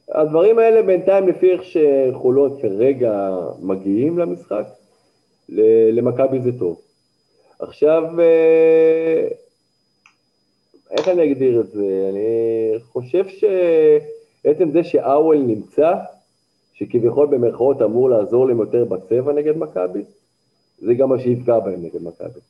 הדברים 0.08 0.58
האלה 0.58 0.82
בינתיים 0.82 1.28
לפי 1.28 1.50
איך 1.52 1.60
שחולות 1.62 2.62
כרגע 2.62 3.30
מגיעים 3.62 4.18
למשחק, 4.18 4.66
למכבי 5.92 6.40
זה 6.40 6.58
טוב. 6.58 6.80
עכשיו, 7.60 8.20
אה, 8.20 9.28
איך 10.90 11.08
אני 11.08 11.32
אגדיר 11.32 11.60
את 11.60 11.70
זה? 11.70 12.10
אני 12.10 12.78
חושב 12.80 13.24
שעצם 13.28 14.70
זה 14.72 14.84
שאוול 14.84 15.38
נמצא, 15.38 15.94
שכביכול 16.78 17.26
במרכאות 17.26 17.82
אמור 17.82 18.10
לעזור 18.10 18.46
להם 18.46 18.60
יותר 18.60 18.84
בצבע 18.84 19.32
נגד 19.32 19.56
מכבי, 19.56 20.04
זה 20.78 20.94
גם 20.94 21.08
מה 21.08 21.18
שיפגע 21.18 21.58
בהם 21.58 21.82
נגד 21.82 22.02
מכבי. 22.02 22.40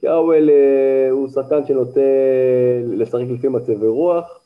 כי 0.00 0.08
אוול 0.08 0.50
אה, 0.50 1.10
הוא 1.10 1.28
שחקן 1.28 1.66
שנוטה 1.66 2.00
לשחק 2.86 3.24
לפי 3.30 3.48
מצבי 3.48 3.86
רוח, 3.86 4.40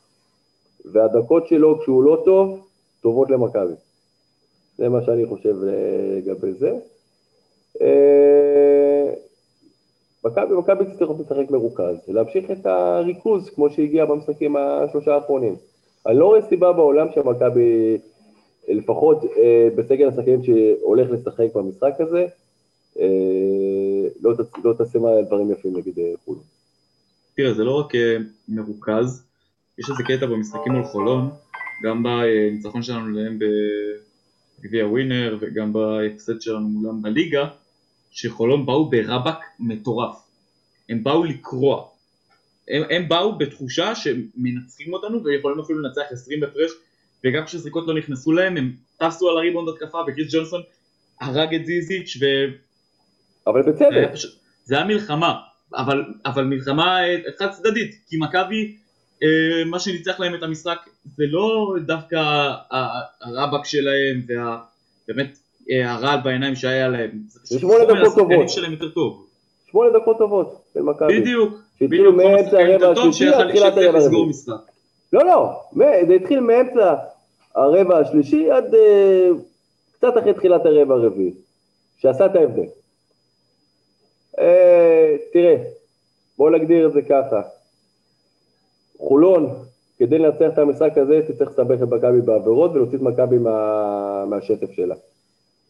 והדקות 0.85 1.47
שלו 1.47 1.79
כשהוא 1.79 2.03
לא 2.03 2.21
טוב, 2.25 2.67
טובות 3.01 3.29
למכבי. 3.29 3.73
זה 4.77 4.89
מה 4.89 5.01
שאני 5.05 5.25
חושב 5.25 5.55
לגבי 5.61 6.53
זה. 6.53 6.71
אה, 7.81 9.13
מכבי 10.25 10.55
מכבי 10.55 10.85
תצטרך 10.85 11.09
לשחק 11.19 11.51
מרוכז, 11.51 11.95
להמשיך 12.07 12.51
את 12.51 12.65
הריכוז 12.65 13.49
כמו 13.49 13.69
שהגיע 13.69 14.05
במשחקים 14.05 14.55
השלושה 14.55 15.15
האחרונים. 15.15 15.55
אני 16.05 16.17
לא 16.17 16.25
רואה 16.25 16.41
סיבה 16.41 16.73
בעולם 16.73 17.07
שמכבי, 17.15 17.97
לפחות 18.67 19.23
אה, 19.23 19.69
בסגל 19.75 20.07
השחקנים 20.07 20.43
שהולך 20.43 21.11
לשחק 21.11 21.47
במשחק 21.55 21.93
הזה, 21.99 22.25
אה, 22.99 24.07
לא, 24.21 24.33
תצ... 24.33 24.51
לא 24.63 24.73
תעשה 24.77 24.99
מה 24.99 25.09
דברים 25.27 25.51
יפים 25.51 25.77
נגד 25.77 25.99
אה, 25.99 26.13
חולון. 26.25 26.43
תראה, 27.35 27.53
זה 27.53 27.63
לא 27.63 27.79
רק 27.79 27.95
אה, 27.95 28.17
מרוכז, 28.47 29.23
יש 29.77 29.89
איזה 29.89 30.03
קטע 30.03 30.25
במשחקים 30.25 30.73
מול 30.73 30.83
חולון, 30.83 31.29
גם 31.83 32.03
בניצחון 32.03 32.83
שלנו 32.83 33.09
להם 33.09 33.39
בגביע 34.59 34.87
ווינר 34.87 35.37
וגם 35.41 35.73
בהפסד 35.73 36.41
שלנו 36.41 36.67
מולם 36.67 37.01
בליגה, 37.01 37.47
שחולון 38.11 38.65
באו 38.65 38.89
ברבק 38.89 39.39
מטורף. 39.59 40.15
הם 40.89 41.03
באו 41.03 41.23
לקרוע. 41.23 41.87
הם, 42.67 42.83
הם 42.89 43.09
באו 43.09 43.37
בתחושה 43.37 43.95
שמנצחים 43.95 44.93
אותנו 44.93 45.23
ויכולים 45.23 45.59
אפילו 45.59 45.79
לנצח 45.79 46.01
20 46.11 46.43
הפרש, 46.43 46.71
וגם 47.25 47.45
כשזריקות 47.45 47.87
לא 47.87 47.93
נכנסו 47.93 48.31
להם, 48.31 48.57
הם 48.57 48.71
טסו 48.97 49.29
על 49.29 49.37
הריבונד 49.37 49.69
התקפה, 49.69 49.97
וקריס 50.07 50.33
ג'ונסון 50.35 50.61
הרג 51.21 51.55
את 51.55 51.65
זיזיץ' 51.65 52.17
ו... 52.21 52.25
אבל 53.47 53.63
זה 53.63 53.69
היה 53.79 53.89
בצדק, 53.89 54.13
פשוט- 54.13 54.35
זה 54.63 54.75
היה 54.75 54.85
מלחמה, 54.85 55.35
אבל, 55.75 56.03
אבל 56.25 56.43
מלחמה 56.43 57.07
אה, 57.07 57.17
חד 57.39 57.49
צדדית, 57.51 57.95
כי 58.09 58.17
מכבי, 58.19 58.75
אה, 59.23 59.27
מה 59.65 59.79
שניצח 59.79 60.19
להם 60.19 60.35
את 60.35 60.43
המשחק 60.43 60.77
זה 61.17 61.23
לא 61.29 61.75
דווקא 61.85 62.51
הרבק 63.21 63.65
שלהם 63.65 64.21
והבאמת 64.27 65.37
אה, 65.71 65.91
הרעל 65.93 66.19
בעיניים 66.23 66.55
שהיה 66.55 66.87
להם, 66.87 67.11
זה 67.27 67.59
שמונה 67.59 67.85
דקות 67.85 68.15
טובות. 68.15 68.49
שלהם 68.49 68.71
יותר 68.71 68.89
טוב, 68.89 69.27
שמונה 69.71 69.89
דקות 69.99 70.17
טובות 70.17 70.61
של 70.73 70.81
מכבי. 70.81 71.21
בדיוק, 71.21 71.53
שהתחילו 71.79 72.13
בדיוק, 72.13 72.15
מאמצע 72.15 72.59
הרבע 72.59 72.91
השלישי 72.91 73.17
שיכל 73.25 73.33
עד 73.33 73.49
תחילת 73.49 73.73
שיכול 73.73 73.85
הרבע 73.85 73.99
הרביעי. 73.99 74.31
לא, 75.13 75.25
לא, 75.25 75.61
זה 76.07 76.13
התחיל 76.13 76.39
מאמצע 76.39 76.95
הרבע 77.55 77.97
השלישי 77.97 78.51
עד 78.51 78.75
אה, 78.75 79.29
קצת 79.91 80.13
אחרי 80.19 80.33
תחילת 80.33 80.65
הרבע 80.65 80.93
הרביעי, 80.93 81.33
שעשה 81.97 82.25
את 82.25 82.35
ההבדל. 82.35 82.67
אה, 84.39 85.15
תראה, 85.33 85.55
בואו 86.37 86.49
נגדיר 86.49 86.87
את 86.87 86.93
זה 86.93 87.01
ככה. 87.01 87.41
חולון, 88.97 89.49
כדי 89.97 90.17
לנצח 90.17 90.53
את 90.53 90.57
המשחק 90.57 90.97
הזה, 90.97 91.21
תצטרך 91.27 91.49
לסבך 91.49 91.83
את 91.83 91.87
מכבי 91.87 92.21
בעבירות 92.21 92.71
ולהוציא 92.71 92.97
את 92.97 93.03
מכבי 93.03 93.37
מה, 93.37 94.25
מהשטף 94.25 94.71
שלה. 94.71 94.95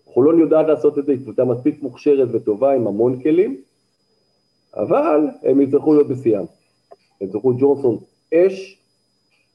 חולון 0.06 0.40
יודעת 0.40 0.68
לעשות 0.68 1.00
את 1.00 1.06
זה, 1.06 1.12
היא 1.12 1.22
קבוצה 1.22 1.46
מספיק 1.46 1.84
מוכשרת 1.84 2.28
וטובה 2.32 2.74
עם 2.74 2.88
המון 2.88 3.22
כלים, 3.22 3.62
אבל 4.74 5.28
הם 5.44 5.62
יצטרכו 5.62 5.94
להיות 5.94 6.08
בשיאם. 6.08 6.46
הם 7.22 7.28
יצטרכו 7.28 7.54
ג'ונסון 7.60 7.98
אש, 8.34 8.82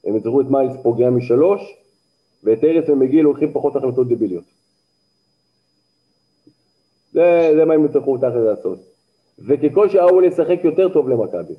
הם 0.05 0.17
יצטרכו 0.17 0.41
את 0.41 0.47
מיילס 0.47 0.73
פוגע 0.83 1.11
משלוש, 1.11 1.77
ואת 2.45 2.65
ארץ 2.65 2.89
ומגיל 2.89 3.23
לוקחים 3.23 3.53
פחות 3.53 3.77
החלטות 3.77 4.09
דביליות. 4.09 4.45
זה, 7.13 7.53
זה 7.57 7.65
מה 7.65 7.75
הם 7.75 7.85
יצטרכו 7.85 8.17
תכל'ס 8.19 8.33
לעשות. 8.47 8.79
וככל 9.39 9.89
שאוול 9.91 10.25
ישחק 10.25 10.59
יותר 10.65 10.89
טוב 10.89 11.09
למכבי, 11.09 11.55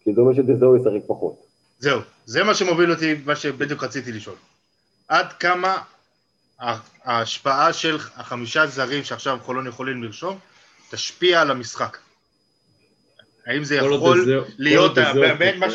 כי 0.00 0.14
זה 0.14 0.20
אומר 0.20 0.34
שדזהו 0.34 0.76
ישחק 0.76 1.06
פחות. 1.06 1.46
זהו, 1.78 2.00
זה 2.26 2.44
מה 2.44 2.54
שמוביל 2.54 2.90
אותי, 2.90 3.14
מה 3.24 3.36
שבדיוק 3.36 3.84
רציתי 3.84 4.12
לשאול. 4.12 4.36
עד 5.08 5.32
כמה 5.32 5.82
ההשפעה 7.04 7.72
של 7.72 7.96
החמישה 8.16 8.66
זרים 8.66 9.04
שעכשיו 9.04 9.38
חולון 9.42 9.66
יכולים 9.66 10.02
לרשום, 10.02 10.38
תשפיע 10.90 11.40
על 11.40 11.50
המשחק? 11.50 11.98
האם 13.46 13.64
זה 13.64 13.76
יכול 13.76 14.44
להיות 14.58 14.94
באמת 14.94 15.54
מה. 15.58 15.66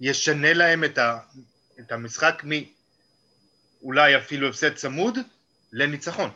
שישנה 0.00 0.52
להם 0.52 0.84
את, 0.84 0.98
ה, 0.98 1.18
את 1.80 1.92
מאולי 3.82 4.16
אפילו 4.16 4.48
הפסד 4.48 4.74
צמוד 4.74 5.18
לניצחון? 5.72 6.30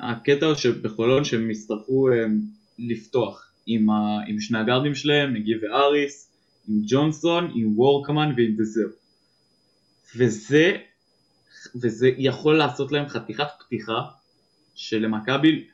הקטע 0.00 0.46
הוא 0.46 0.54
שבחולון 0.54 1.24
שהם 1.24 1.50
יצטרכו 1.50 2.08
אה, 2.12 2.24
לפתוח 2.78 3.52
עם, 3.66 3.90
ה, 3.90 4.18
עם 4.28 4.40
שני 4.40 4.58
הגארדים 4.58 4.94
שלהם, 4.94 5.34
נגיד 5.34 5.64
ואריס, 5.64 6.30
עם 6.68 6.74
ג'ונסון, 6.86 7.52
עם 7.54 7.78
וורקמן 7.78 8.32
ועם 8.36 8.56
דזר. 8.56 8.88
וזה, 10.16 10.76
וזה 11.82 12.10
יכול 12.18 12.58
לעשות 12.58 12.92
להם 12.92 13.08
חתיכת 13.08 13.46
פתיחה 13.58 14.00
שלמכבי 14.74 15.64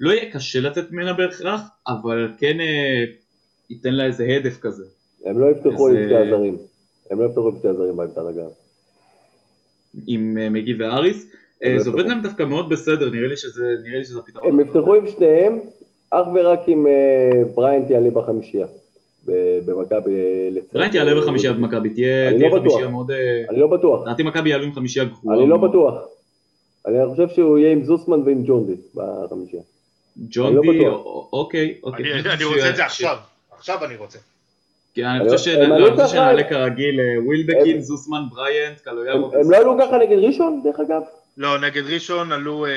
לא 0.00 0.10
יהיה 0.10 0.32
קשה 0.32 0.60
לצאת 0.60 0.90
ממנה 0.90 1.12
בהכרח, 1.12 1.60
אבל 1.86 2.32
כן 2.38 2.60
אה, 2.60 3.04
ייתן 3.70 3.94
לה 3.94 4.04
איזה 4.04 4.24
edge 4.24 4.58
כזה. 4.60 4.84
הם 5.24 5.38
לא 5.38 5.46
יפתחו 5.50 5.90
אז, 5.90 5.96
עם 5.96 6.02
שתי 6.04 6.14
אה, 6.14 6.26
הזרים. 6.26 6.58
הם 7.10 7.20
לא 7.20 7.24
יפתחו 7.24 7.48
עם 7.48 7.56
שתי 7.58 7.68
הזרים 7.68 7.96
בעמדת 7.96 8.18
הגב. 8.18 8.50
עם 10.06 10.38
אה, 10.40 10.50
מגי 10.50 10.74
ואריס. 10.74 11.26
אה, 11.64 11.78
זה 11.78 11.90
עובד 11.90 12.06
להם 12.06 12.22
דווקא 12.22 12.42
מאוד 12.42 12.68
בסדר, 12.68 13.10
נראה 13.10 13.28
לי 13.28 13.36
שזה 13.36 14.18
הפתרון. 14.18 14.48
הם 14.48 14.60
יפתחו 14.60 14.94
עם 14.94 15.08
שניהם, 15.08 15.58
אך 16.10 16.26
ורק 16.34 16.60
אם 16.68 16.86
אה, 16.86 17.44
בריינט 17.54 17.90
יעלה 17.90 18.10
בחמישייה. 18.10 18.66
במכבי 19.66 20.50
לצד. 20.50 20.72
בריינט 20.72 20.94
יעלה 20.94 21.20
בחמישייה 21.20 21.52
במכבי, 21.52 21.90
תהיה 21.90 22.30
לא. 22.30 22.58
חמישייה 22.58 22.88
מאוד... 22.88 23.10
אני 23.50 23.60
לא 23.60 23.66
בטוח, 23.66 24.02
לדעתי 24.06 24.22
מכבי 24.22 24.50
יעלו 24.50 24.64
עם 24.64 24.72
חמישייה 24.72 25.04
גבוהה. 25.04 25.38
אני 25.38 25.48
לא. 25.48 25.56
בטוח. 25.56 25.94
אני 26.86 26.96
חושב 27.10 27.28
שהוא 27.28 27.58
יהיה 27.58 27.72
עם 27.72 27.84
זוסמן 27.84 28.20
ועם 28.20 28.42
ג'ונדי 28.46 28.74
בחמישייה. 28.94 29.62
ג'ון 30.30 30.58
אני 30.68 30.78
לא 30.78 31.28
אוקיי, 31.32 31.74
אוקיי. 31.82 32.04
אני 32.34 32.44
רוצה 32.44 32.70
את 32.70 32.76
זה 32.76 32.84
עכשיו. 32.84 33.16
עכשיו 33.50 33.84
אני 33.84 33.96
רוצה. 33.96 34.18
כן, 34.94 35.04
אני 35.04 35.30
חושב 35.30 35.36
חושב 35.72 35.96
ככה- 35.96 36.08
שנעלה 36.08 36.44
כרגיל 36.48 37.00
אה, 37.00 37.24
ווילבקין, 37.24 37.80
זוסמן, 37.80 38.20
בריאנט, 38.30 38.78
הם 38.78 38.84
קלויארו. 38.84 39.32
הם 39.34 39.50
לא 39.50 39.56
עלו 39.56 39.76
ככה 39.80 39.98
נגד 39.98 40.18
ראשון, 40.18 40.60
דרך 40.64 40.80
אגב? 40.80 41.02
לא, 41.36 41.60
נגד 41.60 41.82
ראשון 41.86 42.32
עלו... 42.32 42.66
אה, 42.66 42.70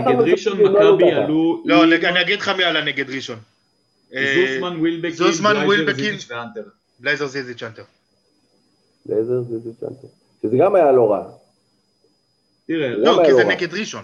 נגד 0.00 0.20
ראשון 0.20 0.58
לא 0.60 0.96
מכבי. 0.96 1.12
עלו 1.12 1.62
לא, 1.66 1.84
אני 1.84 2.20
אגיד 2.20 2.40
לך 2.40 2.48
מי 2.48 2.64
עלה 2.64 2.84
נגד 2.84 3.10
ראשון. 3.10 3.38
אה, 4.14 4.46
זוסמן, 4.54 4.76
ווילבקין, 4.80 5.16
זוסמן, 5.16 5.54
בלייזר. 5.66 5.92
זיזיץ' 5.94 6.30
ואנטר. 6.30 6.62
בלייזר 7.00 7.26
זיזי 7.26 7.54
צ'אנטר. 7.54 7.82
לאיזה 9.06 9.40
זה 9.42 9.58
זה 9.58 9.70
צ'אנטר. 9.80 10.06
שזה 10.42 10.56
גם 10.56 10.74
היה 10.74 10.92
לא 10.92 11.12
רע. 11.12 11.22
תראה, 12.66 12.88
לא, 12.88 13.20
כי 13.24 13.30
לא 13.30 13.36
זה? 13.36 13.44
נגד 13.44 13.74
ראשון. 13.74 14.02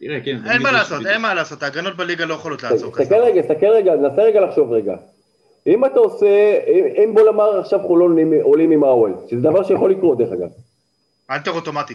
תראה, 0.00 0.20
כן. 0.24 0.36
אין 0.50 0.62
מה 0.62 0.72
לעשות. 0.72 1.06
אין 1.06 1.20
מה 1.20 1.34
לעשות, 1.34 1.62
ההגנות 1.62 1.96
בליגה 1.96 2.24
לא 2.24 2.34
יכולות 2.34 2.62
לעצור 2.62 2.92
כזה. 2.92 3.04
תסתכל 3.04 3.20
רגע, 3.20 3.42
תסתכל 3.42 3.66
רגע, 3.66 3.92
נסה 3.94 4.22
רגע 4.22 4.40
לחשוב 4.40 4.72
רגע. 4.72 4.94
אם 5.66 5.84
אתה 5.84 6.00
עושה, 6.00 6.26
אם- 6.66 6.84
אם 7.04 7.14
בוא 7.14 7.22
נאמר 7.22 7.58
עכשיו 7.58 7.80
חולון 7.86 8.10
עולים- 8.10 8.42
עולים 8.42 8.70
עם 8.70 8.84
האוול, 8.84 9.14
שזה 9.30 9.40
דבר 9.40 9.62
שיכול 9.64 9.90
לקרות 9.90 10.18
דרך 10.18 10.32
אגב. 10.32 10.48
אנטר 11.30 11.50
אוטומטי. 11.50 11.94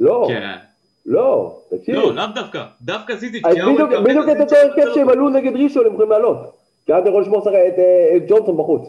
לא, 0.00 0.24
כן. 0.28 0.56
לא, 1.06 1.58
תקשיב. 1.70 1.94
לא, 1.94 2.14
לאו 2.14 2.24
דווקא. 2.34 2.64
דווקא 2.82 3.14
זיזיץ'. 3.16 3.44
אז 3.46 3.54
בדיוק- 3.54 3.90
את 4.32 4.40
אותו 4.40 4.56
הרכב. 4.56 4.94
שהם 4.94 5.08
עלו 5.08 5.28
נגד 5.28 5.56
ראשון 5.56 5.86
הם 5.86 5.92
יכולים 5.92 6.10
לעלות. 6.10 6.36
כי 6.86 6.94
אז 6.94 7.00
אתה 7.00 7.08
יכול 7.08 7.22
לשמור 7.22 7.42
את 7.42 7.46
אה, 7.78 8.16
את 8.16 8.22
ג'ונסון 8.28 8.56
בחוץ. 8.56 8.82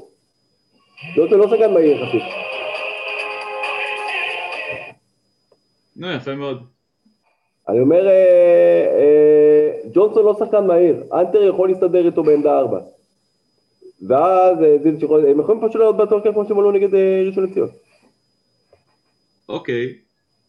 ג'ונסון 1.15 1.39
לא 1.39 1.47
שחקן 1.49 1.73
מהיר 1.73 2.03
יחסית. 2.03 2.21
נו, 5.95 6.11
יפה 6.11 6.35
מאוד. 6.35 6.63
אני 7.69 7.79
אומר, 7.79 8.07
אה, 8.07 8.13
אה, 8.99 9.71
ג'ונסון 9.93 10.25
לא 10.25 10.33
שחקן 10.39 10.67
מהיר, 10.67 11.03
אנטר 11.13 11.43
יכול 11.43 11.69
להסתדר 11.69 12.05
איתו 12.05 12.23
בעמדה 12.23 12.57
ארבע. 12.59 12.79
ואז 14.07 14.57
אה, 14.63 14.77
זיזיץ' 14.83 15.03
יכול- 15.03 15.25
הם 15.25 15.39
יכולים 15.39 15.61
פשוט 15.61 15.75
לעלות 15.75 15.97
באותו 15.97 16.15
הרכב 16.15 16.31
כמו 16.33 16.45
שהם 16.47 16.59
עלו 16.59 16.71
נגד 16.71 16.93
אה, 16.93 17.23
ראשון 17.27 17.43
לציון. 17.43 17.69
אוקיי. 19.49 19.97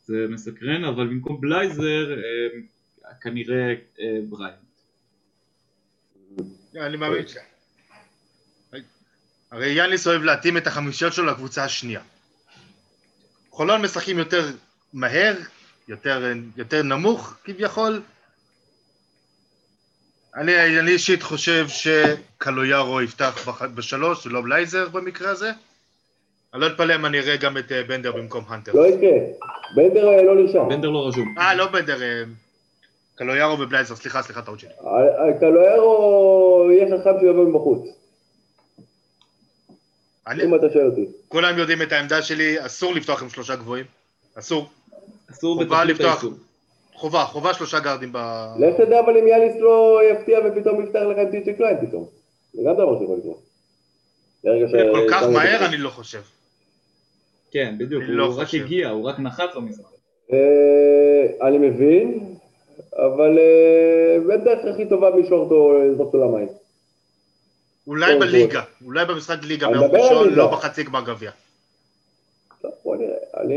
זה 0.07 0.26
מסקרן, 0.28 0.84
אבל 0.84 1.07
במקום 1.07 1.40
בלייזר, 1.40 2.12
אה, 2.12 3.14
כנראה 3.20 3.74
אה, 4.01 4.18
בריאנט. 4.28 4.55
אני 6.76 6.96
מאמין 6.96 7.28
ש... 7.28 7.36
הרי 9.51 9.70
יאניס 9.70 10.07
אוהב 10.07 10.22
להתאים 10.22 10.57
את 10.57 10.66
החמישיות 10.66 11.12
שלו 11.12 11.26
לקבוצה 11.26 11.64
השנייה. 11.64 12.01
חולון 13.51 13.82
משחקים 13.82 14.18
יותר 14.18 14.46
מהר, 14.92 15.36
יותר, 15.88 16.32
יותר 16.57 16.82
נמוך 16.82 17.36
כביכול. 17.44 18.03
אני, 20.37 20.78
אני 20.78 20.91
אישית 20.91 21.22
חושב 21.22 21.66
שקלויארו 21.68 23.01
יפתח 23.03 23.49
בשלוש 23.74 24.26
ולא 24.26 24.41
בלייזר 24.41 24.89
במקרה 24.89 25.31
הזה. 25.31 25.51
אני 26.55 26.61
לא 26.61 26.66
אתפלא 26.66 26.95
אם 26.95 27.07
אני 27.07 27.18
אראה 27.20 27.37
גם 27.37 27.59
את 27.59 27.72
אה, 27.72 27.83
בנדר 27.83 28.12
במקום 28.12 28.45
הנטר. 28.49 28.72
לא 28.74 28.87
יקרה. 28.87 29.18
בנדר 29.76 30.09
אה, 30.09 30.22
לא 30.22 30.35
נרשם. 30.35 30.68
בנדר 30.68 30.89
לא 30.89 31.09
רשום. 31.09 31.35
אה, 31.39 31.55
לא 31.55 31.66
בנדר, 31.66 32.03
אה, 32.03 32.22
קלויארו 33.14 33.61
ובלייזר, 33.61 33.97
סליחה, 33.97 34.22
סליחה, 34.22 34.43
טעות 34.43 34.61
שלי. 34.61 34.70
קלויארו 35.41 36.68
יהיה 36.72 36.99
חכם 36.99 37.11
שהוא 37.20 37.31
יבוא 37.31 37.45
מבחוץ, 37.49 37.89
אני, 40.26 40.45
אם 40.45 40.55
אתה 40.55 40.66
שואל 40.72 40.87
אותי. 40.87 41.07
כולם 41.28 41.59
יודעים 41.59 41.83
את 41.83 41.93
העמדה 41.93 42.22
שלי, 42.22 42.66
אסור 42.66 42.95
לפתוח 42.95 43.22
עם 43.22 43.28
שלושה 43.28 43.57
גבוהים. 43.57 43.85
אסור. 44.35 44.70
אסור 45.31 45.55
חובה 45.55 45.64
בתכלית 45.64 45.97
לפתוח. 45.97 46.12
האיסור. 46.12 46.33
חובה, 47.01 47.24
חובה 47.24 47.55
שלושה 47.55 47.80
גארדים 47.80 48.12
ב... 48.12 48.18
לך 48.59 48.76
תדע 48.76 49.01
אבל 49.01 49.16
אם 49.16 49.26
יאניס 49.26 49.57
לא 49.61 50.01
יפתיע 50.12 50.38
ופתאום 50.44 50.84
יפתח 50.84 51.01
לך 51.11 51.18
עם 51.18 51.30
טי 51.31 51.39
ג'יי 51.39 51.55
קליין 51.55 51.86
פתאום. 51.86 52.07
זה 52.53 52.62
גם 52.66 52.74
דבר 52.74 52.98
שיכול 52.98 53.18
לקרות. 53.18 53.40
כל 54.92 55.07
כך 55.11 55.22
מהר. 55.22 55.66
אני 55.66 55.76
לא 55.76 55.90
חושב. 55.90 56.20
כן, 57.51 57.74
בדיוק, 57.78 58.03
לא 58.07 58.24
הוא 58.24 58.40
רק. 58.40 58.55
הגיע, 58.55 58.88
הוא 58.88 59.09
רק 59.09 59.18
נחת 59.18 59.55
במשחק. 59.57 59.84
אה, 60.32 61.48
אני 61.48 61.59
מבין, 61.59 62.36
אבל 62.96 63.38
אה, 63.38 64.32
אין 64.32 64.44
דרך 64.44 64.64
הכי 64.74 64.88
טובה 64.88 65.11
מלשלוח 65.11 65.40
אותו, 65.40 65.78
לזרוק 65.78 66.14
אותו 66.14 66.18
למים. 66.18 66.48
אולי 67.86 68.18
בליגה, 68.18 68.62
אולי 68.84 69.05
במשחק 69.05 69.38
ליגה 69.42 69.66
אני 69.66 69.78
ביום 69.78 69.90
ראשון, 69.90 70.28
ליגה. 70.28 70.36
לא 70.36 70.51
בחצי 70.53 70.82
גמר 70.82 71.05
גביע. 71.05 71.30
טוב, 72.62 72.72
בוא 72.84 72.96
נראה, 72.96 73.16
אני... 73.36 73.55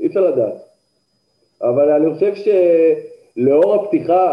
אי 0.00 0.06
אפשר 0.06 0.20
לדעת. 0.20 0.67
אבל 1.62 1.90
אני 1.90 2.14
חושב 2.14 2.32
שלאור 2.34 3.74
הפתיחה 3.74 4.32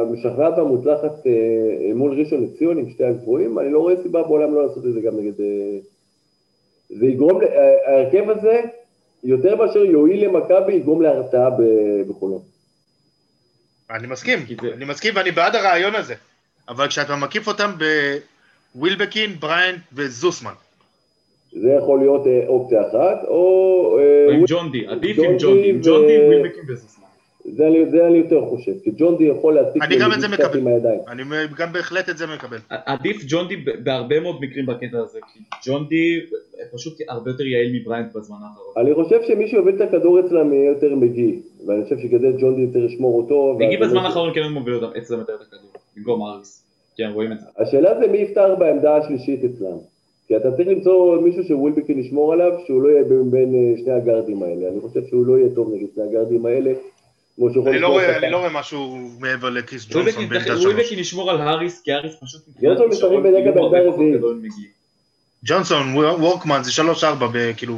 המשכנעת 0.00 0.58
והמוצלחת 0.58 1.26
אה, 1.26 1.94
מול 1.94 2.20
ראשון 2.20 2.44
לציון 2.44 2.78
עם 2.78 2.90
שתי 2.90 3.04
הגבוהים, 3.04 3.58
אני 3.58 3.72
לא 3.72 3.78
רואה 3.78 3.94
סיבה 4.02 4.22
בעולם 4.22 4.54
לא 4.54 4.66
לעשות 4.66 4.86
את 4.86 4.92
זה 4.92 5.00
גם 5.00 5.16
נגד... 5.16 5.40
אה, 5.40 5.78
זה 6.90 7.06
יגרום, 7.06 7.42
אה, 7.42 7.74
ההרכב 7.86 8.30
הזה, 8.30 8.60
יותר 9.24 9.56
מאשר 9.56 9.84
יועיל 9.84 10.24
למכבי, 10.24 10.72
יגרום 10.72 11.02
להרתעה 11.02 11.50
בחולון. 12.08 12.42
אני 13.90 14.06
מסכים, 14.06 14.38
אני 14.74 14.84
מסכים 14.84 15.16
ואני 15.16 15.30
בעד 15.30 15.54
הרעיון 15.54 15.94
הזה. 15.94 16.14
אבל 16.68 16.88
כשאתה 16.88 17.16
מקיף 17.16 17.48
אותם 17.48 17.70
בווילבקין, 18.74 19.40
בריינט 19.40 19.80
וזוסמן. 19.92 20.52
זה 21.52 21.68
יכול 21.78 21.98
להיות 21.98 22.26
אה, 22.26 22.44
אופציה 22.46 22.80
אחת, 22.88 23.24
או... 23.28 23.98
אה, 24.00 24.24
עם 24.32 24.38
וויל- 24.38 24.44
ג'ון 24.48 24.72
די, 24.72 24.86
עדיף 24.86 25.18
עם 25.18 25.36
ג'ון 25.38 25.56
די, 25.56 25.62
די 25.62 25.70
עם 25.70 25.80
ג'ון 25.82 26.06
די, 26.06 26.18
ו- 26.18 26.26
ווילבקין 26.26 26.62
וזוסמן. 26.68 27.04
זה 27.44 27.66
אני, 27.66 27.90
זה 27.90 28.06
אני 28.06 28.18
יותר 28.18 28.44
חושב, 28.48 28.72
כי 28.84 28.90
ג'ון 28.98 29.16
די 29.18 29.24
יכול 29.24 29.54
להציג 29.54 29.82
אני 29.82 29.96
גם 29.98 30.12
את 30.12 30.20
זה 30.20 30.28
מקבל. 30.28 30.58
עם 30.58 30.66
הידיים. 30.66 31.00
אני 31.08 31.22
גם 31.56 31.72
בהחלט 31.72 32.08
את 32.08 32.18
זה 32.18 32.26
מקבל. 32.26 32.58
עדיף 32.68 33.16
ג'ון 33.28 33.48
די 33.48 33.56
ב- 33.56 33.84
בהרבה 33.84 34.20
מאוד 34.20 34.36
מקרים 34.40 34.66
בקטע 34.66 34.98
הזה, 34.98 35.18
כי 35.34 35.40
ג'ון 35.66 35.86
די 35.88 36.20
פשוט 36.74 36.92
הרבה 37.08 37.30
יותר 37.30 37.46
יעיל 37.46 37.80
מבריינט 37.80 38.16
בזמן 38.16 38.36
האחרון. 38.42 38.74
אני 38.86 39.04
חושב 39.04 39.20
שמי 39.26 39.48
שיוביל 39.48 39.74
את 39.76 39.80
הכדור 39.80 40.20
אצלם 40.20 40.52
יהיה 40.52 40.68
יותר 40.70 40.94
מגי, 40.94 41.38
ואני 41.66 41.84
חושב 41.84 41.98
שכדי 41.98 42.32
ג'ון 42.40 42.54
די 42.56 42.62
יותר 42.62 42.84
ישמור 42.92 43.22
אותו. 43.22 43.56
מגי 43.58 43.76
בזמן 43.76 44.04
האחרון 44.04 44.34
כן 44.34 44.48
מוביל 44.48 44.74
אותם 44.74 44.96
אצלם 44.98 45.18
יותר 45.18 45.34
את 45.34 45.40
הכדור, 45.40 45.70
במקום 45.96 46.22
אריס. 46.22 46.66
כן, 46.96 47.10
רואים 47.14 47.32
את 47.32 47.40
זה. 47.40 47.46
השאלה 47.58 48.00
זה 48.00 48.06
מי 48.12 48.18
יפתח 48.18 48.44
בעמדה 48.58 48.96
השלישית 48.96 49.40
אצלם. 49.44 49.76
כי 50.30 50.36
אתה 50.36 50.52
צריך 50.56 50.68
למצוא 50.68 51.20
מישהו 51.20 51.44
שווילבקין 51.44 51.98
ישמור 51.98 52.32
עליו, 52.32 52.52
שהוא 52.66 52.82
לא 52.82 52.88
יהיה 52.88 53.02
בין, 53.04 53.30
בין 53.30 53.54
אה, 53.54 53.82
שני 53.84 53.92
הגארדים 53.92 54.42
האלה. 54.42 54.68
אני 54.68 54.80
חושב 54.80 55.00
שהוא 55.08 55.26
לא 55.26 55.38
יהיה 55.38 55.48
טוב 55.54 55.72
נגד 55.74 55.86
שני 55.94 56.04
הגארדים 56.04 56.46
האלה, 56.46 56.72
כמו 57.36 57.50
שהוא 57.50 57.60
יכול 57.62 57.72
אני 57.72 57.80
לא 57.82 57.88
רואה-. 57.88 58.16
אני 58.18 58.30
לא 58.30 58.36
רואה 58.36 58.50
משהו 58.52 58.98
מעבר 59.20 59.50
לקריס 59.50 59.82
ג'ונסון 59.84 60.00
ווילבקין 60.02 60.28
בעמדה 60.28 60.44
צריך- 60.44 60.60
שלוש. 60.60 60.72
ווילבקין 60.74 60.98
ישמור 60.98 61.30
על 61.30 61.40
האריס, 61.40 61.80
כי 61.84 61.92
האריס 61.92 62.12
פשוט 62.22 62.40
ג'ונסון 62.62 62.90
כישרון 62.90 63.16
משחק 63.20 63.30
בדרך 63.30 63.44
כלל 63.44 63.52
בעמדה 63.54 63.60
הרבה 63.78 63.78
פחות 63.86 63.94
רביעית. 63.94 64.14
גדול 64.16 64.34
ממגי. 64.34 64.66
ג'ונסון, 65.44 65.94
וורקמן 65.96 66.60
זה 66.62 66.72
שלוש 66.72 67.04
ארבע, 67.04 67.26
כאילו, 67.56 67.74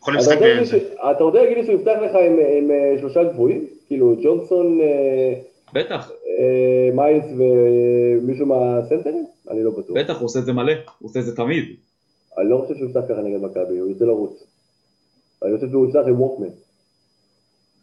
יכולים 0.00 0.20
לשחק. 0.20 0.38
ש- 0.64 0.74
אתה 1.10 1.24
רוצה 1.24 1.38
להגיד 1.42 1.56
לי 1.58 1.64
שהוא 1.66 1.74
יפתח 1.74 1.96
לך 2.04 2.10
עם, 2.14 2.32
עם 2.58 2.70
אה, 2.70 2.94
שלושה 3.00 3.24
גבוהים? 3.24 3.64
כאילו 3.86 4.16
ג'ונסון, 4.22 4.80
אה, 4.80 5.32
בטח, 5.76 6.10
אה, 6.38 6.90
מיילס 6.94 7.24
ומישהו 7.24 8.46
מהסנטרים? 8.46 9.26
אני 9.50 9.62
לא 9.62 9.70
בטוח. 9.70 9.96
בטח, 9.96 10.18
הוא 10.18 10.24
עושה 10.24 10.38
את 10.38 10.44
זה 10.44 10.52
מלא, 10.52 10.72
הוא 10.98 11.08
עושה 11.08 11.20
את 11.20 11.24
זה 11.24 11.36
תמיד. 11.36 11.64
אני 12.38 12.50
לא 12.50 12.58
חושב 12.62 12.74
שהוא 12.74 12.90
יפתח 12.90 13.00
ככה 13.08 13.20
נגד 13.22 13.42
מכבי, 13.42 13.78
הוא 13.78 13.90
יוצא 13.90 14.04
לרוץ. 14.04 14.44
אני 15.42 15.56
חושב 15.56 15.70
שהוא 15.70 15.86
יפתח 15.86 16.02
עם 16.08 16.20
וורקמן. 16.20 16.48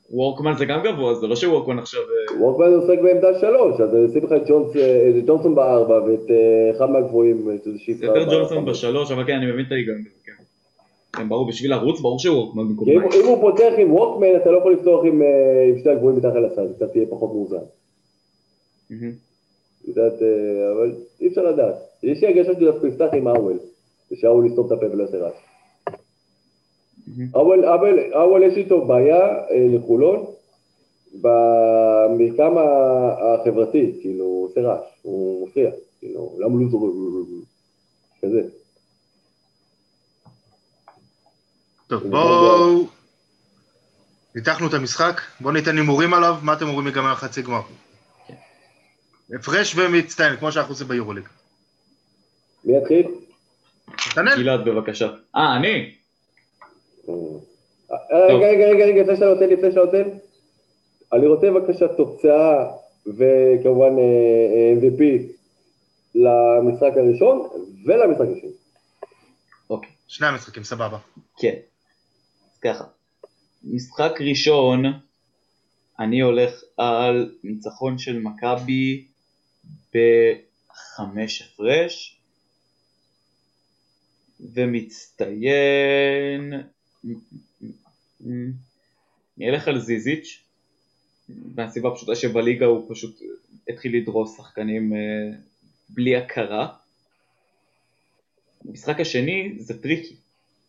וורקמן 0.10 0.54
זה 0.58 0.66
גם 0.66 0.80
גבוה, 0.84 1.16
זה 1.16 1.28
לא 1.28 1.36
שוורקמן 1.36 1.80
עכשיו... 1.80 2.02
אה, 2.02 2.42
וורקמן 2.42 2.74
עוסק 2.74 3.00
בעמדה 3.04 3.40
שלוש, 3.40 3.82
אז 3.82 3.96
אני 3.96 4.06
אשים 4.06 4.24
לך 4.24 4.32
את 4.32 4.52
אה, 4.76 5.22
ג'ונסון 5.26 5.56
בארבע 5.56 6.04
ואת 6.04 6.32
אחד 6.76 6.90
מהגבוהים, 6.90 7.50
איזה 7.50 7.80
שיפטה. 7.80 8.06
יותר 8.06 8.32
ג'ונסון 8.32 8.66
בשלוש, 8.66 9.12
אבל 9.12 9.24
כן, 9.28 9.34
אני 9.34 9.52
מבין 9.52 9.66
את 9.66 9.72
ההיגיון. 9.72 9.98
כן. 10.26 10.32
כן, 11.18 11.30
ברור, 11.30 11.48
בשביל 11.48 11.72
לרוץ, 11.72 12.02
ברור 12.02 12.20
שוורקמן 12.20 12.68
במקום 12.68 12.90
אם 12.90 13.28
הוא 13.28 13.42
פותח 13.42 13.74
עם 13.78 13.94
וורקמן, 13.94 14.36
אתה 14.36 14.52
לא 14.52 14.58
יכול 14.58 14.74
לפתוח 14.74 15.06
עם 15.06 15.22
עם 15.70 15.80
שני 15.84 15.92
הגבוהים 15.92 16.18
מתחת 16.18 16.36
לסל, 16.36 16.68
אתה 16.78 16.88
תהיה 16.88 17.06
פחות 17.10 17.30
מאוזן. 17.34 17.66
יודעת, 19.88 20.22
אה, 20.22 20.72
אבל 20.72 20.96
אי 21.22 21.28
אפשר 21.28 21.42
לדעת. 21.42 21.76
יש 22.04 22.22
לי 22.22 22.28
הרגשה 22.28 22.54
שהוא 22.54 22.72
דווקא 22.72 22.88
יפתח 22.88 23.08
עם 23.14 23.28
האוול, 23.28 23.60
ושהאוול 24.12 24.46
יסתום 24.46 24.68
את 24.68 24.72
הפה 24.72 24.86
ולא 24.86 25.04
יעשה 25.04 25.18
רעש. 25.18 25.34
האוול, 28.14 28.44
יש 28.44 28.58
איתו 28.58 28.86
בעיה 28.86 29.20
אה, 29.50 29.68
לחולון 29.76 30.26
במרקם 31.14 32.54
החברתי, 32.58 34.00
כאילו, 34.02 34.26
הוא 34.26 34.46
עושה 34.46 34.62
רעש, 34.62 34.84
הוא 35.02 35.48
מפריע, 35.48 35.72
כאילו, 36.00 36.36
למה 36.40 36.62
לא 36.62 36.70
זורק, 36.70 36.94
כזה. 38.22 38.42
טוב, 41.88 42.08
בואו... 42.08 42.88
ניתחנו 44.36 44.68
את 44.68 44.74
המשחק, 44.74 45.22
בואו 45.42 45.54
ניתן 45.54 45.78
הימורים 45.78 46.14
עליו, 46.14 46.36
מה 46.42 46.54
אתם 46.54 46.68
אומרים 46.68 46.88
ייגמר 46.88 47.16
חצי 47.16 47.42
גמר? 47.42 47.62
הפרש 49.40 49.76
ומצטיין, 49.76 50.38
כמו 50.38 50.52
שאנחנו 50.52 50.74
עושים 50.74 50.88
ביורוליג. 50.88 51.24
מי 52.66 52.78
יתחיל? 52.78 53.08
נתנאל, 54.08 54.44
גלעד 54.44 54.66
בבקשה. 54.66 55.10
אה, 55.36 55.56
אני? 55.56 55.96
אה, 57.10 57.16
רגע, 58.26 58.48
רגע, 58.48 58.66
רגע, 58.66 58.86
רגע, 58.86 59.02
לפני 59.02 59.16
שאתה 59.16 59.26
נותן, 59.26 59.50
לפני 59.50 59.72
שאתה 59.72 59.80
נותן. 59.80 60.10
אני 61.14 61.28
רוצה 61.28 61.52
בבקשה 61.52 61.88
תוצאה 61.88 62.72
וכמובן 63.08 63.98
אה, 63.98 64.04
אה, 64.54 64.74
MVP 64.80 65.04
למשחק 66.16 66.98
הראשון 66.98 67.50
ולמשחק 67.86 68.28
השני. 68.38 68.52
אוקיי. 69.70 69.90
שני 70.08 70.28
המשחקים, 70.28 70.64
סבבה. 70.64 70.98
כן. 71.38 71.56
אז 72.52 72.58
ככה. 72.58 72.84
משחק 73.64 74.22
ראשון, 74.22 74.84
אני 76.00 76.22
הולך 76.22 76.62
על 76.78 77.32
ניצחון 77.44 77.98
של 77.98 78.20
מכבי 78.20 79.08
בחמש 79.94 81.42
הפרש, 81.42 82.18
ומצטיין... 84.54 86.54
אני 89.38 89.50
אלך 89.50 89.68
על 89.68 89.80
זיזיץ', 89.80 90.44
מהסיבה 91.30 91.90
הפשוטה 91.90 92.16
שבליגה 92.16 92.66
הוא 92.66 92.86
פשוט 92.90 93.22
התחיל 93.70 93.98
לדרוס 93.98 94.38
שחקנים 94.38 94.94
אה, 94.94 95.38
בלי 95.90 96.16
הכרה. 96.16 96.68
המשחק 98.66 99.00
השני 99.00 99.56
זה 99.60 99.82
טריקי, 99.82 100.16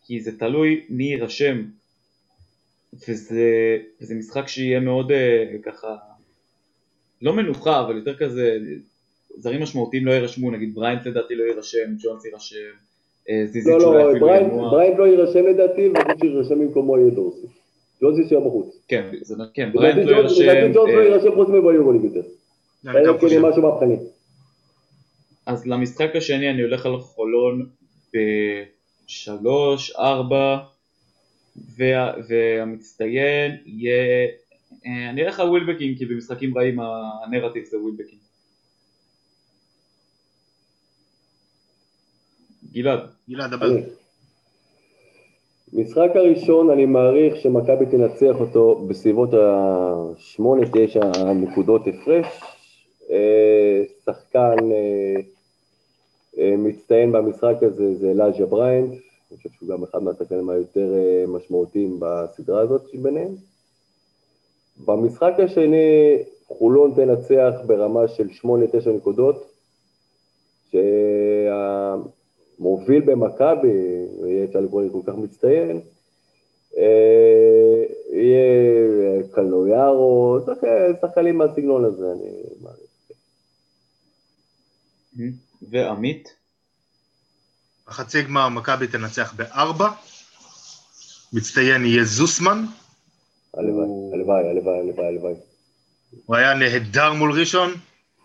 כי 0.06 0.20
זה 0.20 0.38
תלוי 0.38 0.86
מי 0.88 1.04
יירשם, 1.04 1.64
וזה, 3.08 3.78
וזה 4.00 4.14
משחק 4.14 4.48
שיהיה 4.48 4.80
מאוד 4.80 5.12
אה, 5.12 5.44
ככה, 5.64 5.96
לא 7.22 7.36
מנוחה, 7.36 7.80
אבל 7.80 7.96
יותר 7.96 8.18
כזה, 8.18 8.58
זרים 9.36 9.62
משמעותיים 9.62 10.06
לא 10.06 10.12
יירשמו, 10.12 10.50
נגיד 10.50 10.74
בריינט 10.74 11.06
לדעתי 11.06 11.34
לא 11.34 11.44
יירשם, 11.44 11.94
ג'ונס 12.02 12.24
יירשם, 12.24 12.56
אה, 13.30 13.42
זיזיץ' 13.46 13.72
לא, 13.72 13.84
אולי 13.84 14.02
לא, 14.04 14.10
אפילו 14.10 14.26
בריינט 14.26 14.52
ינוע. 14.52 14.70
בריינט 14.70 14.98
לא 14.98 15.04
יירשם 15.04 15.46
לדעתי, 15.46 15.88
ומי 15.88 15.98
שיירשם 16.20 16.58
במקומו 16.60 16.98
יהיה 16.98 17.10
דורסי. 17.10 17.46
ג'ונס 18.02 18.18
יישאר 18.18 18.40
בחוץ. 18.40 18.76
כן, 18.88 19.10
זה, 19.22 19.34
כן, 19.54 19.70
בריינט 19.72 19.96
לדעתי 19.98 20.10
לא 20.12 20.22
ג'ונס- 20.22 20.38
לדעתי 20.40 20.58
יירשם, 20.58 20.72
ג'ונס 20.74 20.92
לא 20.94 20.98
אה, 21.00 21.04
יירשם 21.04 21.34
חוץ 21.34 21.48
מביורוליג 21.48 22.04
יותר. 22.04 22.22
כן. 22.82 22.92
אז 25.46 25.66
למשחק 25.66 26.16
השני 26.16 26.50
אני 26.50 26.62
הולך 26.62 26.86
על 26.86 26.98
חולון 27.00 27.66
בשלוש, 29.06 29.96
ארבע, 29.96 30.58
וה, 31.78 32.12
והמצטיין 32.28 33.56
יהיה, 33.66 34.26
אה, 34.86 35.10
אני 35.10 35.22
אלך 35.24 35.40
על 35.40 35.48
ווילבקין 35.48 35.94
כי 35.98 36.06
במשחקים 36.06 36.58
רעים 36.58 36.78
הנרטיב 36.80 37.64
זה 37.64 37.78
ווילבקין. 37.78 38.18
גלעד, 42.74 43.00
גלעד, 43.30 43.50
דבר. 43.50 43.66
אני. 43.66 43.82
משחק 45.72 46.10
הראשון, 46.14 46.70
אני 46.70 46.86
מעריך 46.86 47.36
שמכבי 47.36 47.86
תנצח 47.86 48.40
אותו 48.40 48.86
בסביבות 48.88 49.34
ה-8-9 49.34 51.18
נקודות 51.34 51.82
הפרש. 51.86 52.26
אה, 53.10 53.82
שחקן 54.04 54.72
אה, 54.72 55.20
אה, 56.38 56.54
מצטיין 56.58 57.12
במשחק 57.12 57.54
הזה 57.62 57.94
זה 57.94 58.10
אלאז'ה 58.10 58.46
בריינט, 58.46 58.90
אני 58.90 59.36
חושב 59.36 59.48
שהוא 59.50 59.68
גם 59.68 59.82
אחד 59.82 60.02
מהשחקנים 60.02 60.50
היותר 60.50 60.92
משמעותיים 61.28 62.00
בסדרה 62.00 62.60
הזאת 62.60 62.82
שביניהם. 62.92 63.34
במשחק 64.84 65.32
השני 65.38 66.18
חולון 66.46 66.92
תנצח 66.96 67.54
ברמה 67.66 68.08
של 68.08 68.28
8-9 68.44 68.90
נקודות, 68.96 69.50
שהמוביל 72.58 73.02
במכבי, 73.02 73.68
יהיה 74.26 74.44
אפשר 74.44 74.60
לקרוא 74.60 74.82
לי 74.82 74.88
כל 74.92 75.00
כך 75.06 75.18
מצטיין, 75.18 75.80
אה, 76.78 77.82
יהיה 78.12 79.22
קלויארו, 79.34 80.38
שחק- 80.46 81.00
שחקנים 81.02 81.38
מהסגנון 81.38 81.84
הזה, 81.84 82.04
אני 82.12 82.30
מעריך. 82.60 82.80
ועמית, 85.70 86.34
בחצי 87.86 88.22
גמר 88.22 88.48
מכבי 88.48 88.86
תנצח 88.86 89.34
בארבע, 89.36 89.88
מצטיין 91.32 91.84
יהיה 91.84 92.04
זוסמן, 92.04 92.64
הלוואי, 93.54 93.86
הלוואי, 94.12 94.48
הלוואי, 94.80 95.06
הלוואי. 95.06 95.34
הוא 96.26 96.36
היה 96.36 96.54
נהדר 96.54 97.12
מול 97.12 97.40
ראשון, 97.40 97.70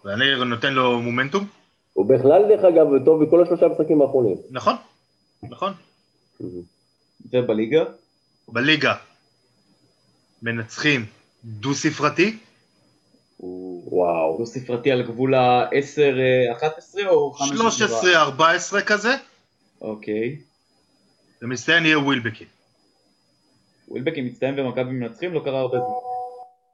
ואני 0.05 0.45
נותן 0.45 0.73
לו 0.73 1.01
מומנטום. 1.01 1.58
הוא 1.93 2.05
בכלל, 2.05 2.47
דרך 2.47 2.63
אגב, 2.63 3.05
טוב 3.05 3.23
בכל 3.23 3.43
השלושה 3.43 3.65
המשחקים 3.65 4.01
האחרונים. 4.01 4.37
נכון, 4.51 4.75
נכון. 5.43 5.73
ובליגה, 7.31 7.83
בליגה 8.47 8.95
מנצחים 10.41 11.05
דו-ספרתי, 11.43 12.37
וואו. 13.39 14.37
דו 14.37 14.45
ספרתי 14.45 14.91
על 14.91 15.01
גבול 15.01 15.35
ה-10-11 15.35 17.07
או 17.07 17.31
15? 17.31 17.87
13-14 18.77 18.81
כזה, 18.81 19.15
אוקיי. 19.81 20.39
ומצטיין 21.41 21.85
יהיה 21.85 21.99
ווילבקין. 21.99 22.47
ווילבקין 23.87 24.25
מצטיין 24.25 24.59
ומכבי 24.59 24.91
מנצחים, 24.91 25.33
לא 25.33 25.39
קרה 25.39 25.59
הרבה 25.59 25.77
זמן. 25.77 25.87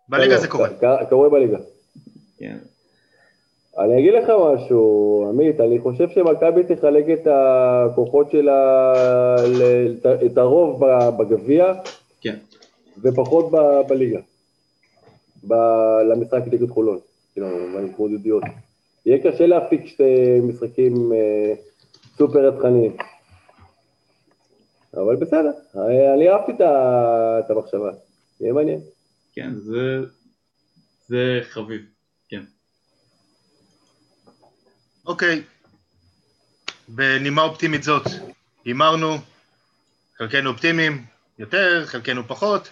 בליגה 0.10 0.38
זה 0.38 0.48
קורה. 0.48 0.70
קורה 1.10 1.30
בליגה. 1.30 1.58
כן. 2.38 2.58
אני 3.80 4.00
אגיד 4.00 4.14
לך 4.14 4.30
משהו, 4.30 5.26
עמית, 5.30 5.60
אני 5.60 5.80
חושב 5.80 6.10
שמכבי 6.10 6.76
תחלק 6.76 7.06
את 7.14 7.28
הכוחות 7.28 8.32
שלה, 8.32 8.94
את- 10.26 10.38
הרוב 10.38 10.82
בגביע 11.20 11.74
כן. 12.22 12.36
ופחות 13.02 13.46
בליגה. 13.90 14.20
ב- 15.48 16.00
למשחק 16.12 16.42
נגד 16.52 16.70
חולון, 16.70 17.00
כאילו, 17.34 17.48
בהתמודדויות. 17.74 18.44
יהיה 19.06 19.24
קשה 19.24 19.46
להפיק 19.46 19.86
שתי 19.88 20.04
משחקים 20.44 21.14
אה, 21.14 21.54
סופר 22.18 22.48
רצחניים. 22.48 22.98
אבל 24.94 25.16
בסדר, 25.16 25.52
אה, 25.78 26.14
אני 26.14 26.30
אהבתי 26.30 26.52
את 26.52 26.62
את 27.46 27.52
המחשבה, 27.52 27.92
יהיה 28.42 28.54
מעניין. 28.54 28.80
כן, 29.34 29.50
זה... 29.56 30.00
זה 31.08 31.40
חביב. 31.44 31.82
כן. 32.30 32.42
אוקיי, 35.06 35.44
בנימה 36.88 37.42
אופטימית 37.42 37.84
זאת, 37.84 38.04
הימרנו, 38.66 39.18
חלקנו 40.18 40.50
אופטימיים 40.50 41.06
יותר, 41.40 41.86
חלקנו 41.86 42.28
פחות, 42.28 42.70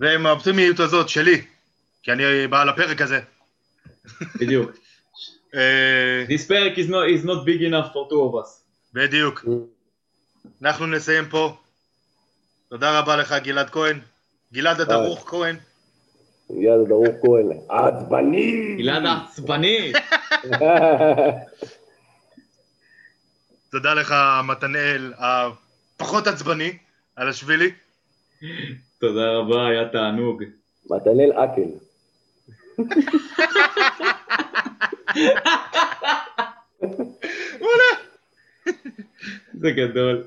ועם 0.00 0.26
האופטימיות 0.26 0.80
הזאת 0.80 1.08
שלי, 1.08 1.42
כי 2.02 2.12
אני 2.12 2.46
בעל 2.46 2.68
הפרק 2.68 3.00
הזה, 3.00 3.20
בדיוק. 4.36 4.70
אה, 5.54 6.24
This 6.28 6.48
פרק 6.48 6.72
is 6.72 6.88
not, 6.88 7.20
is 7.20 7.24
not 7.24 7.44
big 7.46 7.60
enough 7.60 7.92
for 7.92 8.10
two 8.10 8.30
of 8.30 8.34
us. 8.34 8.62
בדיוק. 8.94 9.44
אנחנו 10.62 10.86
נסיים 10.86 11.28
פה. 11.28 11.56
תודה 12.68 12.98
רבה 12.98 13.16
לך, 13.16 13.34
גלעד 13.42 13.70
כהן. 13.70 14.00
גלעד 14.52 14.80
הדרוך 14.80 15.30
כהן. 15.30 15.56
יאללה, 16.50 16.84
ברוך 16.84 17.14
כהן, 17.22 17.46
עצבני! 17.68 18.76
גלעד 18.78 19.02
העצבני! 19.04 19.92
תודה 23.70 23.94
לך, 23.94 24.14
מתנאל 24.44 25.12
הפחות 25.18 26.26
עצבני, 26.26 26.78
על 27.16 27.28
השבילי. 27.28 27.70
תודה 29.00 29.30
רבה, 29.30 29.66
היה 29.66 29.88
תענוג. 29.88 30.44
מתנאל 30.90 31.32
אקל. 31.32 31.70
זה 39.60 39.70
גדול. 39.70 40.24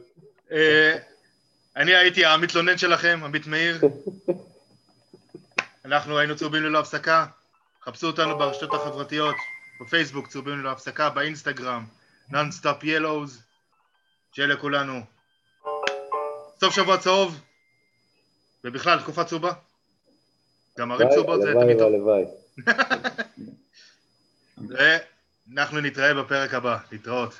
אה, 0.51 0.97
אני 1.75 1.95
הייתי 1.95 2.25
המתלונן 2.25 2.77
שלכם, 2.77 3.19
עמית 3.23 3.47
מאיר. 3.47 3.79
אנחנו 5.85 6.17
היינו 6.19 6.35
צהובים 6.35 6.63
ללא 6.63 6.79
הפסקה. 6.79 7.25
חפשו 7.83 8.07
אותנו 8.07 8.37
ברשתות 8.37 8.73
החברתיות, 8.73 9.35
בפייסבוק 9.81 10.27
צהובים 10.27 10.59
ללא 10.59 10.71
הפסקה, 10.71 11.09
באינסטגרם, 11.09 11.85
נונסטופ 12.29 12.83
ילוז. 12.83 13.41
שיהיה 14.31 14.47
לכולנו 14.47 15.01
סוף 16.59 16.75
שבוע 16.75 16.97
צהוב, 16.97 17.41
ובכלל 18.63 18.99
תקופה 18.99 19.23
צהובה. 19.23 19.51
גם 20.79 20.91
ערים 20.91 21.09
צהובות 21.09 21.41
זה 21.41 21.49
הלוואי 21.49 21.65
תמיד 21.65 21.77
טוב. 21.77 21.91
והלוואי. 21.91 22.23
ואנחנו 25.47 25.81
נתראה 25.81 26.13
בפרק 26.13 26.53
הבא. 26.53 26.77
להתראות. 26.91 27.39